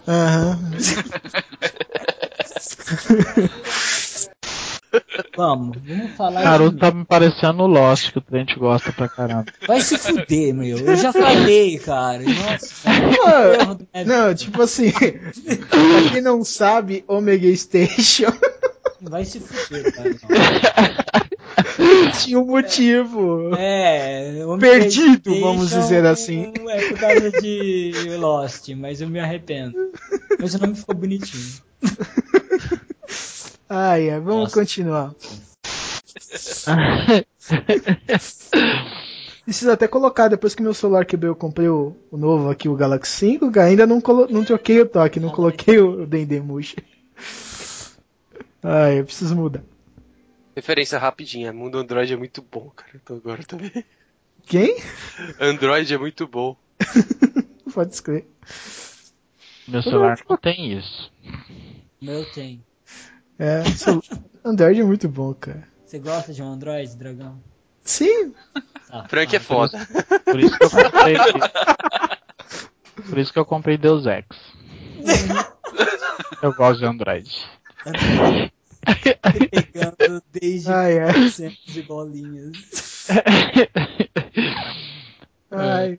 [0.07, 0.59] Aham.
[5.37, 6.81] Vamos, vamos falar Naruto de...
[6.81, 9.47] tá me parecendo o Lost, que o Trent gosta pra caramba.
[9.67, 10.79] Vai se fuder, meu.
[10.79, 12.23] Eu já falei, cara.
[12.23, 12.91] Nossa.
[13.62, 14.11] erro do Neve.
[14.11, 18.33] Não, tipo assim, pra quem não sabe, Omega Station
[19.01, 20.11] Vai se fuder, cara.
[22.23, 23.55] tinha um motivo.
[23.57, 26.53] É, o Perdido, PlayStation vamos dizer assim.
[26.69, 29.75] É por causa de Lost, mas eu me arrependo.
[30.39, 31.62] Mas o nome ficou bonitinho.
[33.73, 34.59] Ai, ai, vamos Nossa.
[34.59, 35.15] continuar.
[39.45, 42.75] Preciso até colocar, depois que meu celular quebrou, eu comprei o, o novo aqui, o
[42.75, 46.79] Galaxy 5, cara, ainda não, colo não troquei o toque, não coloquei o Dendemushi.
[48.61, 49.63] Ai, eu preciso mudar.
[50.57, 51.53] Referência rapidinha.
[51.53, 52.91] Mundo Android é muito bom, cara.
[52.97, 53.85] Então agora também.
[54.47, 54.83] Quem?
[55.39, 56.57] Android é muito bom.
[57.73, 58.27] Pode escrever.
[59.69, 61.13] Meu celular não tem isso.
[62.03, 62.65] Meu tem.
[63.41, 64.03] É, celu-
[64.45, 65.67] Android é muito bom, cara.
[65.87, 67.43] Você gosta de um Android, dragão?
[67.83, 68.35] Sim,
[68.91, 69.79] Ah, Frank é foda.
[70.25, 71.17] Por isso que eu comprei.
[73.09, 74.27] Por isso que eu comprei Deus Ex.
[76.43, 77.31] Eu gosto de Android.
[79.51, 81.29] pegando desde Ai, ai.
[81.31, 83.07] centos de bolinhas.
[85.51, 85.99] ai.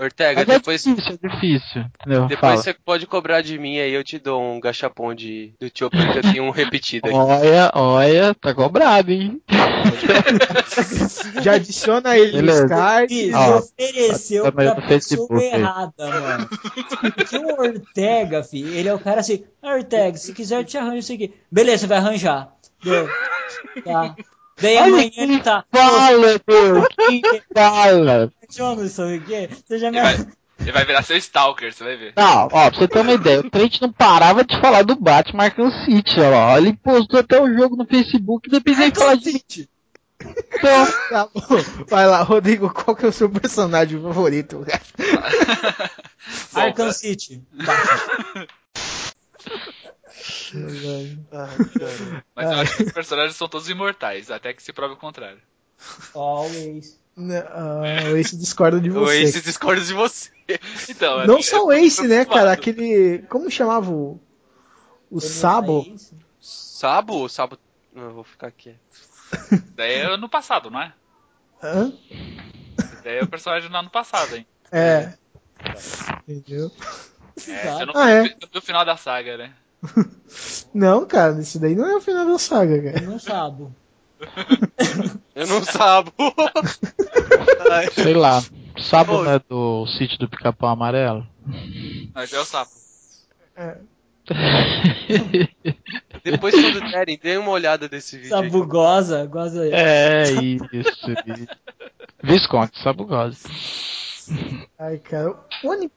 [0.00, 1.84] Ortega, Mas é depois, difícil, é difícil.
[2.00, 2.26] Entendeu?
[2.26, 2.56] depois Fala.
[2.56, 6.18] você pode cobrar de mim aí, eu te dou um gachapon de, do Chopper que
[6.18, 7.16] eu tenho um repetido aqui.
[7.16, 9.40] Olha, olha, tá cobrado, hein?
[11.42, 12.66] Já adiciona ele Beleza.
[12.66, 13.34] no Skype.
[13.34, 16.48] Ó, ofereceu tá pra pessoa errada, mano.
[17.14, 20.78] Porque o Ortega, filho, ele é o cara assim, ah, Ortega, se quiser eu te
[20.78, 21.34] arranjo isso aqui.
[21.50, 22.52] Beleza, você vai arranjar.
[22.82, 23.08] Deu.
[23.84, 24.16] Tá.
[24.60, 25.64] Daí amanhã ele tá.
[25.72, 28.32] Fala, meu, que fala.
[28.48, 29.48] Isso aqui?
[29.66, 32.12] Você já me Ele vai, ele virar seu stalker, você vai ver.
[32.16, 35.44] Não, ó, pra você ter uma ideia, o Trent não parava de falar do Batman
[35.44, 36.30] Arkham City, ó.
[36.30, 36.58] lá.
[36.58, 39.30] Ele postou até o jogo no Facebook e depois veio falar de.
[39.38, 39.68] Então,
[41.10, 41.40] Tá bom.
[41.88, 44.64] Vai lá, Rodrigo, qual que é o seu personagem favorito?
[46.54, 47.42] Arkham City.
[47.64, 48.46] Tá.
[52.34, 55.40] Mas eu acho que os personagens são todos imortais, até que se prove o contrário.
[56.14, 56.98] Always.
[57.16, 59.22] Não, ah, o Ace discorda de O você.
[59.22, 60.30] Ace discorda de você.
[60.88, 62.52] Então, Não é- só o é Ace, né, cara?
[62.52, 63.18] Aquele.
[63.28, 64.20] Como chamava o.
[65.10, 65.86] O Sabo?
[66.40, 67.28] Sabo?
[67.28, 67.58] Sabo.
[67.92, 68.78] Não, eu vou ficar quieto.
[69.76, 70.92] Daí é ano passado, não é?
[71.62, 71.92] Hã?
[73.04, 74.46] Daí é o personagem do ano passado, hein?
[74.72, 75.12] É.
[76.26, 76.70] Entendeu?
[77.48, 78.22] É, não, Ah, é.
[78.22, 79.52] viu, não viu o final da saga, né?
[80.74, 83.00] Não, cara, isso daí não é o final da saga, cara.
[83.06, 83.66] Não sabe.
[85.34, 86.12] Eu não sabo.
[87.94, 88.42] Sei lá.
[89.06, 89.24] Pô.
[89.24, 91.26] não é do sítio do pica-pau amarelo?
[92.14, 92.70] Mas é o sapo.
[96.24, 98.34] Depois, quando derem, dê uma olhada desse vídeo.
[98.36, 98.42] aí.
[98.44, 99.28] Sabu goza,
[99.62, 99.70] aí.
[99.72, 100.64] é, isso.
[100.72, 101.46] isso.
[102.22, 103.48] Visconde, sabugosa.
[104.78, 105.30] Ai, cara.
[105.64, 105.90] O One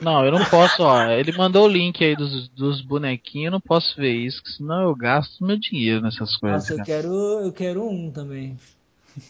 [0.00, 1.08] Não, eu não posso, ó.
[1.10, 4.82] Ele mandou o link aí dos, dos bonequinhos, eu não posso ver isso, que senão
[4.82, 6.68] eu gasto meu dinheiro nessas coisas.
[6.68, 7.08] Nossa, eu quero,
[7.40, 8.58] eu quero um também.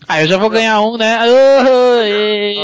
[0.09, 1.19] Ah, eu já vou ganhar um, né?
[1.23, 1.61] Oh,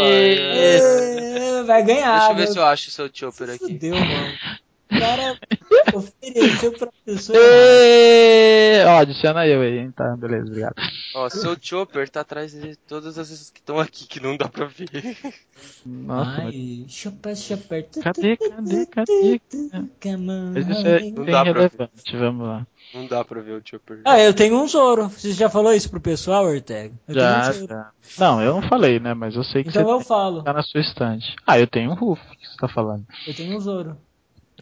[0.02, 2.18] É, vai ganhar.
[2.18, 3.58] Deixa eu ver meu se eu acho o seu Chopper aqui.
[3.58, 4.38] Fudeu, mano.
[4.92, 5.38] O cara
[5.94, 7.38] ofereceu pra pessoa.
[7.38, 8.84] ê.
[8.86, 9.92] Ó, adiciona eu aí, hein?
[9.92, 10.74] Tá, beleza, obrigado.
[11.14, 14.66] Ó, seu Chopper tá atrás de todas as que estão aqui, que não dá pra
[14.66, 15.16] ver.
[15.86, 16.54] Nossa, mas
[16.88, 17.76] chupa, chupa.
[18.02, 19.40] cadê, cadê, cadê?
[20.54, 22.66] Mas isso é Não dá pra irrelevante, vamos lá.
[22.92, 24.00] Não dá pra ver o Chopper.
[24.04, 25.08] Ah, eu tenho um Zoro.
[25.08, 26.92] Você já falou isso pro pessoal, Ortega?
[27.06, 27.90] Eu Já, tenho um já.
[28.18, 29.14] Não, eu não falei, né?
[29.14, 30.42] Mas eu sei que Então você eu falo.
[30.42, 31.36] tá na sua estante.
[31.46, 33.04] Ah, eu tenho um Rufo, o que você tá falando?
[33.26, 33.96] Eu tenho um Zoro.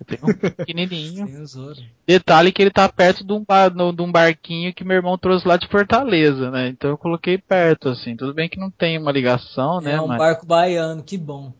[0.06, 1.26] Tenho um pequenininho.
[1.26, 1.86] Tem.
[2.06, 5.18] Detalhe que ele tá perto de um, bar, no- de um barquinho que meu irmão
[5.18, 6.68] trouxe lá de Fortaleza, né?
[6.68, 8.16] Então eu coloquei perto, assim.
[8.16, 9.92] Tudo bem que não tem uma ligação, né?
[9.92, 10.18] É um mas...
[10.18, 11.52] barco baiano, que bom.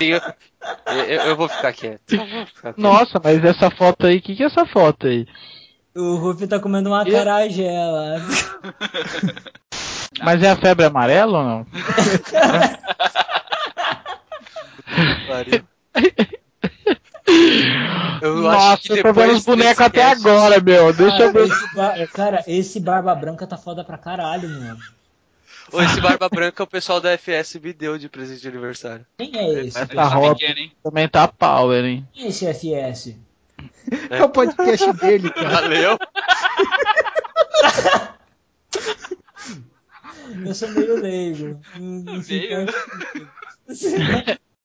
[0.00, 0.20] eu,
[1.06, 2.12] eu- eu vou ficar quieto.
[2.12, 2.80] Eu vou ficar quieto.
[2.80, 5.26] Nossa, mas essa foto aí, o que, que é essa foto aí?
[5.96, 8.16] O Ruffy tá comendo uma acarajé lá.
[10.22, 11.66] Mas é a febre amarela ou não?
[15.28, 15.64] Pariu.
[18.22, 20.92] Eu Nossa, acho que eu tô vendo os bonecos até cast- agora, meu.
[20.92, 21.44] Deixa eu ver.
[21.48, 24.78] esse, ba- cara, esse Barba Branca tá foda pra caralho, mano.
[25.70, 29.04] Ô, esse Barba Branca o pessoal da FS me deu de presente de aniversário.
[29.18, 29.76] Quem é esse?
[29.78, 30.10] Essa Tá
[30.56, 30.72] hein?
[30.82, 32.08] também tá power, hein?
[32.14, 33.14] Quem é esse FS?
[34.10, 35.48] É o podcast dele, cara.
[35.50, 35.98] Valeu.
[40.46, 41.60] Eu sou meio leigo.
[41.76, 42.66] Não- não Meio?